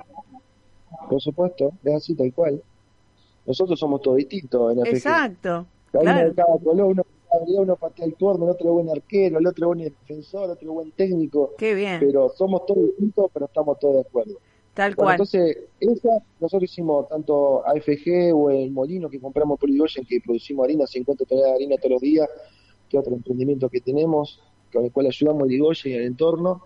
por 1.08 1.20
supuesto, 1.20 1.72
es 1.84 1.94
así 1.94 2.14
tal 2.14 2.32
cual. 2.32 2.62
Nosotros 3.46 3.78
somos 3.78 4.02
todos 4.02 4.16
distintos 4.16 4.72
en 4.72 4.86
Exacto. 4.86 5.66
Cada 5.92 6.32
cada 6.34 6.58
color, 6.58 6.86
uno, 6.86 7.06
uno 7.46 7.76
patea 7.76 8.06
el 8.06 8.14
córner, 8.14 8.48
el 8.48 8.54
otro 8.54 8.68
es 8.68 8.72
buen 8.72 8.90
arquero, 8.90 9.38
el 9.38 9.46
otro 9.46 9.64
es 9.64 9.66
buen 9.66 9.78
defensor, 9.78 10.44
el 10.44 10.50
otro 10.50 10.68
es 10.68 10.74
buen 10.74 10.90
técnico. 10.92 11.54
Qué 11.56 11.74
bien. 11.74 12.00
Pero 12.00 12.30
somos 12.36 12.66
todos 12.66 12.84
distintos, 12.86 13.30
pero 13.32 13.46
estamos 13.46 13.78
todos 13.78 13.94
de 13.94 14.00
acuerdo. 14.00 14.34
Tal 14.74 14.94
cual. 14.94 15.14
Entonces, 15.14 15.56
esa, 15.80 16.10
nosotros 16.38 16.70
hicimos 16.70 17.08
tanto 17.08 17.66
AFG 17.66 18.34
o 18.34 18.50
el 18.50 18.70
molino 18.70 19.08
que 19.08 19.18
compramos 19.18 19.58
por 19.58 19.70
Irigoyen, 19.70 20.04
que 20.04 20.20
producimos 20.20 20.64
harina, 20.64 20.86
50 20.86 21.24
toneladas 21.24 21.52
de 21.52 21.64
harina 21.64 21.76
todos 21.76 21.92
los 21.92 22.00
días, 22.02 22.28
que 22.88 22.98
otro 22.98 23.14
emprendimiento 23.14 23.70
que 23.70 23.80
tenemos, 23.80 24.42
con 24.72 24.84
el 24.84 24.92
cual 24.92 25.06
ayudamos 25.06 25.44
a 25.44 25.46
Ligoya 25.46 25.90
y 25.90 25.94
al 25.94 26.02
entorno, 26.02 26.62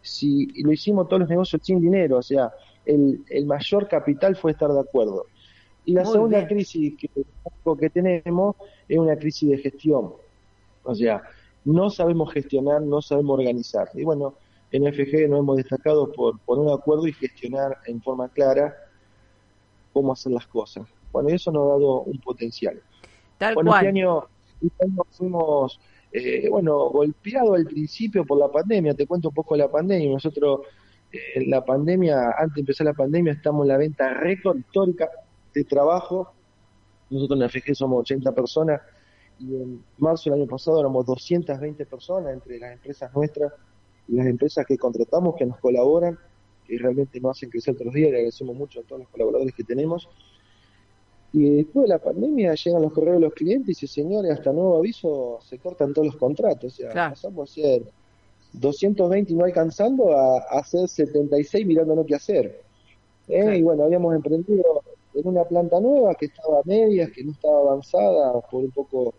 si 0.00 0.46
lo 0.62 0.72
hicimos 0.72 1.08
todos 1.08 1.20
los 1.20 1.28
negocios 1.28 1.62
sin 1.64 1.80
dinero, 1.80 2.18
o 2.18 2.22
sea, 2.22 2.52
el, 2.86 3.24
el 3.28 3.46
mayor 3.46 3.88
capital 3.88 4.36
fue 4.36 4.52
estar 4.52 4.70
de 4.70 4.80
acuerdo. 4.80 5.26
Y 5.84 5.92
la 5.92 6.04
segunda 6.04 6.46
crisis 6.46 6.94
que, 6.96 7.08
que 7.78 7.90
tenemos 7.90 8.56
es 8.88 8.98
una 8.98 9.16
crisis 9.16 9.50
de 9.50 9.58
gestión. 9.58 10.12
O 10.84 10.94
sea, 10.94 11.22
no 11.64 11.90
sabemos 11.90 12.32
gestionar, 12.32 12.82
no 12.82 13.02
sabemos 13.02 13.38
organizar. 13.38 13.88
Y 13.94 14.04
bueno, 14.04 14.34
en 14.70 14.84
FG 14.92 15.28
nos 15.28 15.40
hemos 15.40 15.56
destacado 15.56 16.10
por 16.12 16.38
poner 16.40 16.66
un 16.66 16.72
acuerdo 16.72 17.06
y 17.06 17.12
gestionar 17.12 17.78
en 17.86 18.00
forma 18.00 18.28
clara 18.28 18.74
cómo 19.92 20.12
hacer 20.12 20.32
las 20.32 20.46
cosas. 20.46 20.86
Bueno, 21.12 21.30
y 21.30 21.34
eso 21.34 21.52
nos 21.52 21.64
ha 21.64 21.72
dado 21.72 22.00
un 22.02 22.18
potencial. 22.18 22.80
Tal 23.38 23.54
bueno, 23.54 23.70
cual. 23.70 23.86
Este 23.86 23.88
año, 24.00 24.24
este 24.62 24.84
año 24.84 25.02
fuimos, 25.10 25.80
eh, 26.12 26.48
bueno, 26.48 26.90
golpeados 26.90 27.56
al 27.56 27.66
principio 27.66 28.24
por 28.24 28.38
la 28.38 28.48
pandemia. 28.48 28.94
Te 28.94 29.06
cuento 29.06 29.28
un 29.28 29.34
poco 29.34 29.54
de 29.54 29.62
la 29.62 29.70
pandemia. 29.70 30.10
Nosotros, 30.10 30.60
la 31.46 31.64
pandemia, 31.64 32.30
antes 32.38 32.54
de 32.54 32.60
empezar 32.60 32.86
la 32.86 32.94
pandemia, 32.94 33.32
estamos 33.32 33.64
en 33.64 33.68
la 33.68 33.76
venta 33.76 34.14
récord 34.14 34.56
histórica 34.58 35.08
de 35.54 35.64
trabajo. 35.64 36.32
Nosotros 37.10 37.40
en 37.40 37.48
FG 37.48 37.74
somos 37.74 38.00
80 38.00 38.32
personas 38.32 38.80
y 39.38 39.54
en 39.56 39.84
marzo 39.98 40.30
del 40.30 40.40
año 40.40 40.48
pasado 40.48 40.80
éramos 40.80 41.04
220 41.06 41.84
personas 41.86 42.32
entre 42.32 42.58
las 42.58 42.72
empresas 42.72 43.12
nuestras 43.14 43.52
y 44.08 44.14
las 44.16 44.26
empresas 44.26 44.64
que 44.66 44.78
contratamos, 44.78 45.34
que 45.36 45.46
nos 45.46 45.58
colaboran, 45.58 46.18
que 46.66 46.78
realmente 46.78 47.20
nos 47.20 47.36
hacen 47.36 47.50
crecer 47.50 47.74
todos 47.74 47.86
los 47.86 47.94
días. 47.94 48.10
Le 48.10 48.16
agradecemos 48.18 48.56
mucho 48.56 48.80
a 48.80 48.82
todos 48.82 49.00
los 49.00 49.08
colaboradores 49.10 49.54
que 49.54 49.64
tenemos. 49.64 50.08
Y 51.34 51.48
después 51.56 51.84
de 51.84 51.88
la 51.88 51.98
pandemia 51.98 52.54
llegan 52.54 52.82
los 52.82 52.92
correos 52.92 53.16
de 53.16 53.20
los 53.20 53.32
clientes 53.34 53.68
y 53.68 53.86
dicen, 53.86 54.04
señores, 54.04 54.32
hasta 54.32 54.52
nuevo 54.52 54.76
aviso 54.78 55.38
se 55.42 55.58
cortan 55.58 55.92
todos 55.94 56.06
los 56.08 56.16
contratos. 56.16 56.74
O 56.74 56.76
sea, 56.76 56.90
Claro. 56.90 57.10
pasamos 57.14 57.50
a 57.50 57.54
ser 57.54 57.82
220 58.52 59.32
y 59.32 59.36
no 59.36 59.44
alcanzando 59.44 60.16
a, 60.16 60.38
a 60.38 60.58
hacer 60.60 60.88
76 60.88 61.66
mirándonos 61.66 62.06
qué 62.06 62.14
hacer. 62.14 62.62
¿Eh? 63.28 63.56
Y 63.58 63.62
bueno, 63.62 63.84
habíamos 63.84 64.14
emprendido 64.14 64.82
en 65.14 65.28
una 65.28 65.44
planta 65.44 65.80
nueva 65.80 66.14
que 66.14 66.26
estaba 66.26 66.58
a 66.58 66.62
medias, 66.64 67.10
que 67.10 67.24
no 67.24 67.32
estaba 67.32 67.60
avanzada 67.60 68.40
por 68.50 68.64
un 68.64 68.70
poco, 68.70 69.14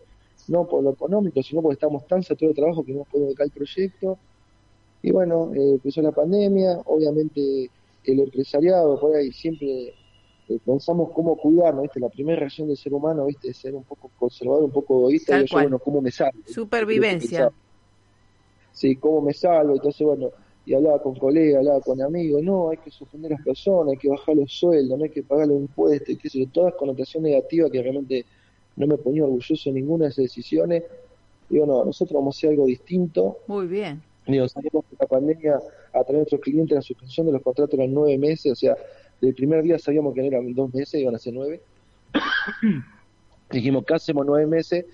no 0.48 0.66
por 0.66 0.82
lo 0.82 0.90
económico, 0.90 1.42
sino 1.42 1.62
porque 1.62 1.74
estamos 1.74 2.06
tan 2.06 2.22
saturados 2.22 2.56
de 2.56 2.62
trabajo 2.62 2.84
que 2.84 2.92
no 2.92 3.04
podemos 3.04 3.28
dedicar 3.28 3.46
el 3.46 3.52
proyecto. 3.52 4.18
Y 5.02 5.10
bueno, 5.10 5.52
eh, 5.54 5.72
empezó 5.72 6.02
la 6.02 6.12
pandemia, 6.12 6.80
obviamente 6.86 7.70
el 8.04 8.20
empresariado 8.20 9.00
por 9.00 9.16
ahí 9.16 9.32
siempre 9.32 9.94
eh, 10.48 10.58
pensamos 10.64 11.10
cómo 11.12 11.36
cuidarnos, 11.36 11.82
¿viste? 11.82 12.00
La 12.00 12.08
primera 12.10 12.38
reacción 12.40 12.68
del 12.68 12.76
ser 12.76 12.92
humano, 12.92 13.26
¿viste? 13.26 13.48
Es 13.50 13.56
ser 13.56 13.74
un 13.74 13.84
poco 13.84 14.10
conservador, 14.18 14.64
un 14.64 14.70
poco 14.70 14.98
egoísta, 14.98 15.32
Tal 15.32 15.42
y 15.42 15.46
yo, 15.46 15.52
cual. 15.52 15.64
bueno, 15.64 15.78
¿cómo 15.78 16.00
me 16.02 16.10
salvo? 16.10 16.38
Supervivencia. 16.46 17.50
Sí, 18.74 18.96
¿cómo 18.96 19.22
me 19.22 19.32
salvo? 19.32 19.74
Entonces, 19.74 20.06
bueno, 20.06 20.30
y 20.66 20.74
hablaba 20.74 21.00
con 21.00 21.14
colegas, 21.14 21.58
hablaba 21.58 21.80
con 21.80 22.02
amigos, 22.02 22.42
no, 22.42 22.70
hay 22.70 22.78
que 22.78 22.90
suspender 22.90 23.32
a 23.32 23.36
las 23.36 23.44
personas, 23.44 23.92
hay 23.92 23.98
que 23.98 24.08
bajar 24.08 24.34
los 24.34 24.52
sueldos, 24.52 24.98
no 24.98 25.04
hay 25.04 25.10
que 25.10 25.22
pagar 25.22 25.48
los 25.48 25.58
impuestos, 25.58 26.08
y 26.08 26.16
qué 26.16 26.28
sé 26.28 26.40
yo, 26.40 26.48
todas 26.48 26.74
connotación 26.74 27.22
negativa 27.22 27.70
que 27.70 27.80
realmente 27.80 28.26
no 28.76 28.86
me 28.86 28.98
ponía 28.98 29.24
orgulloso 29.24 29.70
de 29.70 29.74
ninguna 29.80 30.06
de 30.06 30.10
esas 30.10 30.24
decisiones. 30.24 30.82
Digo, 31.48 31.66
no, 31.66 31.84
nosotros 31.84 32.14
vamos 32.18 32.36
a 32.36 32.38
hacer 32.38 32.50
algo 32.50 32.66
distinto, 32.66 33.38
Muy 33.46 33.66
bien. 33.66 34.02
Digo, 34.26 34.48
sabemos 34.48 34.84
que 34.88 34.96
la 34.98 35.06
pandemia 35.06 35.56
a 35.56 36.02
través 36.02 36.08
de 36.08 36.16
nuestros 36.16 36.40
clientes 36.40 36.74
la 36.74 36.82
suspensión 36.82 37.26
de 37.26 37.32
los 37.32 37.42
contratos 37.42 37.78
eran 37.78 37.92
nueve 37.92 38.18
meses, 38.18 38.52
o 38.52 38.56
sea, 38.56 38.74
del 39.20 39.34
primer 39.34 39.62
día 39.62 39.78
sabíamos 39.78 40.14
que 40.14 40.22
no 40.22 40.28
eran 40.28 40.54
dos 40.54 40.72
meses, 40.74 41.00
iban 41.00 41.14
a 41.14 41.18
ser 41.18 41.34
nueve. 41.34 41.60
Dijimos, 43.50 43.84
¿qué 43.84 43.94
hacemos 43.94 44.24
nueve 44.26 44.46
meses? 44.46 44.86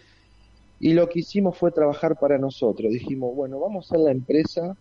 Y 0.80 0.94
lo 0.94 1.08
que 1.08 1.20
hicimos 1.20 1.56
fue 1.58 1.70
trabajar 1.72 2.18
para 2.18 2.38
nosotros. 2.38 2.90
Dijimos, 2.90 3.34
bueno, 3.36 3.60
vamos 3.60 3.86
a 3.86 3.88
ser 3.90 4.00
la 4.00 4.10
empresa 4.12 4.76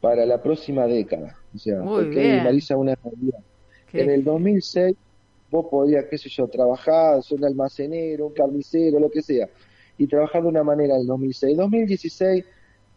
para 0.00 0.24
la 0.26 0.42
próxima 0.42 0.86
década. 0.86 1.38
O 1.54 1.58
sea, 1.58 1.82
porque. 1.82 2.20
Marisa 2.44 2.76
una 2.76 2.94
realidad. 2.94 3.38
Qué- 3.90 4.02
En 4.02 4.10
el 4.10 4.24
2006 4.24 4.94
vos 5.50 5.66
podías, 5.70 6.04
qué 6.06 6.16
sé 6.16 6.28
yo, 6.28 6.46
trabajar, 6.48 7.22
ser 7.22 7.38
un 7.38 7.44
almacenero, 7.44 8.26
un 8.28 8.32
carnicero, 8.34 9.00
lo 9.00 9.10
que 9.10 9.20
sea, 9.22 9.48
y 9.98 10.06
trabajar 10.06 10.42
de 10.42 10.48
una 10.48 10.62
manera 10.62 10.94
en 10.94 11.00
el 11.02 11.06
2006. 11.08 11.56
2016, 11.56 12.44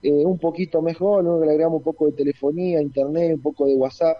eh, 0.03 0.11
un 0.25 0.37
poquito 0.37 0.81
mejor, 0.81 1.23
luego 1.23 1.43
le 1.43 1.51
agregamos 1.51 1.77
un 1.79 1.83
poco 1.83 2.05
de 2.05 2.11
telefonía, 2.11 2.81
internet, 2.81 3.33
un 3.35 3.41
poco 3.41 3.65
de 3.65 3.73
WhatsApp, 3.75 4.17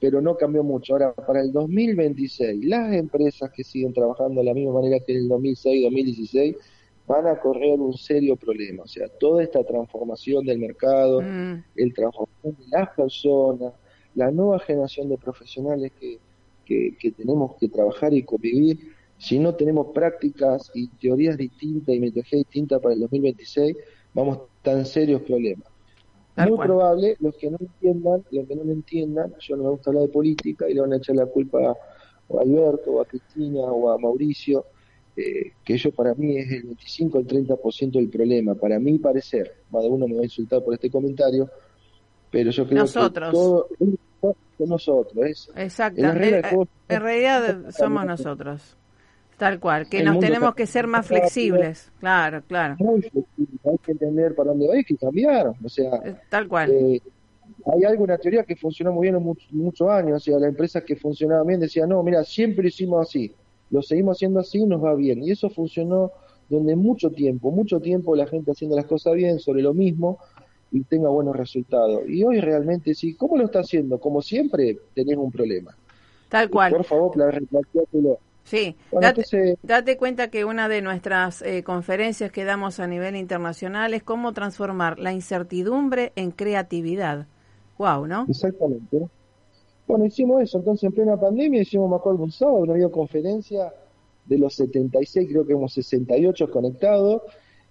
pero 0.00 0.20
no 0.20 0.36
cambió 0.36 0.64
mucho. 0.64 0.94
Ahora, 0.94 1.12
para 1.12 1.42
el 1.42 1.52
2026, 1.52 2.64
las 2.64 2.92
empresas 2.94 3.50
que 3.52 3.62
siguen 3.62 3.92
trabajando 3.92 4.40
de 4.40 4.46
la 4.46 4.54
misma 4.54 4.72
manera 4.72 4.98
que 5.00 5.12
en 5.12 5.18
el 5.18 5.28
2006, 5.28 5.82
2016, 5.84 6.56
van 7.06 7.26
a 7.26 7.38
correr 7.38 7.80
un 7.80 7.94
serio 7.94 8.36
problema. 8.36 8.84
O 8.84 8.88
sea, 8.88 9.08
toda 9.08 9.42
esta 9.42 9.62
transformación 9.64 10.44
del 10.44 10.58
mercado, 10.58 11.20
Mm, 11.20 11.64
el 11.76 11.92
transformación 11.94 12.56
de 12.58 12.66
las 12.70 12.90
personas, 12.90 13.72
la 14.14 14.30
nueva 14.30 14.58
generación 14.60 15.08
de 15.08 15.18
profesionales 15.18 15.92
que, 16.00 16.18
que, 16.64 16.96
que 16.98 17.10
tenemos 17.12 17.56
que 17.56 17.68
trabajar 17.68 18.14
y 18.14 18.22
convivir. 18.22 18.94
Si 19.18 19.38
no 19.38 19.54
tenemos 19.54 19.88
prácticas 19.94 20.70
y 20.74 20.88
teorías 20.88 21.36
distintas 21.36 21.94
y 21.94 22.00
metodología 22.00 22.38
distinta 22.38 22.78
para 22.80 22.94
el 22.94 23.00
2026, 23.00 23.76
vamos 24.14 24.38
a 24.64 24.70
en 24.72 24.86
serios 24.86 25.22
problemas. 25.22 25.68
Tal 26.34 26.48
Muy 26.48 26.56
cual. 26.56 26.68
probable, 26.68 27.16
los 27.20 27.36
que 27.36 27.50
no 27.50 27.58
entiendan, 27.60 28.24
los 28.30 28.46
que 28.48 28.56
no 28.56 28.64
lo 28.64 28.72
entiendan, 28.72 29.34
yo 29.40 29.56
no 29.56 29.64
me 29.64 29.70
gusta 29.70 29.90
hablar 29.90 30.04
de 30.04 30.12
política 30.12 30.68
y 30.68 30.74
le 30.74 30.80
van 30.80 30.92
a 30.92 30.96
echar 30.96 31.16
la 31.16 31.26
culpa 31.26 31.58
a 31.70 31.76
Alberto, 32.40 32.92
o 32.92 33.00
a 33.00 33.04
Cristina, 33.04 33.60
o 33.60 33.90
a 33.90 33.98
Mauricio, 33.98 34.64
eh, 35.16 35.52
que 35.64 35.76
yo 35.76 35.92
para 35.92 36.14
mí 36.14 36.36
es 36.38 36.50
el 36.50 36.62
25 36.64 37.18
al 37.18 37.26
30% 37.26 37.92
del 37.92 38.08
problema, 38.08 38.54
para 38.54 38.78
mi 38.78 38.98
parecer, 38.98 39.54
de 39.70 39.88
uno 39.88 40.08
me 40.08 40.14
va 40.16 40.20
a 40.22 40.24
insultar 40.24 40.62
por 40.64 40.74
este 40.74 40.90
comentario, 40.90 41.48
pero 42.30 42.50
yo 42.50 42.66
creo 42.66 42.80
Nosotros. 42.82 43.28
que 43.30 43.32
todo 43.32 43.68
es 44.58 44.68
nosotros, 44.68 45.24
es 45.26 45.50
Exacto. 45.56 46.00
en 46.00 46.06
la 46.40 46.48
juego- 46.48 46.68
en 46.88 47.00
realidad 47.02 47.70
somos 47.70 48.04
nosotros. 48.06 48.76
Tal 49.36 49.58
cual. 49.58 49.88
Que 49.88 49.98
El 49.98 50.04
nos 50.06 50.20
tenemos 50.20 50.54
que 50.54 50.64
ser 50.64 50.86
más 50.86 51.06
flexibles. 51.06 51.90
Claro, 51.98 52.40
claro. 52.46 52.76
muy 52.78 53.02
flexible, 53.02 53.58
hay 53.64 53.78
que 53.84 53.92
entender 53.92 54.32
para 54.34 54.50
dónde 54.50 54.68
va 54.68 54.74
hay 54.74 54.84
que 54.84 54.96
cambiar, 54.96 55.48
o 55.62 55.68
sea, 55.68 55.90
Eh, 56.04 56.14
Tal 56.28 56.46
cual. 56.46 56.70
Eh, 56.70 57.00
hay 57.66 57.84
algo, 57.84 58.04
una 58.04 58.16
teoría 58.16 58.44
que 58.44 58.54
funcionó 58.56 58.92
muy 58.92 59.02
bien 59.06 59.16
en 59.16 59.24
much- 59.24 59.48
muchos 59.50 59.88
años, 59.90 60.16
o 60.16 60.20
sea, 60.20 60.38
las 60.38 60.48
empresas 60.50 60.84
que 60.84 60.94
funcionaban 60.96 61.46
bien 61.48 61.58
decían, 61.60 61.88
no, 61.88 62.00
mira, 62.04 62.22
siempre 62.22 62.68
hicimos 62.68 63.08
así, 63.08 63.32
lo 63.74 63.82
seguimos 63.82 64.16
haciendo 64.16 64.38
así 64.40 64.58
y 64.58 64.66
nos 64.66 64.82
va 64.82 64.94
bien. 64.94 65.22
Y 65.22 65.32
eso 65.32 65.50
funcionó 65.50 66.12
donde 66.48 66.76
mucho 66.76 67.10
tiempo, 67.10 67.50
mucho 67.50 67.80
tiempo 67.80 68.14
la 68.14 68.26
gente 68.26 68.52
haciendo 68.52 68.76
las 68.76 68.86
cosas 68.86 69.14
bien 69.14 69.38
sobre 69.40 69.62
lo 69.62 69.74
mismo 69.74 70.18
y 70.70 70.82
tenga 70.84 71.08
buenos 71.08 71.34
resultados. 71.36 72.02
Y 72.08 72.22
hoy 72.24 72.40
realmente 72.40 72.94
sí, 72.94 73.14
¿cómo 73.14 73.36
lo 73.36 73.46
está 73.46 73.60
haciendo? 73.60 73.98
Como 73.98 74.22
siempre, 74.22 74.78
tenés 74.94 75.16
un 75.16 75.32
problema. 75.32 75.76
Tal 76.28 76.48
cual. 76.50 76.72
Por 76.72 76.84
favor, 76.84 77.12
pla- 77.12 77.30
replanteátelo. 77.30 78.18
Sí. 78.44 78.76
Bueno, 78.92 79.08
Date, 79.08 79.22
entonces, 79.22 79.58
date 79.62 79.96
cuenta 79.96 80.28
que 80.28 80.44
una 80.44 80.68
de 80.68 80.82
nuestras 80.82 81.42
eh, 81.42 81.62
conferencias 81.64 82.30
que 82.30 82.44
damos 82.44 82.78
a 82.78 82.86
nivel 82.86 83.16
internacional 83.16 83.94
es 83.94 84.02
cómo 84.02 84.32
transformar 84.32 84.98
la 84.98 85.12
incertidumbre 85.12 86.12
en 86.14 86.30
creatividad. 86.30 87.26
Wow, 87.78 88.06
¿no? 88.06 88.26
Exactamente. 88.28 89.08
Bueno, 89.86 90.06
hicimos 90.06 90.42
eso. 90.42 90.58
Entonces, 90.58 90.84
en 90.84 90.92
plena 90.92 91.18
pandemia, 91.18 91.62
hicimos, 91.62 91.90
me 91.90 91.96
acuerdo, 91.96 92.22
un 92.22 92.32
sábado, 92.32 92.58
una 92.58 92.74
videoconferencia 92.74 93.72
de 94.24 94.38
los 94.38 94.54
76, 94.54 95.28
creo 95.28 95.46
que 95.46 95.52
hemos 95.52 95.72
68 95.74 96.50
conectados. 96.50 97.22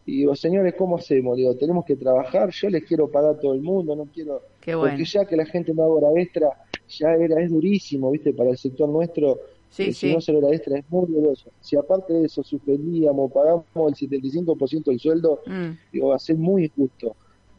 Y 0.06 0.17
digo, 0.17 0.36
señores, 0.36 0.76
¿cómo 0.78 0.97
hacemos? 0.97 1.38
Digo, 1.38 1.56
tenemos 1.56 1.86
que 1.86 1.95
trabajar. 1.95 2.49
Yo 2.52 2.69
les 2.69 2.84
quiero 2.84 3.08
pagar 3.10 3.36
a 3.36 3.39
todo 3.39 3.54
el 3.54 3.62
mundo, 3.62 3.95
no 3.95 4.06
quiero. 4.13 4.41
Qué 4.60 4.76
bueno. 4.76 4.91
Porque 4.91 5.06
ya 5.06 5.26
que 5.26 5.36
la 5.38 5.45
gente 5.45 5.73
no 5.73 5.84
haga 5.84 5.93
hora 5.93 6.21
extra, 6.21 6.49
ya 6.89 7.13
era, 7.15 7.41
es 7.41 7.49
durísimo, 7.49 8.12
¿viste? 8.12 8.34
Para 8.34 8.49
el 8.52 8.58
sector 8.58 8.89
nuestro, 8.89 9.39
Sí, 9.69 9.84
eh, 9.84 9.86
si 9.88 9.93
sí. 9.93 10.12
no 10.12 10.19
hacer 10.19 10.36
hora 10.36 10.49
extra 10.54 10.78
es 10.78 10.86
muy 10.89 11.08
doloroso. 11.12 11.49
Si 11.60 11.76
aparte 11.76 12.13
de 12.13 12.26
eso 12.26 12.43
suspendíamos, 12.43 13.32
pagamos 13.32 13.65
el 13.76 13.95
75% 13.95 14.91
del 14.91 14.99
sueldo, 14.99 15.39
Mm, 15.47 15.69
digo, 15.91 16.10
va 16.10 16.17
a 16.17 16.19
ser 16.19 16.38
muy 16.38 16.65
injusto. 16.65 17.15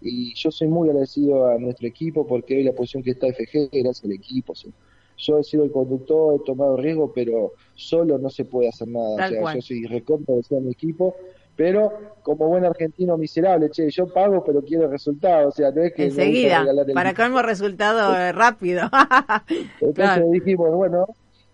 Y 0.07 0.35
yo 0.35 0.51
soy 0.51 0.69
muy 0.69 0.89
agradecido 0.91 1.49
a 1.49 1.59
nuestro 1.59 1.87
equipo 1.89 2.27
porque 2.27 2.57
hoy 2.57 2.63
la 2.65 2.73
posición 2.73 3.03
que 3.03 3.13
está 3.13 3.27
FG 3.29 3.71
gracias 3.73 4.05
al 4.05 4.13
equipo. 4.13 4.53
o 4.53 4.57
sea, 4.57 4.71
yo 5.17 5.39
he 5.39 5.45
sido 5.45 5.65
el 5.65 5.71
conductor, 5.71 6.35
he 6.41 6.45
tomado 6.45 6.77
riesgo, 6.77 7.13
pero 7.13 7.53
solo 7.75 8.19
no 8.19 8.29
se 8.31 8.45
puede 8.45 8.69
hacer 8.69 8.89
nada. 8.89 9.17
Tal 9.17 9.27
o 9.31 9.33
sea, 9.33 9.41
cual. 9.43 9.55
yo 9.57 9.63
soy 9.63 9.87
recontra 9.87 10.35
de 10.35 10.61
mi 10.61 10.73
equipo, 10.73 11.15
pero 11.57 11.93
como 12.23 12.49
buen 12.49 12.65
argentino 12.65 13.17
miserable, 13.17 13.71
che, 13.71 13.89
yo 13.91 14.07
pago, 14.13 14.43
pero 14.45 14.63
quiero 14.63 14.89
resultados. 14.89 15.55
O 15.55 15.57
sea, 15.57 15.71
no 15.71 15.83
es 15.83 15.93
que 15.95 16.07
Enseguida, 16.07 16.63
el 16.69 16.93
para 16.93 17.11
equipo. 17.11 17.23
colmo 17.23 17.43
resultado 17.43 18.33
rápido. 18.33 18.83
Entonces 19.49 19.95
Claro. 19.95 20.31
dijimos, 20.33 20.75
bueno, 20.75 21.07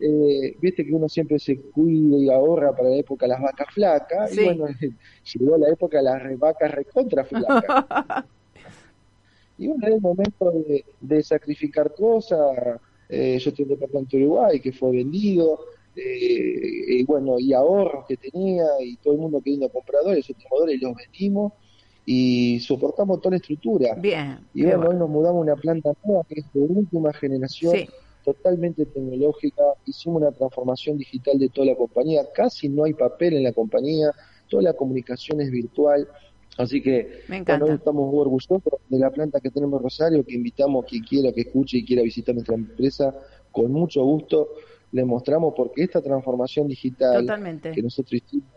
eh, 0.03 0.57
viste 0.59 0.87
que 0.87 0.95
uno 0.95 1.07
siempre 1.11 1.39
se 1.39 1.61
cuida 1.61 2.17
y 2.17 2.31
ahorra 2.31 2.73
para 2.75 2.89
la 2.89 2.97
época 2.97 3.27
de 3.27 3.33
las 3.33 3.43
vacas 3.43 3.67
flacas, 3.75 4.31
Sí. 4.31 4.41
y 4.41 4.45
bueno, 4.45 4.65
llegó 5.39 5.59
la 5.59 5.69
época 5.69 5.99
de 5.99 6.05
las 6.05 6.39
vacas 6.39 6.71
recontra 6.73 7.25
flacas. 7.25 8.25
y 9.61 9.69
bueno, 9.69 9.87
era 9.87 9.95
el 9.95 10.01
momento 10.01 10.51
de, 10.51 10.85
de 11.01 11.23
sacrificar 11.23 11.95
cosas. 11.95 12.41
Eh, 13.09 13.39
yo 13.39 13.53
tengo 13.53 13.73
un 13.73 13.75
departamento 13.77 14.17
en 14.17 14.23
Uruguay 14.25 14.61
que 14.61 14.73
fue 14.73 14.91
vendido, 14.93 15.61
eh, 15.95 16.99
y 16.99 17.05
bueno, 17.05 17.39
y 17.39 17.53
ahorros 17.53 18.07
que 18.09 18.17
tenía, 18.17 18.65
y 18.81 18.97
todo 18.97 19.15
el 19.15 19.21
mundo 19.21 19.41
queriendo 19.41 19.69
compradores 19.69 20.31
o 20.31 20.35
tomadores, 20.35 20.81
los 20.81 20.95
vendimos. 20.97 21.53
y 22.07 22.59
soportamos 22.61 23.21
toda 23.21 23.33
la 23.33 23.37
estructura. 23.37 23.95
Bien. 23.95 24.39
Y 24.55 24.65
bueno, 24.65 24.89
hoy 24.89 24.97
nos 24.97 25.09
mudamos 25.09 25.39
a 25.39 25.53
una 25.53 25.57
planta 25.57 25.93
nueva 26.05 26.25
que 26.29 26.41
es 26.41 26.53
de 26.53 26.61
última 26.61 27.13
generación, 27.13 27.75
totalmente 28.25 28.87
tecnológica. 28.87 29.63
Hicimos 29.87 30.23
una 30.23 30.33
transformación 30.33 30.99
digital 30.99 31.39
de 31.39 31.49
toda 31.49 31.69
la 31.69 31.77
compañía. 31.77 32.23
Casi 32.35 32.69
no 32.69 32.85
hay 32.85 32.95
papel 32.95 33.35
en 33.35 33.45
la 33.45 33.53
compañía, 33.53 34.11
toda 34.49 34.63
la 34.63 34.73
comunicación 34.73 35.41
es 35.41 35.51
virtual. 35.51 36.09
Así 36.57 36.83
que 36.83 37.23
bueno, 37.29 37.65
hoy 37.65 37.71
estamos 37.73 38.11
muy 38.11 38.21
orgullosos 38.21 38.63
de 38.89 38.99
la 38.99 39.11
planta 39.11 39.41
que 39.41 39.51
tenemos 39.51 39.79
en 39.79 39.85
Rosario, 39.85 40.25
que 40.25 40.35
invitamos 40.35 40.85
a 40.85 40.89
quien 40.89 41.03
quiera 41.05 41.33
que 41.33 41.43
escuche 41.43 41.79
y 41.79 41.85
quiera 41.85 42.03
visitar 42.03 42.35
nuestra 42.35 42.55
empresa 42.55 43.15
con 43.51 43.73
mucho 43.73 44.05
gusto. 44.05 44.49
Le 44.93 45.05
mostramos 45.05 45.55
porque 45.57 45.85
esta 45.85 46.03
transformación 46.03 46.69
digital 46.69 47.27
que 47.73 47.83
nosotros 47.83 48.21
hicimos 48.25 48.49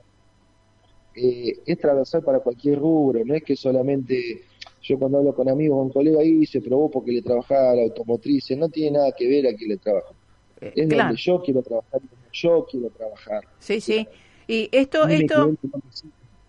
eh, 1.15 1.59
es 1.65 1.77
transversal 1.77 2.23
para 2.23 2.39
cualquier 2.39 2.79
rubro, 2.79 3.23
no 3.23 3.35
es 3.35 3.43
que 3.43 3.55
solamente 3.55 4.45
yo 4.81 4.97
cuando 4.97 5.19
hablo 5.19 5.35
con 5.35 5.47
amigos, 5.47 5.77
con 5.77 5.89
colegas 5.91 6.21
ahí 6.21 6.45
se 6.45 6.59
probó 6.59 6.89
porque 6.89 7.11
le 7.11 7.21
trabajaba 7.21 7.71
a 7.71 7.75
la 7.75 7.83
automotriz, 7.83 8.49
no 8.57 8.67
tiene 8.67 8.97
nada 8.97 9.11
que 9.11 9.27
ver 9.27 9.47
a 9.47 9.53
quién 9.53 9.69
le 9.69 9.77
trabajo. 9.77 10.15
Eh, 10.59 10.73
es 10.75 10.89
donde 10.89 11.15
yo 11.15 11.41
quiero 11.41 11.61
trabajar, 11.61 12.01
yo 12.31 12.65
quiero 12.69 12.89
trabajar. 12.89 13.43
Sí, 13.59 13.79
sí. 13.79 14.07
Y 14.47 14.69
esto, 14.71 15.07
esto, 15.07 15.53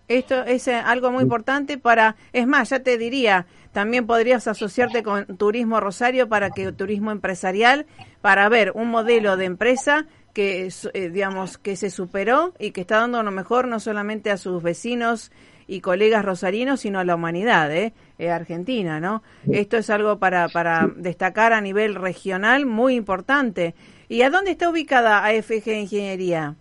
esto 0.09 0.45
es 0.45 0.69
eh, 0.69 0.75
algo 0.75 1.11
muy 1.11 1.23
importante 1.23 1.79
para, 1.79 2.17
es 2.33 2.47
más, 2.47 2.71
ya 2.71 2.81
te 2.81 2.99
diría, 2.99 3.47
también 3.73 4.07
podrías 4.07 4.47
asociarte 4.47 5.03
con 5.03 5.27
Turismo 5.37 5.81
Rosario 5.81 6.29
para 6.29 6.51
que 6.51 6.73
Turismo 6.73 7.11
Empresarial, 7.11 7.87
para 8.21 8.49
ver 8.49 8.73
un 8.75 8.90
modelo 8.90 9.37
de 9.37 9.47
empresa 9.47 10.07
que 10.33 10.69
eh, 10.93 11.11
digamos 11.11 11.59
que 11.59 11.77
se 11.77 11.90
superó 11.90 12.55
y 12.59 12.73
que 12.73 12.83
está 12.83 12.99
dando 12.99 13.23
lo 13.23 13.31
mejor 13.31 13.69
no 13.69 13.81
solamente 13.81 14.31
a 14.31 14.37
sus 14.37 14.62
vecinos 14.62 15.31
y 15.67 15.81
colegas 15.81 16.25
rosarinos, 16.25 16.81
sino 16.81 16.99
a 16.99 17.05
la 17.05 17.14
humanidad, 17.14 17.75
¿eh? 17.75 17.95
eh 18.19 18.31
Argentina, 18.31 19.01
¿no? 19.01 19.23
Esto 19.51 19.79
es 19.79 19.88
algo 19.88 20.19
para, 20.19 20.49
para 20.49 20.90
destacar 20.97 21.53
a 21.53 21.61
nivel 21.61 21.95
regional 21.95 22.67
muy 22.67 22.97
importante. 22.97 23.75
¿Y 24.09 24.23
a 24.23 24.31
dónde 24.31 24.51
está 24.51 24.69
ubicada 24.69 25.25
AFG 25.25 25.69
Ingeniería? 25.69 26.57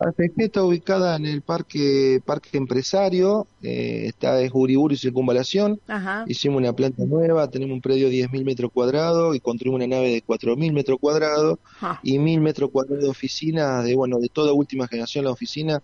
AFG 0.00 0.32
está 0.36 0.62
ubicada 0.62 1.16
en 1.16 1.26
el 1.26 1.42
parque 1.42 2.20
parque 2.24 2.56
empresario, 2.56 3.48
eh, 3.62 4.04
está 4.06 4.40
en 4.40 4.50
Uriburu 4.52 4.94
y 4.94 4.96
Circunvalación. 4.96 5.80
Hicimos 6.26 6.58
una 6.58 6.72
planta 6.72 7.04
nueva, 7.04 7.50
tenemos 7.50 7.74
un 7.74 7.80
predio 7.80 8.08
de 8.08 8.14
10.000 8.14 8.44
metros 8.44 8.70
cuadrados 8.72 9.34
y 9.34 9.40
construimos 9.40 9.78
una 9.78 9.88
nave 9.88 10.10
de 10.10 10.24
4.000 10.24 10.72
metros 10.72 10.98
cuadrados 11.00 11.58
y 12.04 12.16
1.000 12.18 12.40
metros 12.40 12.70
cuadrados 12.70 13.02
de 13.02 13.10
oficina, 13.10 13.82
de 13.82 13.96
bueno 13.96 14.18
de 14.18 14.28
toda 14.28 14.52
última 14.52 14.86
generación 14.86 15.24
la 15.24 15.32
oficina 15.32 15.82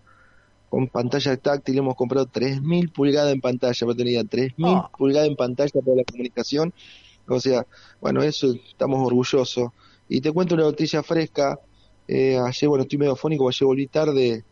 con 0.69 0.87
pantalla 0.87 1.35
táctil. 1.35 1.77
Hemos 1.77 1.95
comprado 1.95 2.25
3.000 2.25 2.93
pulgadas 2.93 3.33
en 3.33 3.41
pantalla, 3.41 3.93
tenía 3.97 4.23
3.000 4.23 4.91
pulgadas 4.97 5.27
en 5.27 5.35
pantalla 5.35 5.81
para 5.81 5.97
la 5.97 6.03
comunicación. 6.05 6.73
O 7.27 7.39
sea, 7.41 7.65
bueno, 7.99 8.23
eso 8.23 8.53
estamos 8.69 9.05
orgullosos. 9.05 9.71
Y 10.07 10.21
te 10.21 10.31
cuento 10.31 10.55
una 10.55 10.63
noticia 10.63 11.03
fresca 11.03 11.59
eh, 12.07 12.37
ayer, 12.37 12.69
bueno, 12.69 12.83
estoy 12.83 12.99
medio 12.99 13.15
fónico, 13.15 13.47
ayer 13.47 13.65
volví 13.65 13.87
tarde, 13.87 14.43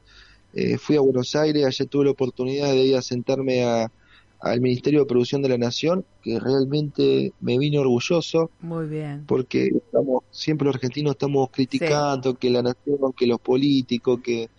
eh, 0.54 0.78
fui 0.78 0.96
a 0.96 1.02
Buenos 1.02 1.36
Aires, 1.36 1.66
ayer 1.66 1.88
tuve 1.88 2.06
la 2.06 2.12
oportunidad 2.12 2.72
de 2.72 2.84
ir 2.84 2.96
a 2.96 3.02
sentarme 3.02 3.63
a, 3.63 3.92
al 4.39 4.62
Ministerio 4.62 5.00
de 5.00 5.06
Producción 5.06 5.42
de 5.42 5.50
la 5.50 5.58
Nación, 5.58 6.06
que 6.22 6.39
realmente 6.39 7.34
me 7.39 7.58
vine 7.58 7.80
orgulloso. 7.80 8.52
Muy 8.60 8.88
bien. 8.88 9.26
Porque 9.26 9.68
estamos, 9.68 10.24
siempre 10.32 10.66
los 10.66 10.76
argentinos 10.76 11.12
estamos 11.12 11.50
criticando 11.50 12.36
que 12.36 12.50
la 12.50 12.62
nación, 12.62 13.13
que 13.16 13.28
los 13.28 13.39
políticos, 13.39 14.20
que... 14.24 14.50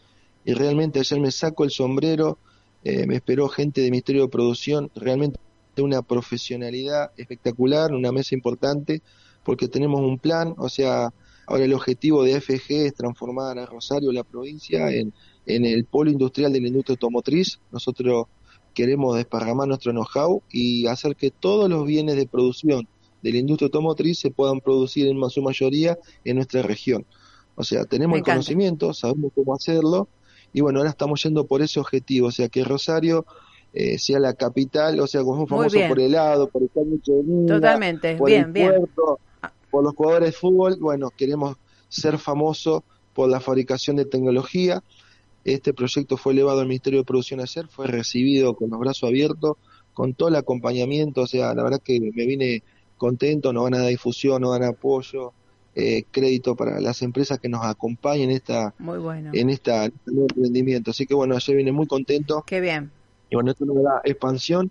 Y 0.47 0.53
realmente 0.53 0.99
ayer 0.99 1.21
me 1.21 1.31
saco 1.31 1.65
el 1.65 1.71
sombrero, 1.71 2.39
eh, 2.83 3.07
me 3.07 3.17
esperó 3.17 3.49
gente 3.49 3.81
del 3.81 3.91
Ministerio 3.91 4.23
de 4.23 4.29
Producción, 4.29 4.91
realmente 4.95 5.39
una 5.79 6.03
profesionalidad 6.03 7.11
espectacular, 7.17 7.93
una 7.93 8.13
mesa 8.13 8.35
importante, 8.35 9.03
porque 9.43 9.69
tenemos 9.69 10.01
un 10.01 10.19
plan, 10.19 10.55
o 10.59 10.69
sea, 10.69 11.13
Ahora 11.47 11.65
el 11.65 11.75
objetivo 11.75 12.23
de 12.23 12.41
FG 12.41 12.87
es 12.87 12.95
transformar 12.95 13.59
a 13.59 13.67
Rosario, 13.67 14.13
la 14.13 14.25
provincia, 14.25 14.91
en, 14.91 15.13
en 15.47 15.65
el 15.65 15.85
polo 15.85 16.11
industrial 16.11 16.53
de 16.53 16.61
la 16.61 16.69
industria 16.69 16.95
automotriz. 16.95 17.61
Nosotros 17.71 18.27
queremos 18.75 19.17
desparramar 19.17 19.69
nuestro 19.69 19.93
know-how 19.93 20.43
y 20.51 20.87
hacer 20.87 21.17
que 21.17 21.31
todos 21.31 21.71
los 21.71 21.87
bienes 21.87 22.17
de 22.17 22.27
producción 22.27 22.89
de 23.23 23.33
la 23.33 23.39
industria 23.39 23.67
automotriz 23.67 24.19
se 24.19 24.31
puedan 24.31 24.61
producir 24.61 25.07
en 25.07 25.31
su 25.31 25.41
mayoría 25.41 25.99
en 26.25 26.37
nuestra 26.37 26.63
región. 26.63 27.07
O 27.55 27.63
sea, 27.63 27.85
tenemos 27.85 28.19
el 28.19 28.25
conocimiento, 28.25 28.93
sabemos 28.93 29.33
cómo 29.35 29.55
hacerlo 29.55 30.09
y 30.53 30.61
bueno, 30.61 30.81
ahora 30.81 30.91
estamos 30.91 31.23
yendo 31.23 31.47
por 31.47 31.63
ese 31.63 31.81
objetivo, 31.81 32.29
o 32.29 32.31
sea, 32.31 32.49
que 32.49 32.65
Rosario 32.65 33.25
eh, 33.73 33.99
sea 33.99 34.19
la 34.21 34.35
capital, 34.35 35.01
o 35.01 35.07
sea, 35.07 35.23
como 35.23 35.47
famoso 35.47 35.79
por 35.89 35.99
el 35.99 36.07
helado, 36.07 36.49
por 36.49 36.63
el 36.63 36.87
mucho 36.87 37.13
de 37.13 37.47
Totalmente, 37.47 38.19
bien, 38.25 38.53
bien 38.53 38.89
por 39.75 39.83
los 39.83 39.97
jugadores 39.97 40.29
de 40.29 40.33
fútbol, 40.39 40.77
bueno, 40.77 41.11
queremos 41.11 41.57
ser 41.89 42.17
famosos 42.19 42.85
por 43.13 43.29
la 43.29 43.41
fabricación 43.41 43.97
de 43.97 44.05
tecnología. 44.05 44.85
Este 45.45 45.75
proyecto 45.75 46.17
fue 46.17 46.33
elevado 46.33 46.61
al 46.61 46.69
Ministerio 46.69 47.01
de 47.01 47.05
Producción 47.05 47.41
ayer, 47.41 47.67
fue 47.67 47.89
recibido 47.89 48.55
con 48.55 48.71
los 48.71 48.79
brazos 48.79 49.09
abiertos, 49.09 49.57
con 49.93 50.15
todo 50.15 50.29
el 50.29 50.37
acompañamiento, 50.37 51.23
o 51.23 51.27
sea, 51.27 51.53
la 51.55 51.65
verdad 51.65 51.81
que 51.83 51.99
me 51.99 52.25
vine 52.25 52.63
contento, 52.97 53.53
nos 53.53 53.65
van 53.65 53.75
a 53.75 53.79
dar 53.79 53.89
difusión, 53.89 54.43
nos 54.43 54.53
van 54.53 54.63
a 54.63 54.67
dar 54.67 54.75
apoyo, 54.75 55.33
eh, 55.75 56.05
crédito 56.09 56.55
para 56.55 56.81
las 56.81 57.03
empresas 57.03 57.41
que 57.41 57.49
nos 57.49 57.65
acompañen 57.65 58.31
en 58.31 58.37
esta 58.37 58.75
muy 58.79 58.99
bueno. 58.99 59.33
en 59.35 59.51
esta 59.51 59.87
este 59.87 60.13
nuevo 60.13 60.29
emprendimiento. 60.37 60.93
Así 60.93 61.05
que 61.05 61.15
bueno, 61.15 61.35
ayer 61.35 61.57
vine 61.57 61.73
muy 61.73 61.89
contento. 61.89 62.45
Qué 62.47 62.61
bien. 62.61 62.93
Y 63.29 63.35
bueno, 63.35 63.51
esto 63.51 63.65
nos 63.65 63.83
da 63.83 64.03
expansión, 64.05 64.71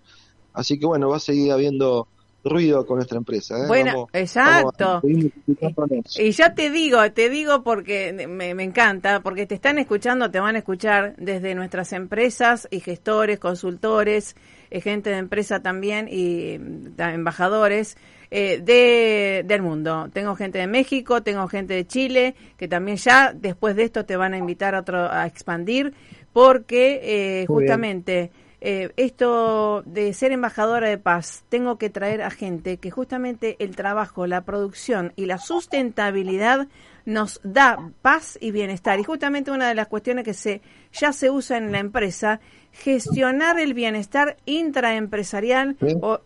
así 0.54 0.78
que 0.78 0.86
bueno, 0.86 1.10
va 1.10 1.18
a 1.18 1.20
seguir 1.20 1.52
habiendo 1.52 2.08
ruido 2.44 2.84
con 2.86 2.96
nuestra 2.96 3.18
empresa. 3.18 3.64
¿eh? 3.64 3.66
Bueno, 3.66 4.08
exacto. 4.12 5.00
y 5.04 6.30
ya 6.30 6.54
te 6.54 6.70
digo, 6.70 7.10
te 7.12 7.30
digo 7.30 7.62
porque 7.62 8.12
me, 8.28 8.50
encanta, 8.62 9.20
porque 9.20 9.46
te 9.46 9.54
están 9.54 9.78
escuchando, 9.78 10.30
te 10.30 10.40
van 10.40 10.54
a 10.54 10.58
escuchar 10.58 11.14
desde 11.16 11.54
nuestras 11.54 11.92
empresas 11.92 12.68
y 12.70 12.80
gestores, 12.80 13.38
consultores, 13.38 14.36
eh, 14.70 14.80
gente 14.80 15.10
de 15.10 15.18
empresa 15.18 15.60
también 15.60 16.08
y 16.10 16.58
embajadores. 16.98 17.96
Eh, 18.36 18.60
de, 18.60 19.44
del 19.46 19.62
mundo. 19.62 20.08
Tengo 20.12 20.34
gente 20.34 20.58
de 20.58 20.66
México, 20.66 21.22
tengo 21.22 21.46
gente 21.46 21.74
de 21.74 21.86
Chile, 21.86 22.34
que 22.56 22.66
también 22.66 22.96
ya 22.96 23.32
después 23.32 23.76
de 23.76 23.84
esto 23.84 24.06
te 24.06 24.16
van 24.16 24.34
a 24.34 24.38
invitar 24.38 24.74
a, 24.74 24.80
otro, 24.80 25.08
a 25.08 25.24
expandir, 25.26 25.94
porque 26.32 27.44
justamente 27.46 28.32
eh, 28.66 28.94
esto 28.96 29.82
de 29.84 30.14
ser 30.14 30.32
embajadora 30.32 30.88
de 30.88 30.96
paz, 30.96 31.44
tengo 31.50 31.76
que 31.76 31.90
traer 31.90 32.22
a 32.22 32.30
gente 32.30 32.78
que 32.78 32.90
justamente 32.90 33.56
el 33.58 33.76
trabajo, 33.76 34.26
la 34.26 34.46
producción 34.46 35.12
y 35.16 35.26
la 35.26 35.36
sustentabilidad 35.36 36.66
nos 37.04 37.42
da 37.44 37.90
paz 38.00 38.38
y 38.40 38.52
bienestar. 38.52 38.98
Y 38.98 39.04
justamente 39.04 39.50
una 39.50 39.68
de 39.68 39.74
las 39.74 39.88
cuestiones 39.88 40.24
que 40.24 40.32
se 40.32 40.62
ya 40.94 41.12
se 41.12 41.28
usa 41.28 41.58
en 41.58 41.72
la 41.72 41.78
empresa, 41.78 42.40
gestionar 42.72 43.60
el 43.60 43.74
bienestar 43.74 44.38
intraempresarial, 44.46 45.76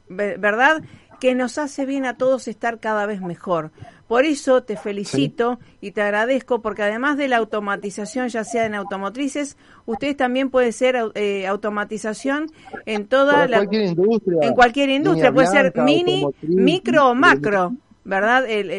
¿verdad? 0.09 0.85
Que 1.21 1.35
nos 1.35 1.59
hace 1.59 1.85
bien 1.85 2.07
a 2.07 2.17
todos 2.17 2.49
estar 2.49 2.79
cada 2.79 3.07
vez 3.07 3.21
mejor. 3.21 3.73
Por 4.09 4.25
eso 4.25 4.63
te 4.63 4.79
felicito 4.79 5.59
y 5.83 5.91
te 5.91 6.01
agradezco 6.01 6.63
porque 6.63 6.83
además 6.83 7.19
de 7.19 7.29
la 7.29 7.37
automatización, 7.37 8.29
ya 8.29 8.43
sea 8.43 8.65
en 8.65 8.75
automotrices, 8.75 9.59
ustedes 9.85 10.17
también 10.17 10.49
puede 10.49 10.73
ser 10.73 10.97
eh, 11.15 11.47
automatización 11.47 12.47
en 12.87 13.07
toda 13.07 13.47
la 13.47 13.59
cualquier 13.59 13.85
industria, 13.85 14.39
en 14.41 14.55
cualquier 14.55 14.89
industria, 14.89 15.31
puede 15.31 15.49
ser 15.49 15.75
mini, 15.77 16.27
micro 16.41 17.11
o 17.11 17.15
macro, 17.15 17.75
¿verdad? 18.05 18.49
El, 18.49 18.71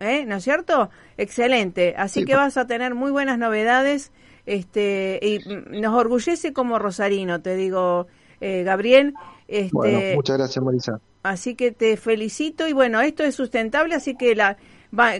¿eh? 0.00 0.24
¿No 0.26 0.36
es 0.36 0.44
cierto? 0.44 0.88
Excelente. 1.18 1.94
Así 1.98 2.24
que 2.24 2.34
vas 2.34 2.56
a 2.56 2.66
tener 2.66 2.94
muy 2.94 3.10
buenas 3.10 3.38
novedades, 3.38 4.12
este 4.46 5.20
y 5.22 5.78
nos 5.78 5.94
orgullece 5.94 6.54
como 6.54 6.78
rosarino, 6.78 7.42
te 7.42 7.54
digo, 7.54 8.06
eh, 8.40 8.62
Gabriel. 8.62 9.12
Este, 9.46 9.70
bueno, 9.72 10.00
muchas 10.14 10.38
gracias, 10.38 10.64
Marisa. 10.64 11.00
Así 11.24 11.54
que 11.54 11.72
te 11.72 11.96
felicito 11.96 12.68
y 12.68 12.74
bueno, 12.74 13.00
esto 13.00 13.24
es 13.24 13.34
sustentable, 13.34 13.94
así 13.94 14.14
que 14.14 14.36
la 14.36 14.58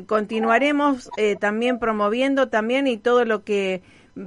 continuaremos 0.07 1.09
eh, 1.17 1.35
también 1.35 1.79
promoviendo 1.79 2.51
también 2.51 2.87
y 2.87 2.99
todo 2.99 3.25
lo 3.25 3.43
que, 3.43 3.81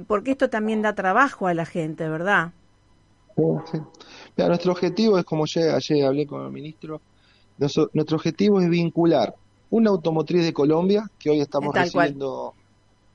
porque 0.08 0.32
esto 0.32 0.50
también 0.50 0.82
da 0.82 0.96
trabajo 0.96 1.46
a 1.46 1.54
la 1.54 1.64
gente, 1.64 2.08
¿verdad? 2.08 2.52
Sí, 3.70 3.78
nuestro 4.36 4.72
objetivo 4.72 5.18
es, 5.18 5.24
como 5.24 5.46
ya 5.46 5.76
ayer 5.76 6.04
hablé 6.04 6.26
con 6.26 6.44
el 6.44 6.50
ministro, 6.50 7.00
nuestro, 7.58 8.16
objetivo 8.16 8.60
es 8.60 8.68
vincular 8.68 9.36
una 9.70 9.90
automotriz 9.90 10.42
de 10.42 10.52
Colombia, 10.52 11.08
que 11.16 11.30
hoy 11.30 11.40
estamos 11.40 11.72
recibiendo 11.72 12.54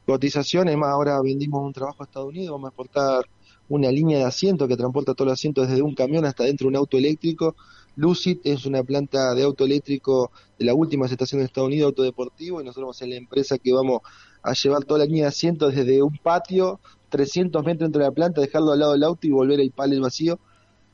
cotizaciones, 0.06 0.78
más 0.78 0.90
ahora 0.90 1.22
vendimos 1.22 1.62
un 1.62 1.74
trabajo 1.74 2.02
a 2.02 2.06
Estados 2.06 2.30
Unidos, 2.30 2.54
vamos 2.54 2.68
a 2.68 2.70
exportar 2.70 3.26
una 3.68 3.92
línea 3.92 4.20
de 4.20 4.24
asiento 4.24 4.70
que 4.70 4.78
transporta 4.78 5.14
todos 5.14 5.28
los 5.28 5.34
asientos 5.34 5.68
desde 5.68 5.82
un 5.82 5.96
camión 5.96 6.24
hasta 6.24 6.46
dentro 6.46 6.66
de 6.66 6.70
un 6.70 6.76
auto 6.78 6.98
eléctrico 6.98 7.58
Lucid 7.96 8.40
es 8.44 8.66
una 8.66 8.84
planta 8.84 9.34
de 9.36 9.44
auto 9.44 9.66
eléctrico 9.66 10.32
de 10.58 10.66
la 10.66 10.74
última 10.74 11.06
estación 11.06 11.40
de 11.40 11.46
Estados 11.46 11.68
Unidos, 11.68 11.90
autodeportivo, 11.90 12.62
y 12.62 12.66
nosotros 12.66 12.98
somos 12.98 13.10
la 13.10 13.16
empresa 13.16 13.58
que 13.58 13.74
vamos 13.74 14.02
a 14.42 14.54
llevar 14.54 14.84
toda 14.84 15.00
la 15.00 15.06
línea 15.06 15.24
de 15.24 15.30
asientos 15.30 15.76
desde 15.76 16.02
un 16.02 16.18
patio, 16.18 16.80
300 17.10 17.64
metros 17.64 17.86
dentro 17.88 18.00
de 18.02 18.08
la 18.08 18.14
planta, 18.14 18.42
dejarlo 18.42 18.72
al 18.72 18.80
lado 18.80 18.94
del 18.94 19.04
auto 19.04 19.28
y 19.28 19.32
volver 19.32 19.60
el 19.60 19.72
panel 19.72 20.02
vacío. 20.02 20.40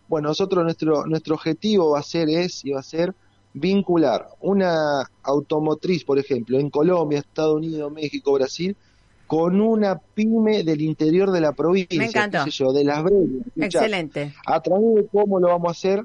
Bueno, 0.08 0.30
nosotros 0.30 0.64
nuestro, 0.64 1.06
nuestro 1.06 1.36
objetivo 1.36 1.92
va 1.92 2.00
a 2.00 2.04
ser, 2.04 2.30
es 2.30 2.66
y 2.66 2.72
va 2.72 2.82
a 2.82 2.84
ser 2.84 3.14
vincular 3.54 4.30
una 4.42 5.10
automotriz, 5.24 6.04
por 6.04 6.20
ejemplo, 6.20 6.60
en 6.60 6.70
Colombia, 6.70 7.20
Estados 7.20 7.56
Unidos, 7.56 7.92
México, 7.92 8.34
Brasil, 8.34 8.76
con 9.26 9.62
una 9.62 9.98
pyme 9.98 10.64
del 10.64 10.82
interior 10.82 11.32
de 11.32 11.42
la 11.42 11.52
provincia, 11.52 12.00
Me 12.00 12.08
encantó. 12.08 12.46
qué 12.46 12.52
sé 12.52 12.58
yo, 12.64 12.74
de 12.74 12.84
las 12.84 13.04
breves. 13.04 13.30
Excelente. 13.56 14.34
A 14.46 14.60
través 14.60 14.96
de 14.96 15.08
cómo 15.08 15.40
lo 15.40 15.48
vamos 15.50 15.68
a 15.68 15.72
hacer 15.72 16.04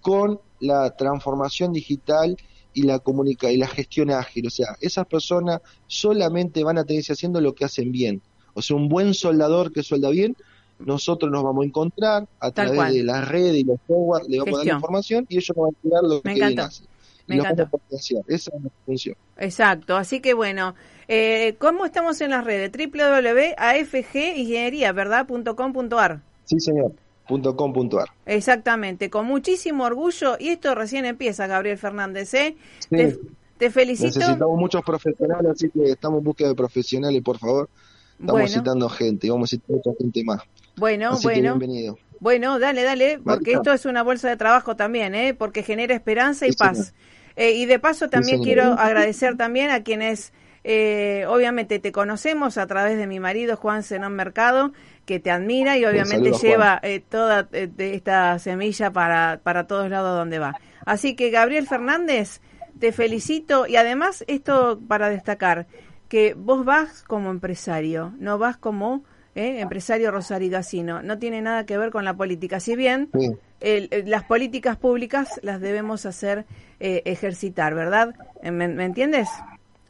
con 0.00 0.40
la 0.60 0.94
transformación 0.96 1.72
digital 1.72 2.36
y 2.72 2.82
la 2.82 2.98
comunica 3.00 3.50
y 3.50 3.56
la 3.56 3.66
gestión 3.66 4.10
ágil. 4.10 4.46
O 4.46 4.50
sea, 4.50 4.76
esas 4.80 5.06
personas 5.06 5.60
solamente 5.86 6.62
van 6.64 6.78
a 6.78 6.84
tener 6.84 7.02
que 7.02 7.12
ir 7.12 7.16
haciendo 7.16 7.40
lo 7.40 7.54
que 7.54 7.64
hacen 7.64 7.90
bien. 7.92 8.20
O 8.54 8.62
sea, 8.62 8.76
un 8.76 8.88
buen 8.88 9.14
soldador 9.14 9.72
que 9.72 9.82
suelda 9.82 10.10
bien, 10.10 10.36
nosotros 10.78 11.30
nos 11.30 11.42
vamos 11.42 11.64
a 11.64 11.66
encontrar 11.66 12.28
a 12.40 12.50
Tal 12.50 12.66
través 12.66 12.74
cual. 12.76 12.94
de 12.94 13.02
las 13.04 13.28
redes 13.28 13.56
y 13.56 13.64
los 13.64 13.78
software, 13.86 14.22
le 14.28 14.38
vamos 14.38 14.54
a 14.54 14.58
dar 14.58 14.66
la 14.66 14.72
información 14.74 15.26
y 15.28 15.36
ellos 15.36 15.52
nos 15.56 15.66
van 15.66 15.74
a 15.74 15.78
tirar 15.82 16.02
lo 16.02 16.20
Me 16.24 16.34
que 16.34 16.40
encantó. 16.40 16.62
hacen. 16.62 16.86
Me 17.26 17.34
y 17.34 17.38
los 17.38 17.46
encantó. 17.46 17.62
vamos 17.64 17.74
a 17.74 17.78
potenciar. 17.84 18.22
Esa 18.28 18.50
es 18.56 18.60
nuestra 18.60 18.82
función. 18.86 19.16
Exacto, 19.36 19.96
así 19.96 20.20
que 20.20 20.34
bueno, 20.34 20.74
eh, 21.08 21.54
¿cómo 21.58 21.84
estamos 21.84 22.20
en 22.20 22.30
las 22.30 22.44
redes? 22.44 22.70
www.afgingería, 22.72 24.92
¿verdad? 24.92 25.26
.com.ar. 25.56 26.22
Sí, 26.44 26.58
señor. 26.60 26.92
Punto 27.30 27.54
com 27.54 27.72
punto 27.72 28.00
ar. 28.00 28.08
Exactamente, 28.26 29.08
con 29.08 29.24
muchísimo 29.24 29.84
orgullo. 29.84 30.36
Y 30.40 30.48
esto 30.48 30.74
recién 30.74 31.04
empieza, 31.04 31.46
Gabriel 31.46 31.78
Fernández, 31.78 32.34
¿eh? 32.34 32.56
Sí. 32.80 32.88
Te, 32.96 33.18
te 33.56 33.70
felicito. 33.70 34.18
Necesitamos 34.18 34.58
muchos 34.58 34.82
profesionales, 34.82 35.52
así 35.52 35.70
que 35.70 35.92
estamos 35.92 36.18
en 36.18 36.24
búsqueda 36.24 36.48
de 36.48 36.54
profesionales, 36.56 37.22
por 37.22 37.38
favor. 37.38 37.68
Estamos 38.14 38.32
Bueno. 38.32 38.44
necesitando 38.46 38.88
gente 38.88 39.28
y 39.28 39.30
vamos 39.30 39.52
a 39.52 39.56
necesitar 39.56 39.76
mucha 39.76 39.90
gente 39.96 40.24
más. 40.24 40.42
Bueno, 40.76 41.10
así 41.10 41.28
que 41.28 41.34
bueno. 41.34 41.56
bienvenido. 41.56 41.98
Bueno, 42.18 42.58
dale, 42.58 42.82
dale, 42.82 43.20
porque 43.24 43.52
esto 43.52 43.72
es 43.72 43.86
una 43.86 44.02
bolsa 44.02 44.28
de 44.28 44.36
trabajo 44.36 44.74
también, 44.76 45.14
¿eh? 45.14 45.32
Porque 45.32 45.62
genera 45.62 45.94
esperanza 45.94 46.46
y 46.46 46.50
Sí, 46.50 46.58
paz. 46.58 46.92
Eh, 47.36 47.52
y 47.52 47.64
de 47.66 47.78
paso 47.78 48.10
también 48.10 48.42
quiero 48.42 48.64
agradecer 48.72 49.36
también 49.36 49.70
a 49.70 49.82
quienes, 49.84 50.32
eh, 50.64 51.24
obviamente 51.28 51.78
te 51.78 51.92
conocemos 51.92 52.58
a 52.58 52.66
través 52.66 52.98
de 52.98 53.06
mi 53.06 53.20
marido 53.20 53.56
Juan 53.56 53.82
Zenón 53.84 54.14
Mercado, 54.16 54.72
que 55.10 55.18
te 55.18 55.32
admira 55.32 55.76
y 55.76 55.84
obviamente 55.84 56.26
saludo, 56.32 56.40
lleva 56.40 56.78
eh, 56.84 57.00
toda 57.00 57.48
eh, 57.52 57.68
esta 57.78 58.38
semilla 58.38 58.92
para, 58.92 59.40
para 59.42 59.66
todos 59.66 59.90
lados 59.90 60.16
donde 60.16 60.38
va. 60.38 60.54
Así 60.84 61.16
que 61.16 61.30
Gabriel 61.30 61.66
Fernández, 61.66 62.40
te 62.78 62.92
felicito 62.92 63.66
y 63.66 63.74
además 63.74 64.22
esto 64.28 64.78
para 64.86 65.08
destacar, 65.10 65.66
que 66.08 66.34
vos 66.34 66.64
vas 66.64 67.02
como 67.02 67.32
empresario, 67.32 68.12
no 68.20 68.38
vas 68.38 68.56
como 68.56 69.02
eh, 69.34 69.58
empresario 69.58 70.12
rosarigacino, 70.12 71.02
no 71.02 71.18
tiene 71.18 71.42
nada 71.42 71.66
que 71.66 71.76
ver 71.76 71.90
con 71.90 72.04
la 72.04 72.14
política, 72.14 72.60
si 72.60 72.76
bien 72.76 73.08
Sí. 73.12 73.32
el- 73.60 73.88
el- 73.90 74.08
las 74.08 74.22
políticas 74.22 74.76
públicas 74.76 75.40
las 75.42 75.60
debemos 75.60 76.06
hacer 76.06 76.44
eh, 76.78 77.02
ejercitar, 77.04 77.74
¿verdad? 77.74 78.14
Eh, 78.44 78.52
¿Me, 78.52 78.68
me 78.68 78.84
entiendes? 78.84 79.28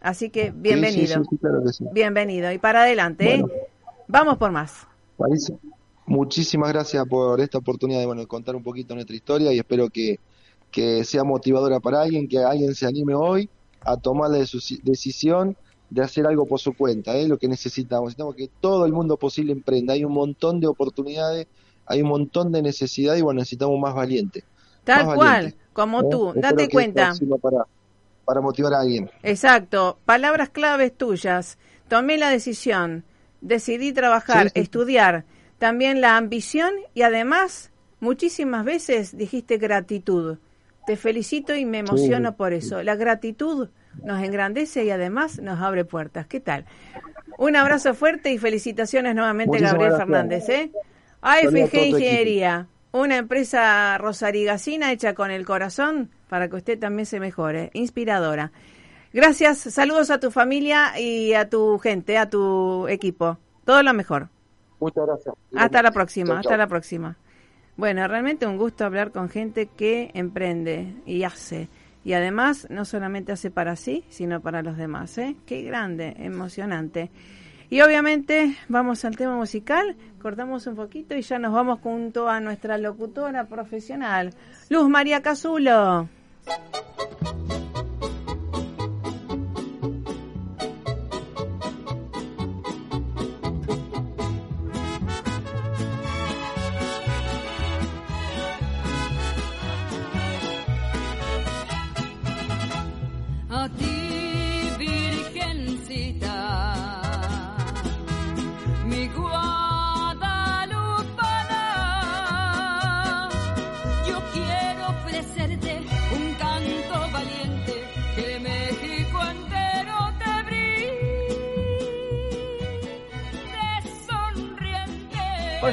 Así 0.01 0.31
que 0.31 0.51
bienvenido, 0.51 1.19
Sí, 1.19 1.25
sí, 1.25 1.29
sí, 1.33 1.37
claro 1.37 1.63
que 1.63 1.73
sí. 1.75 1.85
bienvenido 1.93 2.51
y 2.53 2.57
para 2.57 2.85
adelante, 2.85 3.35
¿eh? 3.35 3.41
Bueno. 3.43 3.53
Vamos 4.09 4.39
por 4.39 4.51
más. 4.51 4.87
Marisa, 5.21 5.55
muchísimas 6.07 6.71
gracias 6.73 7.05
por 7.07 7.41
esta 7.41 7.59
oportunidad 7.59 8.01
de 8.01 8.07
bueno, 8.07 8.27
contar 8.27 8.57
un 8.57 8.63
poquito 8.63 8.95
nuestra 8.95 9.15
historia 9.15 9.53
y 9.53 9.59
espero 9.59 9.89
que, 9.91 10.19
que 10.71 11.05
sea 11.05 11.25
motivadora 11.25 11.79
para 11.81 12.03
alguien, 12.03 12.27
que 12.27 12.39
alguien 12.39 12.75
se 12.75 12.87
anime 12.87 13.15
hoy 13.15 13.49
a 13.83 13.97
tomar 13.97 14.31
la 14.31 14.39
deci- 14.39 14.81
decisión 14.83 15.57
de 15.91 16.03
hacer 16.03 16.27
algo 16.27 16.47
por 16.47 16.61
su 16.61 16.73
cuenta, 16.75 17.17
¿eh? 17.17 17.27
lo 17.29 17.37
que 17.39 17.49
necesitamos. 17.49 18.05
Necesitamos 18.07 18.35
que 18.37 18.49
todo 18.61 18.87
el 18.87 18.93
mundo 18.93 19.17
posible 19.17 19.53
emprenda. 19.53 19.93
Hay 19.95 20.05
un 20.05 20.13
montón 20.13 20.61
de 20.61 20.69
oportunidades, 20.69 21.47
hay 21.87 22.03
un 22.03 22.09
montón 22.09 22.53
de 22.53 22.63
necesidades 22.63 23.21
y 23.21 23.23
bueno, 23.23 23.39
necesitamos 23.41 23.79
más 23.81 23.95
valientes. 23.95 24.45
Tal 24.85 25.07
Más 25.07 25.17
cual, 25.17 25.29
valiente, 25.29 25.59
como 25.73 26.01
¿eh? 26.01 26.07
tú, 26.11 26.29
Espero 26.29 26.49
date 26.49 26.69
cuenta. 26.69 27.13
para, 27.43 27.67
para 28.25 28.41
motivar 28.41 28.73
a 28.75 28.81
alguien. 28.81 29.11
Exacto, 29.23 29.99
palabras 30.05 30.51
claves 30.51 30.97
tuyas. 30.97 31.59
Tomé 31.89 32.19
la 32.19 32.31
decisión, 32.31 33.05
decidí 33.40 33.92
trabajar, 33.92 34.44
Sí, 34.48 34.53
sí. 34.55 34.61
estudiar, 34.61 35.24
también 35.59 36.00
la 36.00 36.16
ambición 36.16 36.72
y 36.94 37.03
además 37.03 37.70
muchísimas 38.00 38.64
veces 38.64 39.16
dijiste 39.16 39.59
gratitud. 39.59 40.38
Te 40.87 40.96
felicito 40.96 41.55
y 41.55 41.64
me 41.66 41.79
emociono 41.79 42.31
Sí. 42.31 42.35
por 42.38 42.53
eso. 42.53 42.83
La 42.83 42.96
gratitud 42.96 43.68
nos 44.03 44.22
engrandece 44.22 44.85
y 44.85 44.90
además 44.90 45.38
nos 45.40 45.61
abre 45.61 45.85
puertas. 45.85 46.26
¿Qué 46.26 46.40
tal? 46.40 46.64
Un 47.38 47.57
abrazo 47.57 47.94
fuerte 47.94 48.33
y 48.33 48.38
felicitaciones 48.38 49.14
nuevamente, 49.14 49.48
Muchísimas 49.59 49.72
Gabriel 49.72 49.90
gracias. 49.92 50.09
Fernández. 50.09 50.48
¿eh? 50.48 50.70
AFG. 51.22 51.74
Ingeniería, 51.87 52.66
una 52.92 53.16
empresa 53.18 53.98
rosarigacina 53.98 54.90
hecha 54.92 55.14
con 55.14 55.31
el 55.31 55.44
corazón 55.44 56.11
para 56.29 56.48
que 56.48 56.57
usted 56.57 56.79
también 56.79 57.07
se 57.07 57.20
mejore. 57.20 57.70
Inspiradora. 57.74 58.53
Gracias, 59.12 59.59
saludos 59.59 60.11
a 60.11 60.20
tu 60.20 60.31
familia 60.31 60.99
y 60.99 61.35
a 61.35 61.49
tu 61.49 61.79
gente, 61.79 62.16
a 62.16 62.31
tu 62.31 62.87
equipo. 62.88 63.38
Todo 63.64 63.83
lo 63.83 63.92
mejor. 63.92 64.29
Muchas 64.79 65.07
gracias. 65.07 65.35
Hasta 65.57 65.83
la 65.83 65.90
próxima, 65.90 66.38
hasta 66.38 66.57
la 66.57 66.66
próxima. 66.68 67.16
Bueno, 67.77 68.07
realmente 68.07 68.46
un 68.46 68.57
gusto 68.57 68.85
hablar 68.85 69.11
con 69.11 69.29
gente 69.29 69.66
que 69.66 70.11
emprende 70.14 70.94
y 71.07 71.25
hace. 71.25 71.68
Y 72.05 72.12
además 72.12 72.66
no 72.70 72.85
solamente 72.85 73.33
hace 73.33 73.51
para 73.51 73.75
sí, 73.77 74.05
sino 74.09 74.40
para 74.40 74.62
los 74.62 74.77
demás. 74.77 75.18
¿eh? 75.18 75.37
Qué 75.44 75.62
grande, 75.62 76.14
emocionante. 76.18 77.11
Y 77.68 77.83
obviamente 77.83 78.57
vamos 78.68 79.05
al 79.05 79.16
tema 79.16 79.37
musical, 79.37 79.96
cortamos 80.20 80.66
un 80.66 80.77
poquito 80.77 81.14
y 81.14 81.23
ya 81.23 81.38
nos 81.38 81.53
vamos 81.53 81.81
junto 81.81 82.29
a 82.29 82.40
nuestra 82.40 82.79
locutora 82.79 83.44
profesional, 83.46 84.35
Luz 84.68 84.88
María 84.88 85.23
Casulo. 85.23 86.09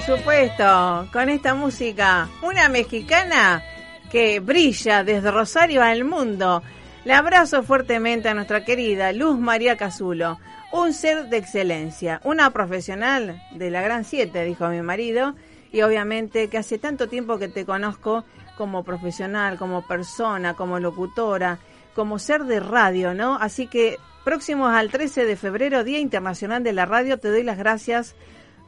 Supuesto, 0.07 1.05
con 1.11 1.27
esta 1.27 1.53
música, 1.53 2.29
una 2.41 2.69
mexicana 2.69 3.61
que 4.09 4.39
brilla 4.39 5.03
desde 5.03 5.31
Rosario 5.31 5.83
al 5.83 6.05
mundo. 6.05 6.63
Le 7.03 7.11
abrazo 7.11 7.61
fuertemente 7.61 8.29
a 8.29 8.33
nuestra 8.33 8.63
querida 8.63 9.11
Luz 9.11 9.37
María 9.37 9.75
Casulo, 9.75 10.39
un 10.71 10.93
ser 10.93 11.27
de 11.27 11.35
excelencia, 11.35 12.21
una 12.23 12.51
profesional 12.51 13.43
de 13.51 13.69
la 13.69 13.81
Gran 13.81 14.05
Siete, 14.05 14.45
dijo 14.45 14.69
mi 14.69 14.81
marido, 14.81 15.35
y 15.73 15.81
obviamente 15.81 16.47
que 16.47 16.57
hace 16.57 16.77
tanto 16.77 17.09
tiempo 17.09 17.37
que 17.37 17.49
te 17.49 17.65
conozco 17.65 18.23
como 18.57 18.85
profesional, 18.85 19.57
como 19.57 19.85
persona, 19.85 20.53
como 20.53 20.79
locutora, 20.79 21.59
como 21.93 22.17
ser 22.17 22.45
de 22.45 22.61
radio, 22.61 23.13
¿no? 23.13 23.35
Así 23.35 23.67
que 23.67 23.97
próximos 24.23 24.73
al 24.73 24.89
13 24.89 25.25
de 25.25 25.35
febrero, 25.35 25.83
Día 25.83 25.99
Internacional 25.99 26.63
de 26.63 26.71
la 26.71 26.85
Radio, 26.85 27.19
te 27.19 27.27
doy 27.27 27.43
las 27.43 27.57
gracias 27.57 28.15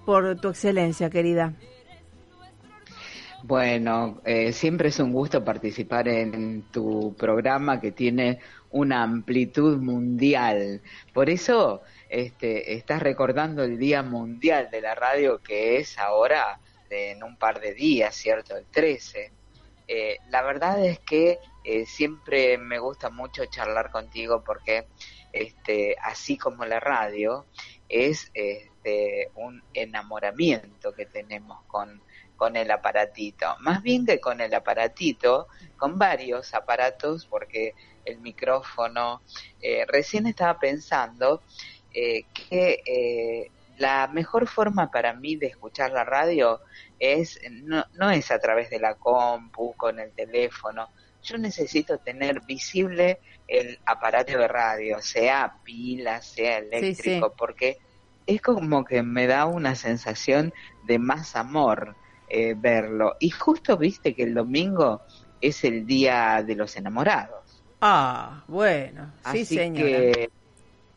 por 0.10 0.41
tu 0.41 0.49
excelencia, 0.49 1.07
querida. 1.07 1.53
Bueno, 3.43 4.22
eh, 4.26 4.51
siempre 4.53 4.89
es 4.89 4.99
un 4.99 5.14
gusto 5.14 5.45
participar 5.45 6.07
en 6.07 6.64
tu 6.72 7.16
programa 7.16 7.80
que 7.80 7.91
tiene 7.91 8.39
una 8.72 9.03
amplitud 9.03 9.78
mundial. 9.78 10.82
Por 11.14 11.30
eso 11.30 11.84
este, 12.10 12.74
estás 12.74 13.03
recordando 13.03 13.64
el 13.64 13.78
Día 13.78 14.01
Mundial 14.01 14.72
de 14.72 14.82
la 14.82 14.95
Radio 14.95 15.43
que 15.43 15.78
es 15.78 15.99
ahora 15.99 16.60
en 16.89 17.22
un 17.22 17.38
par 17.38 17.60
de 17.60 17.76
días, 17.76 18.16
¿cierto? 18.16 18.57
El 18.57 18.66
13. 18.66 19.32
Eh, 19.88 20.18
la 20.32 20.41
verdad 20.41 20.84
es 20.84 20.97
que 21.01 21.38
eh, 21.64 21.86
siempre 21.86 22.57
me 22.57 22.80
gusta 22.80 23.12
mucho 23.12 23.45
charlar 23.45 23.91
contigo 23.91 24.43
porque 24.43 24.88
este, 25.32 25.95
así 26.01 26.36
como 26.36 26.66
la 26.66 26.80
radio 26.80 27.45
es 27.88 28.32
este, 28.80 29.30
un 29.36 29.62
enamoramiento 29.74 30.94
que 30.94 31.06
tenemos 31.06 31.64
con 31.68 32.02
con 32.36 32.56
el 32.56 32.72
aparatito. 32.72 33.58
Más 33.60 33.84
bien 33.84 34.06
que 34.06 34.22
con 34.22 34.40
el 34.40 34.54
aparatito, 34.54 35.50
con 35.76 36.00
varios 36.00 36.54
aparatos, 36.54 37.26
porque 37.26 37.76
el 38.06 38.20
micrófono, 38.20 39.22
eh, 39.62 39.84
recién 39.86 40.26
estaba 40.26 40.58
pensando 40.58 41.44
eh, 41.94 42.24
que 42.32 42.82
eh, 42.86 43.52
la 43.78 44.08
mejor 44.08 44.48
forma 44.48 44.90
para 44.90 45.12
mí 45.12 45.36
de 45.36 45.48
escuchar 45.48 45.92
la 45.92 46.06
radio 46.06 46.62
es 46.98 47.42
no, 47.52 47.84
no 47.96 48.10
es 48.10 48.32
a 48.32 48.40
través 48.40 48.70
de 48.70 48.80
la 48.80 48.96
compu, 48.96 49.74
con 49.76 50.00
el 50.00 50.14
teléfono. 50.14 50.88
Yo 51.22 51.38
necesito 51.38 51.98
tener 51.98 52.40
visible 52.46 53.20
el 53.50 53.78
aparato 53.86 54.38
de 54.38 54.48
radio, 54.48 55.02
sea 55.02 55.58
pila, 55.66 56.22
sea 56.22 56.60
eléctrico, 56.60 57.34
porque 57.36 57.80
es 58.36 58.42
como 58.42 58.86
que 58.86 59.04
me 59.04 59.28
da 59.28 59.46
una 59.46 59.76
sensación 59.76 60.54
de 60.84 61.00
más 61.00 61.36
amor 61.36 61.98
eh, 62.28 62.56
verlo. 62.58 63.16
Y 63.20 63.32
justo 63.32 63.78
viste 63.78 64.16
que 64.16 64.24
el 64.24 64.34
domingo 64.36 65.02
es 65.42 65.64
el 65.64 65.86
día 65.86 66.44
de 66.44 66.56
los 66.56 66.76
enamorados. 66.78 67.64
Ah, 67.82 68.44
bueno, 68.48 69.14
sí, 69.24 69.44
Así 69.44 69.46
señora. 69.46 70.12
que 70.14 70.32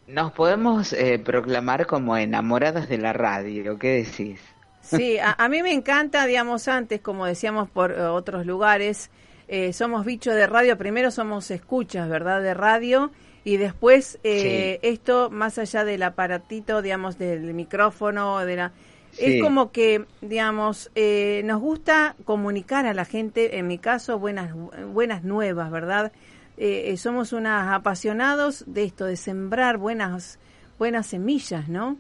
nos 0.07 0.33
podemos 0.33 0.93
eh, 0.93 1.19
proclamar 1.19 1.87
como 1.87 2.17
enamoradas 2.17 2.89
de 2.89 2.99
la 2.99 3.13
radio. 3.13 3.79
¿Qué 3.79 4.05
decís? 4.05 4.41
Sí, 4.81 5.19
a, 5.19 5.33
a 5.39 5.49
mí 5.49 5.63
me 5.63 5.73
encanta, 5.73 6.27
digamos, 6.27 6.69
antes, 6.69 7.01
como 7.01 7.27
decíamos 7.27 7.71
por 7.71 7.93
eh, 7.93 8.03
otros 8.03 8.47
lugares, 8.47 9.11
eh, 9.49 9.73
somos 9.73 10.05
bichos 10.05 10.35
de 10.35 10.47
radio, 10.47 10.77
primero 10.77 11.11
somos 11.11 11.51
escuchas, 11.51 12.09
¿verdad? 12.09 12.43
De 12.43 12.55
radio, 12.55 13.13
y 13.45 13.57
después 13.57 14.19
eh, 14.23 14.79
esto, 14.83 15.31
más 15.31 15.59
allá 15.59 15.85
del 15.85 16.03
aparatito, 16.03 16.83
digamos, 16.83 17.19
del 17.19 17.55
micrófono, 17.55 18.45
de 18.45 18.57
la... 18.57 18.73
Sí. 19.13 19.25
Es 19.25 19.43
como 19.43 19.73
que, 19.73 20.07
digamos, 20.23 20.91
eh, 20.95 21.43
nos 21.45 21.61
gusta 21.61 22.17
comunicar 22.25 22.87
a 22.87 22.95
la 22.95 23.05
gente, 23.05 23.59
en 23.59 23.67
mi 23.67 23.77
caso, 23.77 24.19
buenas, 24.19 24.55
buenas 24.93 25.23
nuevas, 25.23 25.71
¿verdad? 25.71 26.13
Eh, 26.57 26.93
eh, 26.93 26.97
somos 26.97 27.33
unas 27.33 27.73
apasionados 27.73 28.65
de 28.67 28.85
esto, 28.85 29.05
de 29.05 29.17
sembrar 29.17 29.79
buenas, 29.79 30.39
buenas 30.79 31.09
semillas, 31.09 31.69
¿no? 31.69 31.99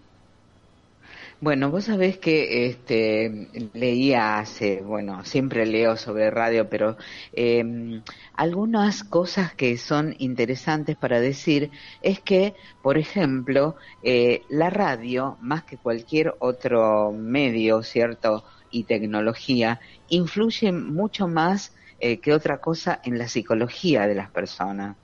Bueno, 1.43 1.72
vos 1.72 1.86
sabés 1.86 2.18
que 2.18 2.66
este, 2.68 3.49
leía 3.74 4.38
hace, 4.38 4.80
bueno, 4.80 5.24
siempre 5.24 5.66
leo 5.66 5.97
sobre 5.97 6.30
radio, 6.30 6.68
pero 6.68 6.97
eh, 7.32 8.01
algunas 8.34 9.03
cosas 9.03 9.53
que 9.53 9.76
son 9.76 10.14
interesantes 10.18 10.97
para 10.97 11.18
decir 11.20 11.72
es 12.01 12.20
que, 12.20 12.55
por 12.80 12.97
ejemplo, 12.97 13.74
eh, 14.05 14.43
la 14.51 14.70
radio, 14.70 15.36
más 15.40 15.64
que 15.64 15.78
cualquier 15.78 16.32
otro 16.38 17.11
medio, 17.11 17.82
¿cierto? 17.82 18.45
Y 18.70 18.84
tecnología, 18.84 19.80
influye 20.11 20.70
mucho 20.70 21.26
más 21.26 21.74
eh, 21.99 22.20
que 22.20 22.32
otra 22.34 22.61
cosa 22.61 23.01
en 23.03 23.18
la 23.18 23.26
psicología 23.26 24.07
de 24.07 24.14
las 24.14 24.30
personas. 24.30 24.97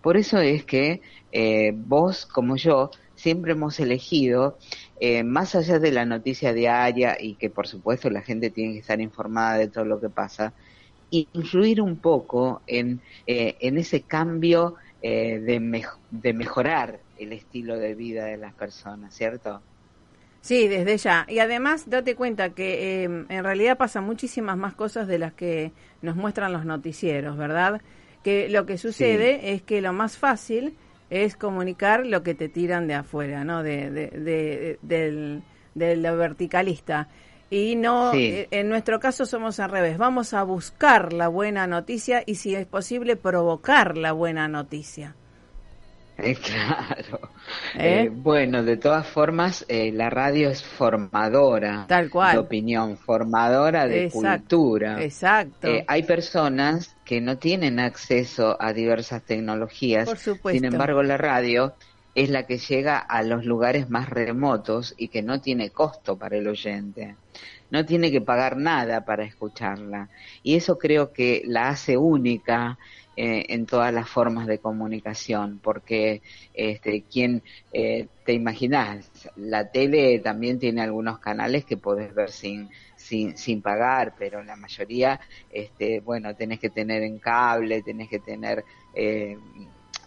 Por 0.00 0.16
eso 0.16 0.38
es 0.38 0.64
que 0.64 1.02
eh, 1.32 1.72
vos, 1.74 2.26
como 2.26 2.56
yo, 2.56 2.90
siempre 3.14 3.52
hemos 3.52 3.78
elegido, 3.80 4.58
eh, 5.00 5.24
más 5.24 5.54
allá 5.54 5.78
de 5.78 5.90
la 5.90 6.04
noticia 6.04 6.52
diaria 6.52 7.16
y 7.18 7.34
que 7.34 7.50
por 7.50 7.66
supuesto 7.66 8.10
la 8.10 8.20
gente 8.20 8.50
tiene 8.50 8.74
que 8.74 8.80
estar 8.80 9.00
informada 9.00 9.56
de 9.56 9.68
todo 9.68 9.84
lo 9.84 10.00
que 10.00 10.10
pasa, 10.10 10.52
influir 11.10 11.80
un 11.80 11.96
poco 11.96 12.62
en, 12.66 13.00
eh, 13.26 13.56
en 13.60 13.78
ese 13.78 14.02
cambio 14.02 14.76
eh, 15.02 15.40
de, 15.40 15.84
de 16.10 16.32
mejorar 16.32 17.00
el 17.18 17.32
estilo 17.32 17.78
de 17.78 17.94
vida 17.94 18.26
de 18.26 18.36
las 18.36 18.54
personas, 18.54 19.14
¿cierto? 19.14 19.60
Sí, 20.42 20.68
desde 20.68 20.96
ya. 20.96 21.26
Y 21.28 21.38
además, 21.38 21.88
date 21.88 22.14
cuenta 22.14 22.50
que 22.50 23.04
eh, 23.04 23.04
en 23.04 23.44
realidad 23.44 23.76
pasan 23.76 24.04
muchísimas 24.04 24.56
más 24.56 24.74
cosas 24.74 25.06
de 25.06 25.18
las 25.18 25.32
que 25.34 25.72
nos 26.00 26.16
muestran 26.16 26.52
los 26.52 26.64
noticieros, 26.64 27.36
¿verdad? 27.36 27.80
Que 28.22 28.48
lo 28.48 28.66
que 28.66 28.78
sucede 28.78 29.52
es 29.52 29.62
que 29.62 29.80
lo 29.80 29.92
más 29.92 30.16
fácil 30.16 30.76
es 31.10 31.36
comunicar 31.36 32.06
lo 32.06 32.22
que 32.22 32.34
te 32.34 32.48
tiran 32.48 32.86
de 32.86 32.94
afuera, 32.94 33.44
¿no? 33.44 33.62
De, 33.62 33.90
de, 33.90 34.06
de, 34.10 34.78
del, 34.82 35.42
de 35.74 35.96
lo 35.96 36.16
verticalista. 36.16 37.08
Y 37.50 37.74
no, 37.76 38.12
Sí. 38.12 38.26
eh, 38.26 38.48
en 38.52 38.68
nuestro 38.68 39.00
caso 39.00 39.26
somos 39.26 39.58
al 39.60 39.70
revés. 39.70 39.98
Vamos 39.98 40.32
a 40.34 40.44
buscar 40.44 41.12
la 41.12 41.26
buena 41.28 41.66
noticia 41.66 42.22
y 42.24 42.36
si 42.36 42.54
es 42.54 42.64
posible 42.66 43.16
provocar 43.16 43.96
la 43.98 44.12
buena 44.12 44.46
noticia. 44.48 45.16
Eh, 46.22 46.34
claro. 46.36 47.18
¿Eh? 47.76 48.02
Eh, 48.04 48.10
bueno, 48.12 48.62
de 48.62 48.76
todas 48.76 49.06
formas, 49.06 49.64
eh, 49.68 49.90
la 49.90 50.10
radio 50.10 50.50
es 50.50 50.62
formadora 50.62 51.86
Tal 51.88 52.10
cual. 52.10 52.32
de 52.34 52.38
opinión, 52.40 52.98
formadora 52.98 53.86
de 53.86 54.04
Exacto, 54.04 54.56
cultura. 54.58 55.02
Exacto. 55.02 55.68
Hay 55.86 56.02
personas 56.02 56.94
que 57.10 57.20
no 57.20 57.38
tienen 57.38 57.80
acceso 57.80 58.56
a 58.60 58.72
diversas 58.72 59.24
tecnologías. 59.24 60.08
Por 60.08 60.16
supuesto. 60.16 60.56
Sin 60.56 60.64
embargo, 60.64 61.02
la 61.02 61.16
radio 61.16 61.74
es 62.14 62.30
la 62.30 62.46
que 62.46 62.58
llega 62.58 62.98
a 62.98 63.24
los 63.24 63.44
lugares 63.44 63.90
más 63.90 64.08
remotos 64.08 64.94
y 64.96 65.08
que 65.08 65.20
no 65.20 65.40
tiene 65.40 65.70
costo 65.70 66.16
para 66.16 66.36
el 66.36 66.46
oyente. 66.46 67.16
No 67.68 67.84
tiene 67.84 68.12
que 68.12 68.20
pagar 68.20 68.56
nada 68.56 69.04
para 69.04 69.24
escucharla. 69.24 70.08
Y 70.44 70.54
eso 70.54 70.78
creo 70.78 71.12
que 71.12 71.42
la 71.44 71.70
hace 71.70 71.96
única 71.96 72.78
eh, 73.16 73.46
en 73.48 73.66
todas 73.66 73.92
las 73.92 74.08
formas 74.08 74.46
de 74.46 74.60
comunicación, 74.60 75.58
porque 75.60 76.22
este, 76.54 77.02
quien 77.02 77.42
eh, 77.72 78.06
te 78.24 78.34
imaginas, 78.34 79.10
la 79.34 79.72
tele 79.72 80.20
también 80.20 80.60
tiene 80.60 80.80
algunos 80.80 81.18
canales 81.18 81.64
que 81.64 81.76
podés 81.76 82.14
ver 82.14 82.30
sin, 82.30 82.70
sin, 83.00 83.36
sin 83.36 83.62
pagar, 83.62 84.14
pero 84.18 84.42
la 84.42 84.56
mayoría, 84.56 85.18
este, 85.50 86.00
bueno, 86.00 86.34
tenés 86.36 86.60
que 86.60 86.70
tener 86.70 87.02
en 87.02 87.18
cable, 87.18 87.82
tenés 87.82 88.08
que 88.08 88.18
tener, 88.18 88.64
eh, 88.94 89.36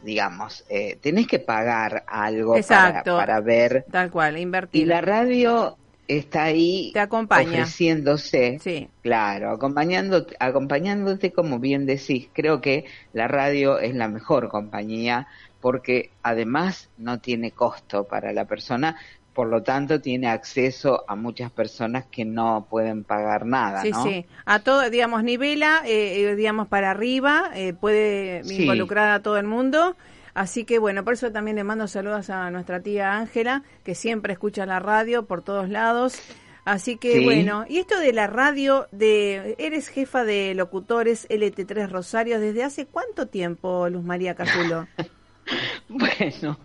digamos, 0.04 0.64
eh, 0.70 0.98
tenés 1.02 1.28
que 1.28 1.40
pagar 1.40 2.04
algo 2.08 2.52
para, 2.52 2.60
Exacto. 2.60 3.18
para 3.18 3.40
ver. 3.42 3.86
Tal 3.92 4.12
cual, 4.12 4.38
invertir. 4.38 4.84
Y 4.84 4.86
la 4.86 5.02
radio 5.02 5.78
está 6.08 6.44
ahí 6.44 6.92
Te 6.94 7.00
acompaña. 7.00 7.50
ofreciéndose, 7.62 8.60
Sí. 8.60 8.88
claro, 9.02 9.52
acompañándote, 9.52 10.36
acompañándote 10.40 11.32
como 11.32 11.60
bien 11.60 11.86
decís. 11.86 12.30
Creo 12.34 12.62
que 12.62 12.86
la 13.14 13.28
radio 13.28 13.80
es 13.80 13.96
la 13.96 14.08
mejor 14.08 14.50
compañía 14.50 15.28
porque 15.62 16.12
además 16.22 16.90
no 16.98 17.20
tiene 17.20 17.52
costo 17.52 18.04
para 18.04 18.34
la 18.34 18.44
persona, 18.46 18.98
por 19.34 19.48
lo 19.48 19.64
tanto 19.64 20.00
tiene 20.00 20.28
acceso 20.28 21.04
a 21.08 21.16
muchas 21.16 21.52
personas 21.52 22.06
que 22.12 22.24
no 22.26 22.68
pueden 22.70 23.04
pagar 23.04 23.46
nada, 23.46 23.82
Sí, 23.82 23.92
¿no? 23.92 24.04
sí. 24.04 24.26
A 24.46 24.60
todo, 24.60 24.90
digamos, 24.90 25.24
nivela, 25.24 25.82
eh, 25.86 26.24
eh, 26.30 26.36
digamos, 26.36 26.68
para 26.68 26.92
arriba, 26.92 27.50
eh, 27.56 27.74
puede 27.74 28.44
Sí. 28.44 28.64
involucrar 28.64 29.10
a 29.10 29.22
todo 29.22 29.38
el 29.38 29.46
mundo. 29.48 29.96
Así 30.36 30.66
que 30.66 30.80
bueno, 30.80 31.04
por 31.04 31.14
eso 31.14 31.32
también 31.32 31.58
le 31.58 31.64
mando 31.64 31.88
saludos 31.88 32.30
a 32.30 32.50
nuestra 32.52 32.82
tía 32.82 33.14
Ángela, 33.18 33.64
que 33.84 33.94
siempre 33.96 34.34
escucha 34.34 34.66
la 34.66 34.80
radio 34.80 35.26
por 35.26 35.44
todos 35.44 35.70
lados. 35.70 36.24
Así 36.66 36.98
que 36.98 37.20
Sí. 37.20 37.20
bueno, 37.20 37.66
y 37.68 37.78
esto 37.80 38.00
de 38.00 38.14
la 38.14 38.28
radio, 38.28 38.88
de 38.92 39.56
eres 39.60 39.90
jefa 39.90 40.24
de 40.24 40.54
locutores 40.56 41.28
LT3 41.30 41.90
Rosario, 41.92 42.40
¿desde 42.40 42.64
hace 42.64 42.86
cuánto 42.88 43.28
tiempo, 43.28 43.90
Luz 43.90 44.04
María 44.04 44.34
Cazulo? 44.34 44.88
Bueno, 45.90 46.58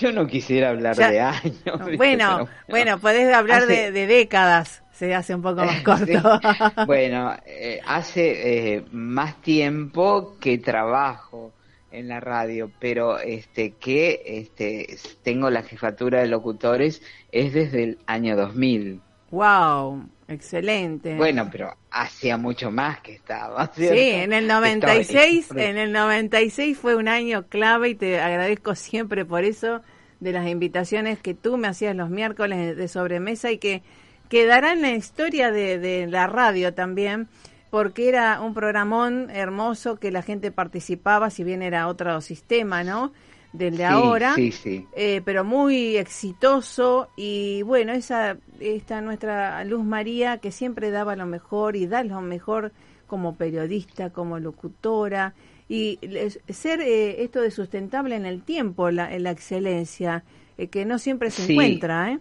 yo 0.00 0.12
no 0.12 0.26
quisiera 0.26 0.70
hablar 0.70 0.96
Ya- 0.96 1.10
de 1.10 1.20
años. 1.20 1.96
bueno, 1.96 2.36
Pero 2.38 2.48
bueno, 2.68 2.98
podés 2.98 3.32
hablar 3.34 3.62
Hace- 3.62 3.72
de, 3.72 3.92
de 3.92 4.06
décadas, 4.06 4.82
se 4.92 5.14
hace 5.14 5.34
un 5.34 5.42
poco 5.42 5.64
más 5.64 5.80
corto. 5.84 6.06
Sí. 6.06 6.12
Bueno, 6.86 7.34
eh, 7.46 7.80
hace 7.86 8.74
eh, 8.76 8.84
más 8.92 9.40
tiempo 9.42 10.36
que 10.40 10.58
trabajo 10.58 11.52
en 11.90 12.08
la 12.08 12.18
radio, 12.20 12.70
pero 12.80 13.18
este 13.20 13.70
que 13.72 14.20
este 14.26 14.96
tengo 15.22 15.48
la 15.50 15.62
jefatura 15.62 16.20
de 16.20 16.26
locutores 16.26 17.00
es 17.30 17.52
desde 17.52 17.84
el 17.84 17.98
año 18.06 18.36
2000. 18.36 19.00
Wow, 19.34 20.08
excelente. 20.28 21.14
Bueno, 21.16 21.48
pero 21.50 21.76
hacía 21.90 22.36
mucho 22.36 22.70
más 22.70 23.00
que 23.00 23.12
estaba. 23.14 23.66
Sí, 23.74 23.82
¿cierto? 23.88 24.00
en 24.00 24.32
el 24.32 24.44
Estaba 24.44 24.60
96, 24.60 25.44
siempre- 25.46 25.68
en 25.70 25.78
el 25.78 25.92
96 25.92 26.78
fue 26.78 26.94
un 26.96 27.08
año 27.08 27.46
clave 27.48 27.90
y 27.90 27.94
te 27.94 28.20
agradezco 28.20 28.74
siempre 28.74 29.24
por 29.24 29.44
eso 29.44 29.82
de 30.20 30.32
las 30.32 30.46
invitaciones 30.46 31.18
que 31.18 31.34
tú 31.34 31.56
me 31.56 31.68
hacías 31.68 31.94
los 31.94 32.10
miércoles 32.10 32.76
de 32.76 32.88
sobremesa 32.88 33.50
y 33.50 33.58
que 33.58 33.82
quedará 34.28 34.72
en 34.72 34.82
la 34.82 34.92
historia 34.92 35.50
de, 35.50 35.78
de 35.78 36.06
la 36.06 36.26
radio 36.26 36.72
también 36.74 37.28
porque 37.70 38.08
era 38.08 38.40
un 38.40 38.54
programón 38.54 39.30
hermoso 39.30 39.96
que 39.96 40.12
la 40.12 40.22
gente 40.22 40.52
participaba, 40.52 41.28
si 41.30 41.42
bien 41.42 41.60
era 41.60 41.88
otro 41.88 42.20
sistema, 42.20 42.84
¿no? 42.84 43.12
Del 43.54 43.72
de 43.78 43.86
Sí, 43.86 43.92
ahora 43.92 44.34
Sí, 44.34 44.52
sí. 44.52 44.86
eh, 44.94 45.22
pero 45.24 45.44
muy 45.44 45.96
exitoso 45.96 47.08
y 47.16 47.62
bueno, 47.62 47.92
esa 47.92 48.36
esta 48.60 49.00
nuestra 49.00 49.64
Luz 49.64 49.84
María 49.84 50.38
que 50.38 50.50
siempre 50.50 50.90
daba 50.90 51.16
lo 51.16 51.26
mejor 51.26 51.76
y 51.76 51.86
da 51.86 52.02
lo 52.04 52.20
mejor 52.20 52.72
como 53.06 53.36
periodista, 53.36 54.10
como 54.10 54.38
locutora 54.38 55.34
y 55.68 55.98
les- 56.02 56.40
ser 56.48 56.80
eh, 56.80 57.22
esto 57.22 57.40
de 57.40 57.50
sustentable 57.50 58.16
en 58.16 58.26
el 58.26 58.42
tiempo, 58.42 58.90
la, 58.90 59.14
en 59.14 59.22
la 59.22 59.30
excelencia, 59.30 60.24
eh, 60.58 60.66
que 60.68 60.84
no 60.84 60.98
siempre 60.98 61.30
se 61.30 61.42
encuentra, 61.52 62.12
¿eh? 62.12 62.18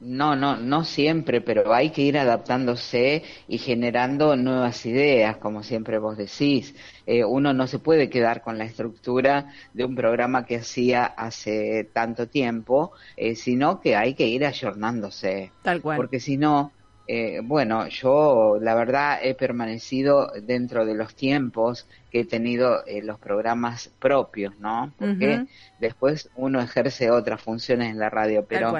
No, 0.00 0.36
no, 0.36 0.56
no 0.56 0.84
siempre, 0.84 1.40
pero 1.40 1.74
hay 1.74 1.90
que 1.90 2.02
ir 2.02 2.18
adaptándose 2.18 3.24
y 3.48 3.58
generando 3.58 4.36
nuevas 4.36 4.86
ideas, 4.86 5.36
como 5.38 5.62
siempre 5.62 5.98
vos 5.98 6.16
decís. 6.16 6.74
Eh, 7.06 7.24
uno 7.24 7.52
no 7.52 7.66
se 7.66 7.78
puede 7.78 8.08
quedar 8.08 8.42
con 8.42 8.58
la 8.58 8.64
estructura 8.64 9.52
de 9.74 9.84
un 9.84 9.96
programa 9.96 10.46
que 10.46 10.56
hacía 10.56 11.04
hace 11.04 11.88
tanto 11.92 12.28
tiempo, 12.28 12.92
eh, 13.16 13.34
sino 13.34 13.80
que 13.80 13.96
hay 13.96 14.14
que 14.14 14.28
ir 14.28 14.44
ayornándose. 14.44 15.50
Tal 15.62 15.82
cual. 15.82 15.96
Porque 15.96 16.20
si 16.20 16.36
no, 16.36 16.72
eh, 17.10 17.40
bueno, 17.42 17.88
yo 17.88 18.58
la 18.60 18.74
verdad 18.74 19.18
he 19.22 19.34
permanecido 19.34 20.30
dentro 20.42 20.84
de 20.84 20.94
los 20.94 21.14
tiempos 21.14 21.86
que 22.10 22.20
he 22.20 22.24
tenido 22.26 22.84
eh, 22.84 23.00
los 23.02 23.18
programas 23.18 23.90
propios, 23.98 24.58
¿no? 24.58 24.92
Porque 24.98 25.46
después 25.80 26.28
uno 26.36 26.60
ejerce 26.60 27.10
otras 27.10 27.40
funciones 27.40 27.90
en 27.90 27.98
la 27.98 28.10
radio, 28.10 28.44
pero 28.46 28.74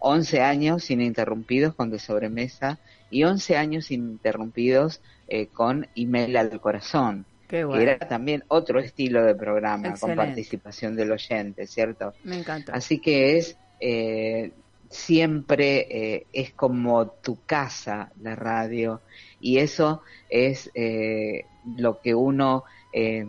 11 0.00 0.40
años 0.42 0.90
ininterrumpidos 0.90 1.74
con 1.74 1.90
De 1.90 1.98
Sobremesa 1.98 2.78
y 3.10 3.24
11 3.24 3.56
años 3.56 3.90
ininterrumpidos 3.90 5.00
eh, 5.28 5.46
con 5.46 5.86
Email 5.94 6.36
al 6.36 6.60
Corazón. 6.60 7.26
Qué 7.48 7.64
bueno. 7.64 7.82
Era 7.82 7.98
también 7.98 8.44
otro 8.48 8.80
estilo 8.80 9.24
de 9.24 9.34
programa 9.34 9.94
con 9.94 10.14
participación 10.14 10.96
del 10.96 11.12
oyente, 11.12 11.66
¿cierto? 11.66 12.14
Me 12.24 12.38
encanta. 12.38 12.72
Así 12.72 12.98
que 13.00 13.38
es 13.38 13.56
eh, 13.80 14.52
siempre 14.90 15.86
eh, 15.88 16.26
es 16.32 16.52
como 16.52 17.06
tu 17.06 17.38
casa 17.46 18.10
la 18.20 18.34
radio 18.34 19.00
y 19.40 19.58
eso 19.58 20.02
es 20.28 20.70
eh, 20.74 21.46
lo 21.76 22.00
que 22.00 22.14
uno 22.14 22.64
eh, 22.92 23.24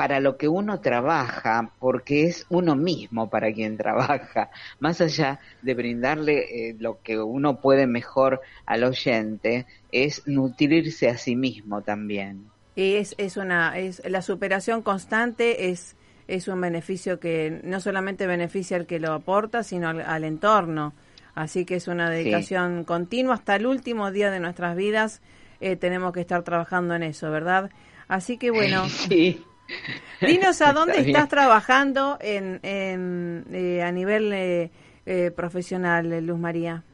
para 0.00 0.18
lo 0.18 0.38
que 0.38 0.48
uno 0.48 0.80
trabaja 0.80 1.72
porque 1.78 2.24
es 2.24 2.46
uno 2.48 2.74
mismo 2.74 3.28
para 3.28 3.52
quien 3.52 3.76
trabaja 3.76 4.50
más 4.80 5.02
allá 5.02 5.40
de 5.60 5.74
brindarle 5.74 6.74
lo 6.78 7.02
que 7.02 7.18
uno 7.18 7.60
puede 7.60 7.86
mejor 7.86 8.40
al 8.64 8.84
oyente 8.84 9.66
es 9.92 10.26
nutrirse 10.26 11.10
a 11.10 11.18
sí 11.18 11.36
mismo 11.36 11.82
también 11.82 12.46
y 12.76 12.94
es 12.94 13.14
es 13.18 13.36
una 13.36 13.76
es 13.76 14.00
la 14.08 14.22
superación 14.22 14.80
constante 14.80 15.68
es 15.68 15.96
es 16.28 16.48
un 16.48 16.62
beneficio 16.62 17.20
que 17.20 17.60
no 17.62 17.78
solamente 17.80 18.26
beneficia 18.26 18.78
al 18.78 18.86
que 18.86 19.00
lo 19.00 19.12
aporta, 19.12 19.64
sino 19.64 19.88
al, 19.88 20.22
entorno. 20.22 20.94
Así 21.34 21.64
que 21.64 21.74
es 21.74 21.88
una 21.88 22.08
dedicación 22.08 22.84
continua 22.84 23.34
hasta 23.34 23.56
el 23.56 23.66
último 23.66 24.12
día 24.12 24.30
de 24.30 24.38
nuestras 24.38 24.76
vidas. 24.76 25.22
Eh, 25.60 25.74
tenemos 25.74 26.12
que 26.12 26.20
estar 26.20 26.44
trabajando 26.44 26.94
en 26.94 27.02
eso, 27.02 27.32
¿verdad? 27.32 27.70
Así 28.06 28.38
que 28.38 28.52
bueno, 28.52 28.88
sí. 29.08 29.44
dinos 30.20 30.60
a 30.60 30.72
dónde 30.72 31.00
estás 31.00 31.28
trabajando 31.28 32.18
en, 32.20 32.60
en 32.62 33.46
eh, 33.52 33.82
a 33.82 33.92
nivel 33.92 34.32
eh, 34.32 34.70
eh, 35.06 35.30
profesional, 35.30 36.24
Luz 36.24 36.38
María. 36.38 36.84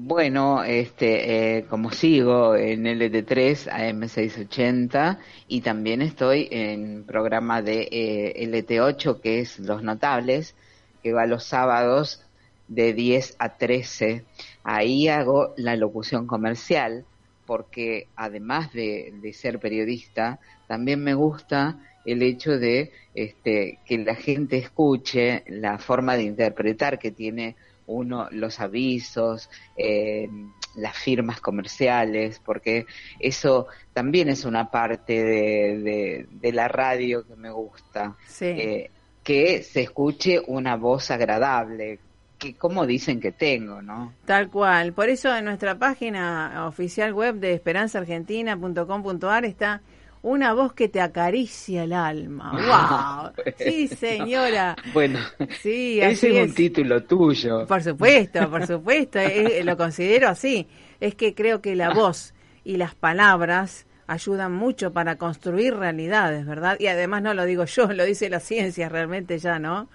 Bueno, 0.00 0.62
este, 0.62 1.56
eh, 1.58 1.64
como 1.64 1.90
sigo 1.90 2.54
en 2.54 2.84
LT3 2.84 3.68
AM680 3.68 5.18
y 5.48 5.60
también 5.60 6.02
estoy 6.02 6.46
en 6.52 7.02
programa 7.02 7.62
de 7.62 7.88
eh, 7.90 8.46
LT8 8.46 9.20
que 9.20 9.40
es 9.40 9.58
Los 9.58 9.82
Notables, 9.82 10.54
que 11.02 11.12
va 11.12 11.26
los 11.26 11.42
sábados 11.42 12.24
de 12.68 12.92
10 12.92 13.36
a 13.40 13.56
13. 13.56 14.24
Ahí 14.62 15.08
hago 15.08 15.52
la 15.56 15.74
locución 15.74 16.28
comercial 16.28 17.04
porque 17.44 18.06
además 18.14 18.72
de, 18.72 19.12
de 19.20 19.32
ser 19.32 19.58
periodista, 19.58 20.38
también 20.68 21.02
me 21.02 21.14
gusta 21.14 21.76
el 22.12 22.22
hecho 22.22 22.58
de 22.58 22.90
este, 23.14 23.78
que 23.84 23.98
la 23.98 24.14
gente 24.14 24.58
escuche 24.58 25.44
la 25.48 25.78
forma 25.78 26.16
de 26.16 26.22
interpretar 26.22 26.98
que 26.98 27.10
tiene 27.10 27.56
uno 27.86 28.28
los 28.30 28.60
avisos, 28.60 29.50
eh, 29.76 30.28
las 30.76 30.96
firmas 30.96 31.40
comerciales, 31.40 32.40
porque 32.44 32.86
eso 33.18 33.66
también 33.92 34.28
es 34.28 34.44
una 34.44 34.70
parte 34.70 35.24
de, 35.24 36.26
de, 36.30 36.52
la 36.52 36.68
radio 36.68 37.26
que 37.26 37.34
me 37.34 37.50
gusta. 37.50 38.16
Eh, 38.40 38.90
que 39.24 39.62
se 39.62 39.82
escuche 39.82 40.40
una 40.46 40.76
voz 40.76 41.10
agradable, 41.10 41.98
que 42.38 42.54
como 42.54 42.86
dicen 42.86 43.20
que 43.20 43.32
tengo, 43.32 43.82
¿no? 43.82 44.14
Tal 44.24 44.48
cual. 44.48 44.92
Por 44.92 45.08
eso 45.08 45.34
en 45.36 45.44
nuestra 45.44 45.74
página 45.78 46.66
oficial 46.66 47.12
web 47.12 47.34
de 47.36 47.52
esperanzaargentina.com.ar 47.54 49.44
está 49.44 49.82
una 50.22 50.52
voz 50.52 50.72
que 50.72 50.88
te 50.88 51.00
acaricia 51.00 51.84
el 51.84 51.92
alma. 51.92 53.32
¡Wow! 53.36 53.44
Sí, 53.58 53.88
señora. 53.88 54.76
Bueno, 54.92 55.18
sí, 55.60 56.00
ese 56.00 56.40
es 56.42 56.48
un 56.48 56.54
título 56.54 57.04
tuyo. 57.04 57.66
Por 57.66 57.82
supuesto, 57.82 58.50
por 58.50 58.66
supuesto. 58.66 59.18
lo 59.64 59.76
considero 59.76 60.28
así. 60.28 60.66
Es 61.00 61.14
que 61.14 61.34
creo 61.34 61.60
que 61.60 61.76
la 61.76 61.90
voz 61.90 62.34
y 62.64 62.76
las 62.76 62.94
palabras 62.94 63.86
ayudan 64.08 64.52
mucho 64.52 64.92
para 64.92 65.16
construir 65.16 65.74
realidades, 65.76 66.46
¿verdad? 66.46 66.76
Y 66.80 66.86
además 66.86 67.22
no 67.22 67.34
lo 67.34 67.44
digo 67.44 67.64
yo, 67.66 67.92
lo 67.92 68.04
dice 68.04 68.30
la 68.30 68.40
ciencia 68.40 68.88
realmente 68.88 69.38
ya, 69.38 69.58
¿no? 69.58 69.88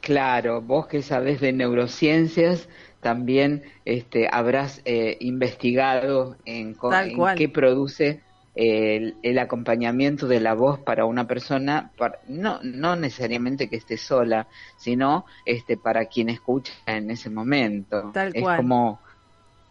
Claro, 0.00 0.60
vos 0.60 0.88
que 0.88 1.00
sabés 1.00 1.40
de 1.40 1.52
neurociencias, 1.52 2.68
también 3.00 3.62
este, 3.84 4.28
habrás 4.30 4.82
eh, 4.84 5.16
investigado 5.20 6.36
en, 6.44 6.76
en 6.92 7.36
qué 7.36 7.48
produce 7.48 8.20
el, 8.54 9.16
el, 9.22 9.38
acompañamiento 9.38 10.26
de 10.26 10.40
la 10.40 10.54
voz 10.54 10.78
para 10.80 11.04
una 11.04 11.26
persona, 11.26 11.90
no, 12.28 12.60
no 12.62 12.96
necesariamente 12.96 13.68
que 13.68 13.76
esté 13.76 13.96
sola, 13.96 14.46
sino 14.76 15.24
este 15.46 15.76
para 15.76 16.06
quien 16.06 16.28
escucha 16.28 16.72
en 16.86 17.10
ese 17.10 17.30
momento. 17.30 18.10
Tal 18.12 18.32
es 18.34 18.42
cual. 18.42 18.58
como, 18.58 19.00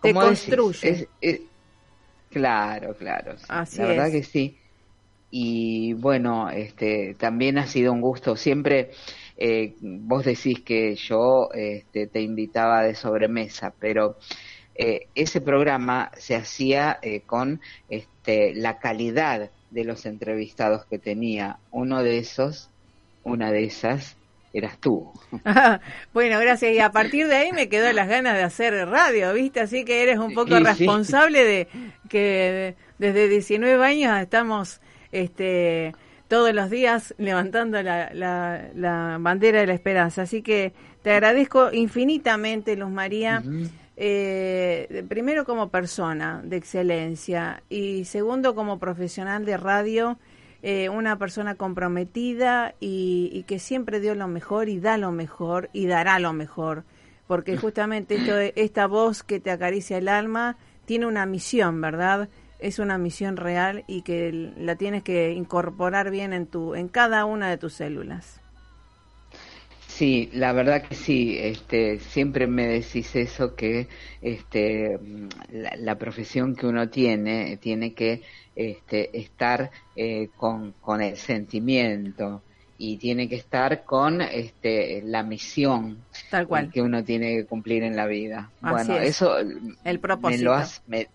Te 0.01 0.13
construye. 0.13 1.07
claro, 2.29 2.95
claro. 2.95 3.35
Así 3.47 3.79
la 3.79 3.87
verdad 3.87 4.07
es. 4.07 4.13
que 4.13 4.23
sí. 4.23 4.57
Y 5.29 5.93
bueno, 5.93 6.49
este, 6.49 7.15
también 7.17 7.57
ha 7.57 7.65
sido 7.65 7.93
un 7.93 8.01
gusto. 8.01 8.35
Siempre 8.35 8.91
eh, 9.37 9.75
vos 9.79 10.25
decís 10.25 10.61
que 10.61 10.95
yo 10.95 11.49
este, 11.53 12.07
te 12.07 12.21
invitaba 12.21 12.83
de 12.83 12.95
sobremesa, 12.95 13.73
pero 13.79 14.17
eh, 14.75 15.07
ese 15.15 15.41
programa 15.41 16.11
se 16.17 16.35
hacía 16.35 16.99
eh, 17.01 17.21
con 17.21 17.61
este, 17.89 18.10
la 18.25 18.79
calidad 18.79 19.49
de 19.71 19.83
los 19.83 20.05
entrevistados 20.05 20.85
que 20.85 20.99
tenía. 20.99 21.57
Uno 21.71 22.03
de 22.03 22.17
esos, 22.17 22.69
una 23.23 23.51
de 23.51 23.63
esas, 23.63 24.15
eras 24.53 24.77
tú. 24.79 25.11
bueno, 26.13 26.39
gracias. 26.39 26.73
Y 26.73 26.79
a 26.79 26.91
partir 26.91 27.27
de 27.27 27.35
ahí 27.35 27.51
me 27.51 27.69
quedó 27.69 27.91
las 27.93 28.07
ganas 28.07 28.35
de 28.35 28.43
hacer 28.43 28.73
radio, 28.87 29.33
¿viste? 29.33 29.61
Así 29.61 29.85
que 29.85 30.03
eres 30.03 30.19
un 30.19 30.33
poco 30.33 30.55
Y 30.55 30.57
sí. 30.57 30.63
responsable 30.63 31.43
de 31.43 31.67
que 32.09 32.75
desde 32.97 33.27
19 33.29 33.83
años 33.83 34.19
estamos 34.19 34.81
este, 35.11 35.93
todos 36.27 36.53
los 36.53 36.69
días 36.69 37.15
levantando 37.17 37.81
la, 37.81 38.11
la, 38.13 38.69
la 38.75 39.17
bandera 39.19 39.61
de 39.61 39.67
la 39.67 39.73
esperanza. 39.73 40.23
Así 40.23 40.41
que 40.41 40.73
te 41.01 41.11
agradezco 41.11 41.71
infinitamente, 41.71 42.75
Luz 42.75 42.91
María. 42.91 43.41
Eh, 44.03 45.05
primero 45.07 45.45
como 45.45 45.69
persona 45.69 46.41
de 46.43 46.57
excelencia 46.57 47.61
y 47.69 48.05
segundo 48.05 48.55
como 48.55 48.79
profesional 48.79 49.45
de 49.45 49.57
radio, 49.57 50.17
eh, 50.63 50.89
una 50.89 51.19
persona 51.19 51.53
comprometida 51.53 52.73
y, 52.79 53.29
y 53.31 53.43
que 53.43 53.59
siempre 53.59 53.99
dio 53.99 54.15
lo 54.15 54.27
mejor 54.27 54.69
y 54.69 54.79
da 54.79 54.97
lo 54.97 55.11
mejor 55.11 55.69
y 55.71 55.85
dará 55.85 56.17
lo 56.17 56.33
mejor, 56.33 56.83
porque 57.27 57.57
justamente 57.57 58.15
esto, 58.15 58.39
esta 58.39 58.87
voz 58.87 59.21
que 59.21 59.39
te 59.39 59.51
acaricia 59.51 59.99
el 59.99 60.07
alma 60.07 60.57
tiene 60.85 61.05
una 61.05 61.27
misión, 61.27 61.79
¿verdad? 61.79 62.27
Es 62.57 62.79
una 62.79 62.97
misión 62.97 63.37
real 63.37 63.83
y 63.85 64.01
que 64.01 64.51
la 64.57 64.77
tienes 64.77 65.03
que 65.03 65.29
incorporar 65.33 66.09
bien 66.09 66.33
en 66.33 66.47
tu, 66.47 66.73
en 66.73 66.87
cada 66.87 67.25
una 67.25 67.51
de 67.51 67.59
tus 67.59 67.73
células. 67.73 68.40
Sí, 70.01 70.29
la 70.33 70.51
verdad 70.53 70.81
que 70.87 70.95
sí. 70.95 71.37
Este, 71.39 71.99
siempre 71.99 72.47
me 72.47 72.65
decís 72.67 73.15
eso 73.15 73.55
que 73.55 73.87
este, 74.21 74.97
la, 75.49 75.75
la 75.77 75.97
profesión 75.99 76.55
que 76.55 76.65
uno 76.67 76.89
tiene 76.89 77.57
tiene 77.57 77.93
que 77.93 78.23
este, 78.55 79.15
estar 79.19 79.69
eh, 79.95 80.29
con, 80.35 80.73
con 80.73 81.01
el 81.01 81.17
sentimiento 81.17 82.43
y 82.77 82.97
tiene 82.97 83.29
que 83.29 83.35
estar 83.35 83.83
con 83.85 84.21
este, 84.21 85.01
la 85.03 85.21
misión 85.23 86.03
Tal 86.31 86.47
cual. 86.47 86.71
que 86.71 86.81
uno 86.81 87.03
tiene 87.03 87.35
que 87.37 87.45
cumplir 87.45 87.83
en 87.83 87.95
la 87.95 88.07
vida. 88.07 88.51
Así 88.63 88.91
bueno, 88.91 88.95
es. 88.95 89.09
eso 89.09 89.37
El 89.83 89.99
me 89.99 90.07
propósito. 90.07 90.45
lo 90.45 90.53
has, 90.53 90.81
me- 90.87 91.09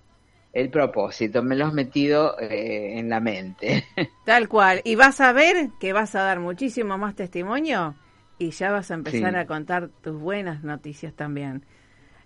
el 0.53 0.70
propósito 0.70 1.43
me 1.43 1.57
lo 1.57 1.66
has 1.66 1.74
metido 1.74 2.39
eh, 2.41 2.99
en 2.99 3.09
la 3.09 3.18
mente. 3.20 3.84
Tal 4.24 4.49
cual. 4.49 4.80
Y 4.84 4.97
vas 4.97 5.20
a 5.20 5.32
ver 5.32 5.70
que 5.80 5.93
vas 5.93 6.14
a 6.14 6.22
dar 6.22 6.41
muchísimo 6.41 6.99
más 6.99 7.14
testimonio 7.14 7.95
y 8.39 8.51
ya 8.51 8.70
vas 8.70 8.91
a 8.91 8.95
empezar 8.95 9.32
Sí. 9.32 9.39
a 9.39 9.47
contar 9.47 9.89
tus 10.03 10.18
buenas 10.20 10.62
noticias 10.64 11.14
también. 11.14 11.64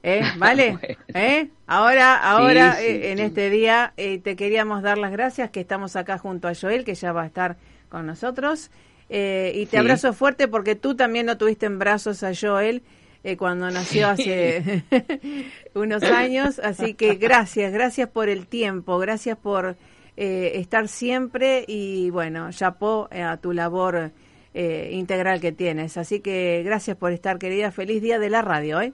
¿Eh? 0.03 0.23
¿Vale? 0.39 0.79
Bueno. 0.81 0.97
¿Eh? 1.15 1.49
Ahora, 1.67 2.17
ahora 2.17 2.77
Sí, 2.77 2.85
eh, 2.87 3.13
en 3.13 3.19
este 3.19 3.51
día 3.51 3.93
eh, 3.97 4.19
te 4.19 4.35
queríamos 4.37 4.83
dar 4.83 4.99
las 4.99 5.13
gracias 5.13 5.51
que 5.51 5.61
estamos 5.61 5.95
acá 5.97 6.19
junto 6.19 6.49
a 6.49 6.55
Joel, 6.55 6.85
que 6.85 6.95
ya 6.95 7.13
va 7.13 7.23
a 7.23 7.27
estar 7.27 7.57
con 7.89 8.07
nosotros. 8.07 8.71
Eh, 9.09 9.53
y 9.57 9.67
te 9.67 9.77
abrazo 9.79 10.13
fuerte 10.13 10.47
porque 10.49 10.77
tú 10.77 10.95
también 10.95 11.27
lo 11.27 11.37
tuviste 11.37 11.67
en 11.67 11.79
brazos 11.81 12.23
a 12.23 12.31
Joel 12.35 12.83
eh, 13.25 13.37
cuando 13.37 13.69
nació 13.71 14.09
hace 14.11 14.85
unos 15.75 16.03
años. 16.05 16.59
Así 16.61 16.95
que 16.95 17.17
gracias, 17.17 17.73
gracias 17.73 18.09
por 18.09 18.29
el 18.29 18.47
tiempo, 18.47 18.99
gracias 18.99 19.37
por 19.37 19.77
eh, 20.17 20.53
estar 20.55 20.89
siempre 20.89 21.65
y 21.67 22.11
bueno, 22.11 22.51
chapó 22.53 23.09
a 23.11 23.37
tu 23.39 23.53
labor 23.53 24.13
integral 24.55 25.41
que 25.41 25.53
tienes. 25.53 25.97
Así 25.97 26.21
que 26.21 26.63
gracias 26.65 26.97
por 26.97 27.13
estar, 27.13 27.39
querida. 27.39 27.71
Feliz 27.71 28.03
día 28.03 28.19
de 28.19 28.31
la 28.31 28.43
radio, 28.43 28.81
¿eh? 28.81 28.93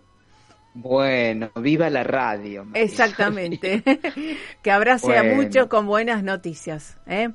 Bueno, 0.79 1.51
viva 1.57 1.89
la 1.89 2.05
radio. 2.05 2.67
Exactamente. 2.75 3.83
que 4.63 4.71
abrace 4.71 5.17
a 5.17 5.23
muchos 5.23 5.69
con 5.69 5.87
buenas 5.87 6.23
noticias. 6.23 6.99
¿eh? 7.07 7.31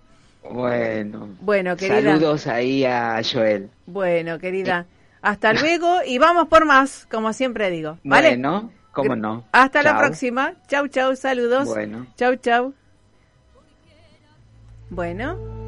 Bueno. 0.47 1.29
Bueno, 1.41 1.75
querida. 1.75 2.13
Saludos 2.13 2.45
ahí 2.45 2.85
a 2.85 3.19
Joel. 3.23 3.71
Bueno, 3.87 4.37
querida. 4.37 4.85
Hasta 5.23 5.53
luego 5.59 6.01
y 6.05 6.19
vamos 6.19 6.47
por 6.49 6.65
más, 6.65 7.07
como 7.09 7.33
siempre 7.33 7.71
digo. 7.71 7.97
¿Vale? 8.03 8.29
Bueno, 8.29 8.71
cómo 8.91 9.15
no. 9.15 9.43
Hasta 9.51 9.81
la 9.81 9.97
próxima. 9.97 10.53
Chau, 10.67 10.87
chau, 10.87 11.15
saludos. 11.15 11.67
Bueno. 11.67 12.05
Chau, 12.15 12.35
chau. 12.35 12.73
Bueno. 14.91 15.60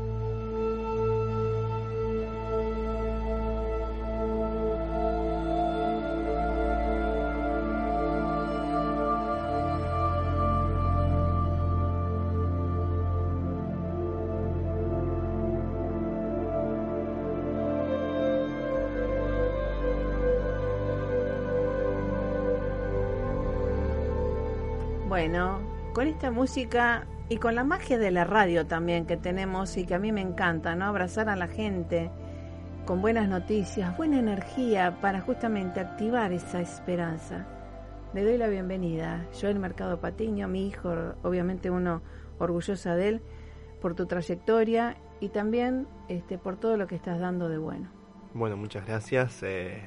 Bueno, 25.26 25.62
con 25.94 26.08
esta 26.08 26.32
música 26.32 27.08
y 27.30 27.38
con 27.38 27.56
la 27.56 27.64
magia 27.64 27.98
de 27.98 28.12
la 28.12 28.26
radio 28.26 28.68
también 28.68 29.06
que 29.06 29.16
tenemos 29.16 29.78
y 29.78 29.86
que 29.86 29.96
a 29.96 29.98
mí 29.98 30.12
me 30.12 30.20
encanta, 30.20 30.76
¿no? 30.76 30.84
Abrazar 30.84 31.30
a 31.30 31.38
la 31.38 31.48
gente 31.48 32.12
con 32.86 33.02
buenas 33.02 33.30
noticias, 33.30 33.96
buena 33.96 34.20
energía 34.20 35.00
para 35.00 35.22
justamente 35.22 35.80
activar 35.80 36.34
esa 36.34 36.60
esperanza. 36.60 37.48
Le 38.14 38.26
doy 38.26 38.38
la 38.38 38.50
bienvenida. 38.50 39.26
Yo 39.40 39.48
el 39.48 39.60
Mercado 39.60 40.02
Patiño, 40.02 40.50
mi 40.50 40.68
hijo, 40.68 40.94
obviamente 41.24 41.72
uno 41.72 42.02
orgullosa 42.38 42.94
de 42.98 43.08
él, 43.08 43.22
por 43.80 43.96
tu 43.96 44.08
trayectoria 44.08 44.98
y 45.22 45.30
también 45.30 45.88
este, 46.10 46.38
por 46.38 46.58
todo 46.58 46.76
lo 46.76 46.86
que 46.86 46.96
estás 46.96 47.22
dando 47.22 47.48
de 47.48 47.60
bueno. 47.60 47.90
Bueno, 48.34 48.58
muchas 48.58 48.86
gracias. 48.86 49.42
Eh, 49.44 49.82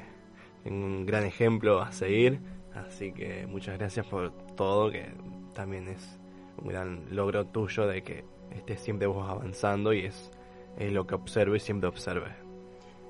un 0.65 1.05
gran 1.05 1.25
ejemplo 1.25 1.83
a 1.83 1.93
seguir 1.93 2.41
Así 2.77 3.13
que 3.13 3.47
muchas 3.47 3.79
gracias 3.79 4.07
por 4.07 4.33
todo, 4.55 4.91
que 4.91 5.07
también 5.55 5.89
es 5.89 6.19
un 6.59 6.69
gran 6.69 7.05
logro 7.11 7.47
tuyo 7.47 7.87
de 7.87 8.03
que 8.03 8.25
estés 8.55 8.81
siempre 8.81 9.07
vos 9.07 9.29
avanzando 9.29 9.93
y 9.93 10.07
es, 10.07 10.31
lo 10.79 11.07
que 11.07 11.15
observo 11.15 11.57
y 11.57 11.61
siempre 11.61 11.89
observe. 11.89 12.29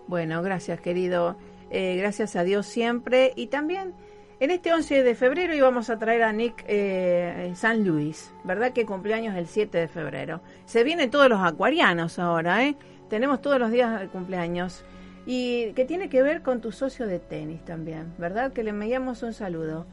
Bueno, 0.07 0.41
gracias 0.43 0.81
querido. 0.81 1.37
Eh, 1.71 1.97
gracias 1.97 2.37
a 2.37 2.45
Dios 2.45 2.67
siempre. 2.67 3.33
Y 3.35 3.49
también 3.49 3.93
en 4.39 4.53
este 4.53 4.73
11 4.73 5.03
de 5.03 5.15
febrero 5.17 5.53
íbamos 5.55 5.91
a 5.91 5.99
traer 5.99 6.23
a 6.23 6.33
Nick 6.33 6.65
eh, 6.69 7.53
San 7.57 7.85
Luis, 7.85 8.33
¿verdad? 8.45 8.73
Que 8.73 8.87
cumpleaños 8.87 9.35
el 9.35 9.49
7 9.49 9.77
de 9.79 9.89
febrero. 9.89 10.41
Se 10.65 10.85
vienen 10.85 11.11
todos 11.11 11.29
los 11.29 11.41
acuarianos 11.41 12.21
ahora, 12.21 12.65
¿eh? 12.65 12.77
Tenemos 13.09 13.41
todos 13.41 13.59
los 13.59 13.71
días 13.73 14.01
de 14.01 14.09
cumpleaños 14.09 14.85
y 15.27 15.73
que 15.73 15.85
tiene 15.85 16.09
que 16.09 16.23
ver 16.23 16.43
con 16.43 16.61
tu 16.61 16.71
socio 16.71 17.09
de 17.09 17.19
tenis 17.19 17.65
también, 17.65 18.15
¿verdad? 18.17 18.53
Que 18.53 18.63
le 18.63 18.71
enviamos 18.71 19.25
un 19.25 19.35
saludo. 19.35 19.87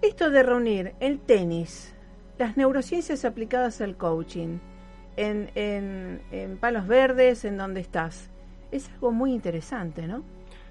Esto 0.00 0.30
de 0.30 0.42
reunir 0.42 0.94
el 1.00 1.20
tenis, 1.20 1.94
las 2.38 2.56
neurociencias 2.56 3.26
aplicadas 3.26 3.82
al 3.82 3.96
coaching, 3.96 4.58
en, 5.16 5.50
en, 5.54 6.56
Palos 6.58 6.86
Verdes, 6.86 7.44
en 7.44 7.58
donde 7.58 7.80
estás, 7.80 8.30
es 8.70 8.88
algo 8.94 9.10
muy 9.10 9.32
interesante, 9.32 10.06
¿no? 10.06 10.22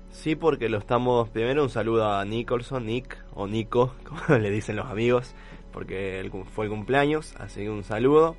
Sí, 0.10 0.36
porque 0.36 0.70
lo 0.70 0.78
estamos. 0.78 1.30
Primero, 1.30 1.64
un 1.64 1.70
saludo 1.70 2.10
a 2.10 2.24
Nicholson, 2.24 2.86
Nick 2.86 3.18
o 3.36 3.46
Nico, 3.46 3.94
como 4.04 4.40
le 4.40 4.50
dicen 4.50 4.78
los 4.78 4.88
amigos, 4.88 5.36
porque 5.72 6.28
fue 6.56 6.66
el 6.66 6.72
cumpleaños, 6.72 7.36
así 7.38 7.62
que 7.62 7.70
un 7.70 7.84
saludo. 7.84 8.36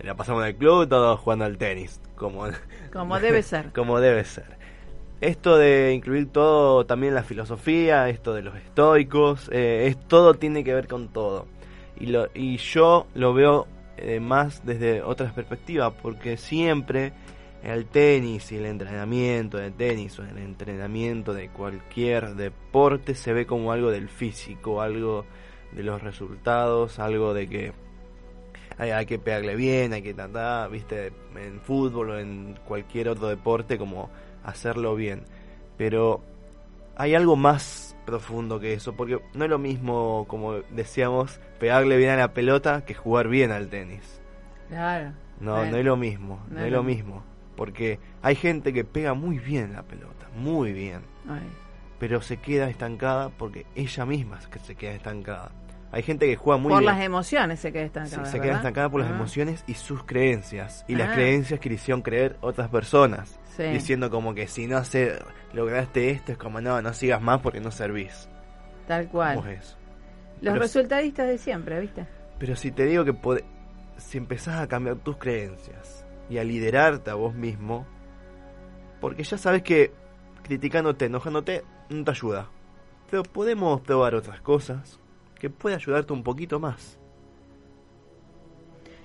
La 0.00 0.16
pasamos 0.16 0.42
en 0.42 0.48
el 0.48 0.56
club, 0.56 0.88
todos 0.88 1.20
jugando 1.20 1.44
al 1.44 1.56
tenis, 1.56 2.00
como, 2.16 2.46
como 2.92 3.20
debe 3.20 3.42
ser. 3.42 3.70
como 3.74 4.00
debe 4.00 4.24
ser 4.24 4.61
esto 5.22 5.56
de 5.56 5.92
incluir 5.94 6.32
todo, 6.32 6.84
también 6.84 7.14
la 7.14 7.22
filosofía, 7.22 8.08
esto 8.08 8.34
de 8.34 8.42
los 8.42 8.56
estoicos, 8.56 9.48
eh, 9.52 9.86
es 9.86 9.96
todo 10.08 10.34
tiene 10.34 10.64
que 10.64 10.74
ver 10.74 10.88
con 10.88 11.08
todo. 11.08 11.46
Y, 11.96 12.06
lo, 12.06 12.26
y 12.34 12.56
yo 12.56 13.06
lo 13.14 13.32
veo 13.32 13.68
eh, 13.98 14.18
más 14.18 14.66
desde 14.66 15.00
otras 15.00 15.32
perspectivas, 15.32 15.92
porque 16.02 16.36
siempre 16.36 17.12
el 17.62 17.86
tenis 17.86 18.50
y 18.50 18.56
el 18.56 18.66
entrenamiento 18.66 19.58
de 19.58 19.70
tenis 19.70 20.18
o 20.18 20.24
el 20.24 20.38
entrenamiento 20.38 21.32
de 21.32 21.50
cualquier 21.50 22.34
deporte 22.34 23.14
se 23.14 23.32
ve 23.32 23.46
como 23.46 23.70
algo 23.70 23.92
del 23.92 24.08
físico, 24.08 24.82
algo 24.82 25.24
de 25.70 25.84
los 25.84 26.02
resultados, 26.02 26.98
algo 26.98 27.32
de 27.32 27.48
que 27.48 27.72
hay, 28.76 28.90
hay 28.90 29.06
que 29.06 29.20
pegarle 29.20 29.54
bien, 29.54 29.92
hay 29.92 30.02
que 30.02 30.14
tratar, 30.14 30.68
viste, 30.68 31.12
en 31.36 31.60
fútbol 31.60 32.10
o 32.10 32.18
en 32.18 32.58
cualquier 32.66 33.08
otro 33.08 33.28
deporte 33.28 33.78
como 33.78 34.10
hacerlo 34.44 34.94
bien. 34.94 35.24
Pero 35.76 36.22
hay 36.96 37.14
algo 37.14 37.36
más 37.36 37.96
profundo 38.04 38.60
que 38.60 38.74
eso, 38.74 38.94
porque 38.94 39.20
no 39.34 39.44
es 39.44 39.50
lo 39.50 39.58
mismo, 39.58 40.26
como 40.28 40.54
decíamos, 40.70 41.40
pegarle 41.58 41.96
bien 41.96 42.10
a 42.10 42.16
la 42.16 42.32
pelota 42.32 42.84
que 42.84 42.94
jugar 42.94 43.28
bien 43.28 43.52
al 43.52 43.68
tenis. 43.68 44.20
Claro. 44.68 45.12
No, 45.40 45.64
no 45.64 45.76
es 45.76 45.84
lo 45.84 45.96
mismo, 45.96 46.40
no, 46.50 46.60
es 46.60 46.70
lo 46.70 46.82
mismo. 46.82 47.22
Porque 47.56 47.98
hay 48.22 48.34
gente 48.34 48.72
que 48.72 48.84
pega 48.84 49.14
muy 49.14 49.38
bien 49.38 49.72
la 49.72 49.82
pelota, 49.82 50.28
muy 50.36 50.72
bien. 50.72 51.02
Pero 51.98 52.20
se 52.20 52.38
queda 52.38 52.68
estancada 52.68 53.30
porque 53.30 53.66
ella 53.74 54.04
misma 54.06 54.40
que 54.50 54.58
se 54.58 54.74
queda 54.74 54.92
estancada. 54.92 55.52
Hay 55.92 56.02
gente 56.02 56.26
que 56.26 56.36
juega 56.36 56.58
muy 56.58 56.70
por 56.70 56.80
bien. 56.80 56.90
Las 56.92 57.04
emociones 57.04 57.60
se 57.60 57.70
queda 57.70 57.84
estancada. 57.84 58.24
se 58.24 58.40
queda 58.40 58.56
estancada 58.56 58.88
por 58.88 59.02
las 59.02 59.10
ah. 59.10 59.14
emociones 59.14 59.62
y 59.66 59.74
sus 59.74 60.02
creencias. 60.04 60.86
Y 60.88 60.96
las 60.96 61.10
ah. 61.10 61.14
creencias 61.14 61.60
que 61.60 61.68
le 61.68 61.74
hicieron 61.74 62.00
creer 62.00 62.38
otras 62.40 62.70
personas 62.70 63.38
diciendo 63.58 64.10
como 64.10 64.34
que 64.34 64.48
si 64.48 64.66
no 64.66 64.78
hace, 64.78 65.18
lograste 65.52 66.10
esto, 66.10 66.32
es 66.32 66.38
como 66.38 66.62
no, 66.62 66.80
no 66.80 66.94
sigas 66.94 67.20
más 67.20 67.42
porque 67.42 67.60
no 67.60 67.70
servís. 67.70 68.26
Tal 68.88 69.08
cual. 69.08 69.60
Los 70.40 70.58
resultadistas 70.58 71.28
de 71.28 71.36
siempre, 71.36 71.78
¿viste? 71.78 72.06
Pero 72.38 72.56
si 72.56 72.72
te 72.72 72.86
digo 72.86 73.04
que 73.04 73.14
si 73.98 74.16
empezás 74.16 74.60
a 74.60 74.66
cambiar 74.66 74.96
tus 74.96 75.18
creencias 75.18 76.06
y 76.30 76.38
a 76.38 76.44
liderarte 76.44 77.10
a 77.10 77.14
vos 77.14 77.34
mismo, 77.34 77.86
porque 78.98 79.24
ya 79.24 79.36
sabes 79.36 79.62
que 79.62 79.92
criticándote, 80.42 81.04
enojándote, 81.04 81.64
no 81.90 82.02
te 82.02 82.10
ayuda. 82.10 82.48
Pero 83.10 83.24
podemos 83.24 83.82
probar 83.82 84.14
otras 84.14 84.40
cosas 84.40 84.98
que 85.42 85.50
puede 85.50 85.74
ayudarte 85.74 86.12
un 86.12 86.22
poquito 86.22 86.60
más. 86.60 87.00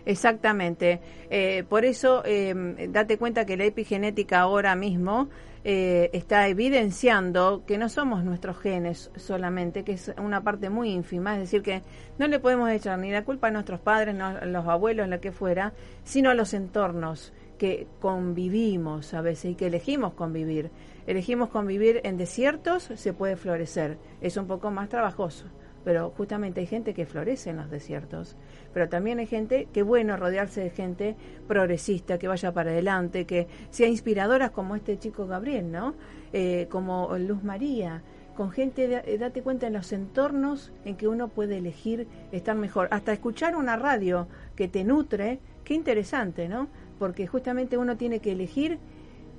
Exactamente. 0.06 1.02
Eh, 1.32 1.64
por 1.68 1.84
eso, 1.84 2.22
eh, 2.26 2.54
date 2.92 3.18
cuenta 3.18 3.48
que 3.48 3.58
la 3.58 3.66
epigenética 3.66 4.42
ahora 4.42 4.76
mismo 4.76 5.30
eh, 5.64 6.12
está 6.14 6.48
evidenciando 6.48 7.64
que 7.66 7.80
no 7.80 7.90
somos 7.90 8.24
nuestros 8.24 8.60
genes 8.60 9.10
solamente, 9.16 9.84
que 9.84 9.94
es 9.94 10.14
una 10.20 10.44
parte 10.44 10.70
muy 10.70 10.92
ínfima, 10.92 11.34
es 11.34 11.40
decir, 11.40 11.64
que 11.64 11.82
no 12.20 12.28
le 12.28 12.38
podemos 12.40 12.70
echar 12.70 13.00
ni 13.00 13.10
la 13.10 13.26
culpa 13.26 13.48
a 13.48 13.52
nuestros 13.52 13.80
padres, 13.80 14.16
a 14.20 14.46
los 14.46 14.68
abuelos, 14.68 15.10
lo 15.10 15.20
que 15.20 15.32
fuera, 15.32 15.74
sino 16.04 16.30
a 16.30 16.36
los 16.36 16.54
entornos 16.54 17.34
que 17.58 17.88
convivimos 18.00 19.16
a 19.16 19.22
veces 19.22 19.54
y 19.54 19.56
que 19.56 19.66
elegimos 19.66 20.14
convivir. 20.14 20.70
Elegimos 21.08 21.50
convivir 21.50 22.02
en 22.04 22.16
desiertos, 22.16 22.92
se 22.94 23.12
puede 23.12 23.38
florecer. 23.38 23.98
Es 24.22 24.38
un 24.38 24.46
poco 24.46 24.70
más 24.70 24.88
trabajoso 24.88 25.48
pero 25.88 26.12
justamente 26.18 26.60
hay 26.60 26.68
gente 26.68 26.94
que 26.94 27.06
florece 27.06 27.50
en 27.50 27.56
los 27.56 27.72
desiertos, 27.72 28.36
pero 28.74 28.90
también 28.90 29.20
hay 29.20 29.26
gente 29.26 29.70
que 29.72 29.84
bueno 29.84 30.18
rodearse 30.18 30.60
de 30.60 30.70
gente 30.70 31.16
progresista, 31.48 32.20
que 32.20 32.28
vaya 32.28 32.52
para 32.52 32.72
adelante, 32.72 33.24
que 33.24 33.48
sea 33.70 33.88
inspiradoras 33.88 34.52
como 34.52 34.76
este 34.76 35.00
chico 35.00 35.28
Gabriel, 35.28 35.72
¿no? 35.72 35.96
Eh, 36.34 36.68
como 36.70 37.18
Luz 37.18 37.42
María, 37.42 38.04
con 38.36 38.52
gente, 38.52 39.02
eh, 39.06 39.18
date 39.18 39.42
cuenta 39.42 39.68
en 39.68 39.72
los 39.72 39.94
entornos 39.94 40.74
en 40.84 40.98
que 40.98 41.08
uno 41.08 41.30
puede 41.30 41.60
elegir 41.60 42.06
estar 42.34 42.58
mejor, 42.58 42.90
hasta 42.92 43.14
escuchar 43.14 43.56
una 43.56 43.78
radio 43.78 44.28
que 44.58 44.68
te 44.68 44.84
nutre, 44.84 45.40
qué 45.64 45.74
interesante, 45.74 46.50
¿no? 46.50 46.68
Porque 47.00 47.28
justamente 47.28 47.78
uno 47.78 47.96
tiene 47.96 48.20
que 48.20 48.34
elegir 48.34 48.78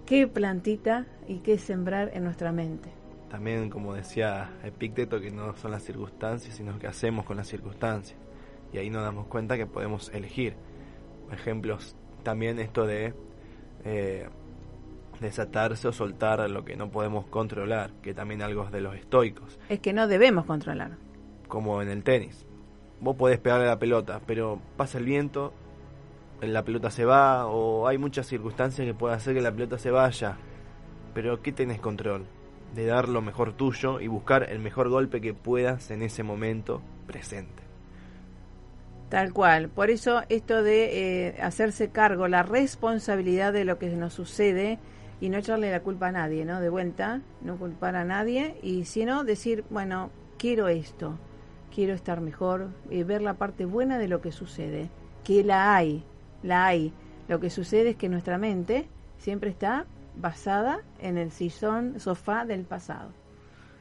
qué 0.07 0.26
plantita 0.26 1.05
y 1.26 1.40
qué 1.40 1.59
sembrar 1.59 2.11
en 2.14 2.24
nuestra 2.24 2.53
mente 2.53 2.97
también, 3.31 3.70
como 3.70 3.95
decía 3.95 4.51
Epicteto, 4.64 5.20
que 5.20 5.31
no 5.31 5.55
son 5.57 5.70
las 5.70 5.83
circunstancias, 5.83 6.55
sino 6.55 6.79
que 6.79 6.87
hacemos 6.87 7.24
con 7.24 7.37
las 7.37 7.47
circunstancias. 7.49 8.18
Y 8.72 8.79
ahí 8.79 8.91
nos 8.91 9.03
damos 9.03 9.26
cuenta 9.26 9.57
que 9.57 9.66
podemos 9.66 10.11
elegir. 10.14 10.55
Ejemplos, 11.31 11.95
también 12.22 12.59
esto 12.59 12.87
de 12.87 13.14
eh, 13.85 14.29
desatarse 15.20 15.89
o 15.89 15.93
soltar 15.93 16.49
lo 16.51 16.64
que 16.64 16.76
no 16.76 16.91
podemos 16.91 17.26
controlar, 17.26 17.93
que 18.03 18.14
también 18.14 18.43
algo 18.43 18.64
es 18.64 18.70
de 18.72 18.81
los 18.81 18.95
estoicos, 18.95 19.59
Es 19.68 19.81
que 19.81 19.93
no 19.93 20.07
debemos 20.09 20.45
controlar. 20.47 20.97
como 21.49 21.81
en 21.83 21.89
el 21.89 22.03
tenis. 22.03 22.47
Vos 23.01 23.16
podés 23.16 23.39
pegarle 23.39 23.66
a 23.66 23.70
la 23.70 23.79
pelota, 23.79 24.20
pero 24.26 24.61
pasa 24.76 24.99
el 24.99 25.05
viento, 25.05 25.53
la 26.41 26.64
pelota 26.64 26.91
se 26.91 27.05
va, 27.05 27.47
o 27.47 27.87
hay 27.87 27.97
muchas 27.99 28.26
circunstancias 28.26 28.87
que 28.87 28.95
pueden 28.95 29.16
hacer 29.16 29.35
que 29.35 29.41
la 29.41 29.53
pelota 29.53 29.79
se 29.79 29.91
vaya. 29.91 30.37
Pero 31.14 31.41
¿qué 31.43 31.53
tenés 31.53 31.81
control? 31.81 32.26
De 32.75 32.87
dar 32.87 33.09
lo 33.09 33.23
mejor 33.23 33.53
tuyo 33.53 34.01
y 34.01 34.09
buscar 34.09 34.51
el 34.51 34.59
mejor 34.59 34.89
golpe 34.89 35.21
que 35.21 35.35
puedas 35.35 35.91
en 35.91 36.03
ese 36.03 36.23
momento 36.23 36.83
presente. 37.07 37.62
Tal 39.09 39.33
cual. 39.33 39.69
Por 39.69 39.91
eso 39.91 40.23
esto 40.29 40.62
de 40.62 41.29
eh, 41.29 41.43
hacerse 41.43 41.89
cargo, 41.89 42.29
la 42.29 42.43
responsabilidad 42.43 43.53
de 43.53 43.64
lo 43.64 43.79
que 43.79 43.89
nos 43.89 44.12
sucede 44.12 44.79
y 45.21 45.31
no 45.31 45.39
echarle 45.39 45.71
la 45.71 45.81
culpa 45.81 46.09
a 46.09 46.12
nadie, 46.12 46.45
¿no? 46.45 46.61
De 46.61 46.69
vuelta, 46.69 47.23
no 47.41 47.57
culpar 47.57 47.97
a 47.97 48.05
nadie 48.05 48.57
y 48.62 48.85
sino 48.85 49.25
decir, 49.25 49.64
bueno, 49.71 50.11
quiero 50.37 50.69
esto, 50.69 51.19
quiero 51.75 51.95
estar 51.95 52.21
mejor 52.21 52.69
y 52.91 53.03
ver 53.03 53.23
la 53.23 53.35
parte 53.35 53.64
buena 53.64 53.99
de 53.99 54.09
lo 54.09 54.21
que 54.21 54.31
sucede, 54.31 54.91
que 55.25 55.43
la 55.43 55.75
hay, 55.75 56.05
la 56.43 56.66
hay. 56.66 56.93
Lo 57.29 57.41
que 57.41 57.51
sucede 57.51 57.91
es 57.91 57.97
que 57.97 58.09
nuestra 58.09 58.39
mente 58.39 58.89
siempre 59.16 59.51
está 59.51 59.87
basada 60.21 60.81
en 61.01 61.16
el 61.19 61.31
sillón, 61.31 61.99
sofá 62.01 62.45
del 62.45 62.64
pasado. 62.64 63.11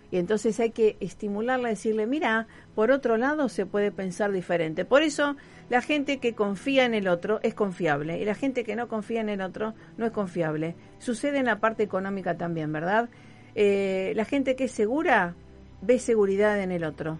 Y 0.09 0.17
entonces 0.17 0.57
hay 0.61 0.71
que 0.71 0.95
estimularla, 1.01 1.67
decirle, 1.67 2.07
mira, 2.07 2.47
por 2.75 2.91
otro 2.91 3.17
lado 3.17 3.49
se 3.49 3.65
puede 3.65 3.91
pensar 3.91 4.31
diferente. 4.31 4.85
Por 4.85 5.01
eso 5.01 5.35
la 5.69 5.81
gente 5.81 6.19
que 6.19 6.33
confía 6.33 6.85
en 6.85 6.93
el 6.93 7.09
otro 7.09 7.39
es 7.43 7.53
confiable 7.53 8.17
y 8.17 8.23
la 8.23 8.33
gente 8.35 8.63
que 8.63 8.77
no 8.77 8.87
confía 8.87 9.19
en 9.19 9.27
el 9.27 9.41
otro 9.41 9.73
no 9.97 10.05
es 10.05 10.11
confiable. 10.13 10.75
Sucede 10.99 11.39
en 11.39 11.45
la 11.45 11.59
parte 11.59 11.83
económica 11.83 12.37
también, 12.37 12.71
¿verdad? 12.71 13.09
Eh, 13.53 14.13
la 14.15 14.23
gente 14.23 14.55
que 14.55 14.65
es 14.65 14.71
segura 14.71 15.35
ve 15.81 15.99
seguridad 15.99 16.61
en 16.61 16.71
el 16.71 16.85
otro, 16.85 17.19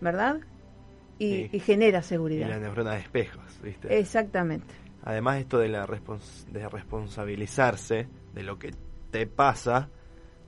¿verdad? 0.00 0.38
Y, 1.18 1.34
Sí. 1.34 1.48
y 1.52 1.58
genera 1.58 1.98
Y 1.98 2.02
seguridad. 2.04 2.48
la 2.48 2.58
neurona 2.60 2.92
de 2.92 3.00
espejos, 3.00 3.42
¿viste? 3.60 3.98
Exactamente. 3.98 4.72
Además 5.02 5.38
esto 5.38 5.58
de 5.58 5.68
la 5.68 5.84
respons- 5.86 6.44
de 6.46 6.68
responsabilizarse 6.68 8.06
de 8.34 8.42
lo 8.42 8.58
que 8.58 8.74
te 9.10 9.26
pasa 9.26 9.88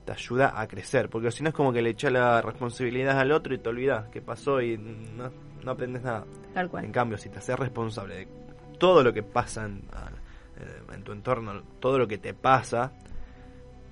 te 0.05 0.13
ayuda 0.13 0.59
a 0.59 0.67
crecer, 0.67 1.09
porque 1.09 1.31
si 1.31 1.43
no 1.43 1.49
es 1.49 1.55
como 1.55 1.73
que 1.73 1.81
le 1.81 1.89
echas 1.89 2.11
la 2.13 2.41
responsabilidad 2.41 3.19
al 3.19 3.31
otro 3.31 3.53
y 3.53 3.57
te 3.57 3.67
olvidas 3.67 4.07
qué 4.09 4.21
pasó 4.21 4.61
y 4.61 4.77
no, 4.77 5.29
no 5.63 5.71
aprendes 5.71 6.01
nada. 6.01 6.23
Tal 6.53 6.69
cual. 6.69 6.85
En 6.85 6.93
cambio, 6.93 7.17
si 7.17 7.29
te 7.29 7.39
haces 7.39 7.59
responsable 7.59 8.15
de 8.15 8.27
todo 8.79 9.03
lo 9.03 9.11
que 9.11 9.23
pasa 9.23 9.65
en, 9.65 9.83
eh, 10.59 10.93
en 10.93 11.03
tu 11.03 11.11
entorno, 11.11 11.61
todo 11.81 11.99
lo 11.99 12.07
que 12.07 12.17
te 12.17 12.33
pasa, 12.33 12.93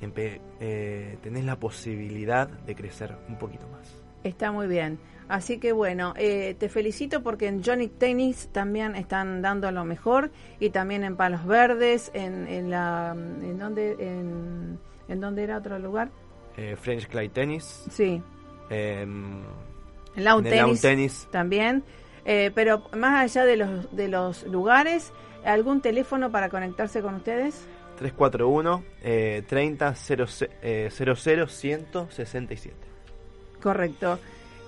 eh, 0.02 1.18
tenés 1.22 1.46
la 1.46 1.60
posibilidad 1.60 2.48
de 2.48 2.76
crecer 2.76 3.16
un 3.28 3.38
poquito 3.38 3.68
más. 3.68 4.02
Está 4.24 4.52
muy 4.52 4.68
bien. 4.68 4.98
Así 5.28 5.58
que 5.58 5.72
bueno, 5.72 6.14
eh, 6.18 6.56
te 6.60 6.70
felicito 6.70 7.24
porque 7.24 7.48
en 7.48 7.64
Johnny 7.64 7.88
Tennis 7.88 8.50
también 8.52 8.96
están 8.96 9.42
dando 9.42 9.72
lo 9.72 9.84
mejor 9.84 10.30
y 10.60 10.70
también 10.70 11.04
en 11.04 11.16
Palos 11.16 11.46
Verdes, 11.46 12.12
en, 12.14 12.48
en 12.48 12.70
la, 12.70 13.14
en 13.14 13.58
donde, 13.58 13.94
en, 13.94 14.80
en 15.08 15.20
dónde 15.20 15.44
era 15.44 15.58
otro 15.58 15.80
lugar. 15.80 16.10
Eh, 16.58 16.76
French 16.80 17.08
Clay 17.08 17.30
Tennis, 17.30 17.86
Sí, 17.90 18.22
em, 18.70 19.42
en 20.16 20.24
Lawn 20.24 20.46
en 20.46 20.54
el 20.54 20.60
Tennis, 20.60 20.82
Tennis, 20.82 21.28
también. 21.32 21.84
Eh, 22.24 22.52
pero 22.56 22.84
más 22.96 23.24
allá 23.24 23.46
de 23.46 23.58
los 23.58 23.96
de 23.96 24.08
los 24.08 24.44
lugares, 24.44 25.12
algún 25.44 25.82
teléfono 25.82 26.32
para 26.32 26.50
conectarse 26.50 27.02
con 27.02 27.16
ustedes. 27.16 27.66
341 27.98 28.84
eh, 29.04 29.44
30 29.48 29.96
00 29.96 30.26
eh, 30.62 30.90
00 30.92 31.48
167. 31.48 32.76
Correcto. 33.62 34.20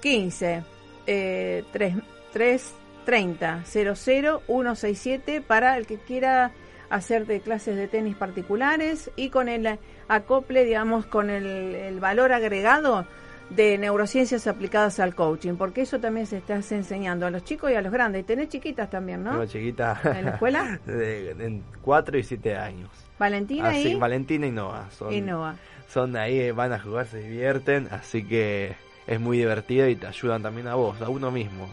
15 0.07 0.63
eh, 1.05 1.63
3, 1.73 1.95
3 2.31 2.73
30 3.05 3.63
00 3.65 3.97
167 4.45 5.41
para 5.41 5.77
el 5.77 5.85
que 5.85 5.97
quiera 5.97 6.51
hacer 6.89 7.25
de 7.25 7.41
clases 7.41 7.75
de 7.75 7.89
tenis 7.89 8.15
particulares 8.15 9.11
y 9.17 9.29
con 9.29 9.49
el 9.49 9.79
acople, 10.07 10.63
digamos, 10.63 11.05
con 11.05 11.29
el, 11.29 11.45
el 11.45 11.99
valor 11.99 12.31
agregado 12.31 13.05
de 13.49 13.77
neurociencias 13.77 14.47
aplicadas 14.47 15.01
al 15.01 15.13
coaching, 15.13 15.55
porque 15.55 15.81
eso 15.81 15.99
también 15.99 16.25
se 16.25 16.37
está 16.37 16.55
enseñando 16.55 17.25
a 17.25 17.29
los 17.29 17.43
chicos 17.43 17.71
y 17.71 17.75
a 17.75 17.81
los 17.81 17.91
grandes. 17.91 18.21
Y 18.21 18.23
tenés 18.23 18.47
chiquitas 18.47 18.89
también, 18.89 19.23
¿no? 19.23 19.31
Tengo 19.31 19.45
chiquita. 19.45 19.99
¿En 20.03 20.25
la 20.25 20.31
escuela? 20.31 20.79
de, 20.85 21.33
de 21.33 21.61
4 21.81 22.17
y 22.17 22.23
7 22.23 22.55
años. 22.55 22.89
Valentina 23.19 23.69
Así, 23.69 23.89
y, 23.89 23.95
Valentina 23.95 24.47
y 24.47 24.51
Noah. 24.51 24.89
Son, 24.91 25.13
y 25.13 25.19
Noah. 25.19 25.55
son 25.89 26.15
ahí, 26.15 26.51
van 26.51 26.71
a 26.71 26.79
jugar, 26.79 27.07
se 27.07 27.19
divierten, 27.19 27.87
así 27.91 28.23
que 28.23 28.75
es 29.07 29.19
muy 29.19 29.37
divertido 29.37 29.87
y 29.87 29.95
te 29.95 30.05
ayudan 30.07 30.43
también 30.43 30.67
a 30.67 30.75
vos, 30.75 31.01
a 31.01 31.09
uno 31.09 31.31
mismo. 31.31 31.69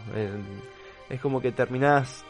Es 1.11 1.21
como 1.21 1.41
que 1.41 1.53
terminás. 1.53 2.25